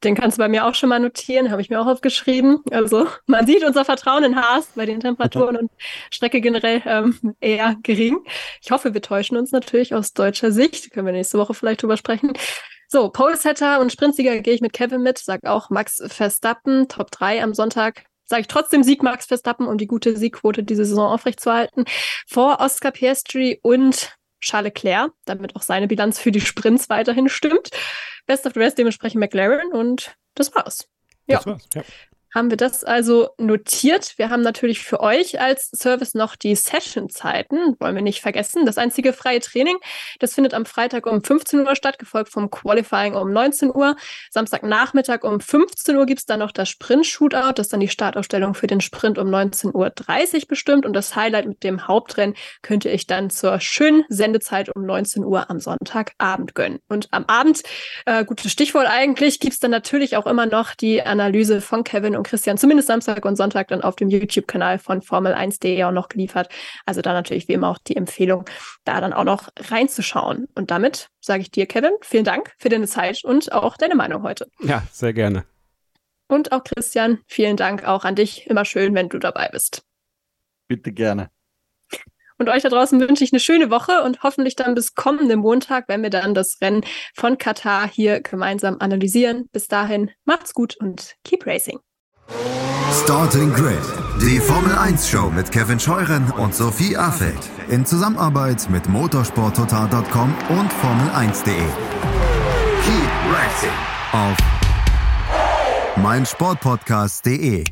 [0.03, 2.61] Den kannst du bei mir auch schon mal notieren, habe ich mir auch aufgeschrieben.
[2.69, 5.72] Also man sieht unser Vertrauen in Haas bei den Temperaturen und
[6.11, 8.19] Strecke generell ähm, eher gering.
[8.61, 10.91] Ich hoffe, wir täuschen uns natürlich aus deutscher Sicht.
[10.91, 12.34] Können wir nächste Woche vielleicht drüber sprechen.
[12.89, 17.41] So, Pole-Setter und Sprintsieger gehe ich mit Kevin mit, sag auch Max Verstappen, Top 3
[17.43, 18.03] am Sonntag.
[18.26, 21.85] Sage ich trotzdem Sieg Max Verstappen, um die gute Siegquote diese Saison aufrechtzuerhalten.
[22.27, 27.70] Vor Oscar Piastri und Charles Leclerc, damit auch seine Bilanz für die Sprints weiterhin stimmt.
[28.26, 30.88] Best of the Rest dementsprechend McLaren und das war's.
[31.28, 31.38] Ja.
[31.38, 31.84] Das war's, ja
[32.34, 34.14] haben wir das also notiert.
[34.18, 38.65] Wir haben natürlich für euch als Service noch die Session-Zeiten, wollen wir nicht vergessen.
[38.65, 39.77] Das einzige freie Training,
[40.19, 43.95] das findet am Freitag um 15 Uhr statt, gefolgt vom Qualifying um 19 Uhr.
[44.30, 48.68] Samstagnachmittag um 15 Uhr gibt es dann noch das Sprint-Shootout, das dann die Startausstellung für
[48.68, 50.85] den Sprint um 19.30 Uhr bestimmt.
[50.85, 55.49] Und das Highlight mit dem Hauptrennen könnte ich dann zur schönen Sendezeit um 19 Uhr
[55.49, 56.80] am Sonntagabend gönnen.
[56.88, 57.64] Und am Abend,
[58.06, 62.19] äh, gutes Stichwort eigentlich, gibt es dann natürlich auch immer noch die Analyse von Kevin
[62.20, 66.50] und Christian zumindest Samstag und Sonntag dann auf dem YouTube-Kanal von Formel1.de auch noch geliefert.
[66.86, 68.46] Also da natürlich wie immer auch die Empfehlung,
[68.84, 70.48] da dann auch noch reinzuschauen.
[70.54, 74.24] Und damit sage ich dir, Kevin, vielen Dank für deine Zeit und auch deine Meinung
[74.24, 74.48] heute.
[74.60, 75.46] Ja, sehr gerne.
[76.28, 78.48] Und auch Christian, vielen Dank auch an dich.
[78.48, 79.82] Immer schön, wenn du dabei bist.
[80.68, 81.30] Bitte gerne.
[82.38, 85.90] Und euch da draußen wünsche ich eine schöne Woche und hoffentlich dann bis kommenden Montag,
[85.90, 89.50] wenn wir dann das Rennen von Katar hier gemeinsam analysieren.
[89.52, 91.80] Bis dahin, macht's gut und keep racing.
[93.03, 93.80] Starting Grid,
[94.22, 97.39] die Formel 1 Show mit Kevin Scheuren und Sophie Affeld
[97.69, 101.56] in Zusammenarbeit mit motorsporttotal.com und Formel1.de.
[102.84, 103.69] Keep racing
[104.11, 104.38] auf
[105.97, 107.64] meinsportpodcast.de.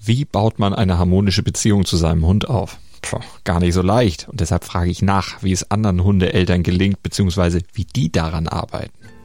[0.00, 2.78] Wie baut man eine harmonische Beziehung zu seinem Hund auf?
[3.02, 7.02] Puh, gar nicht so leicht und deshalb frage ich nach, wie es anderen Hundeeltern gelingt
[7.02, 7.60] bzw.
[7.72, 9.03] wie die daran arbeiten.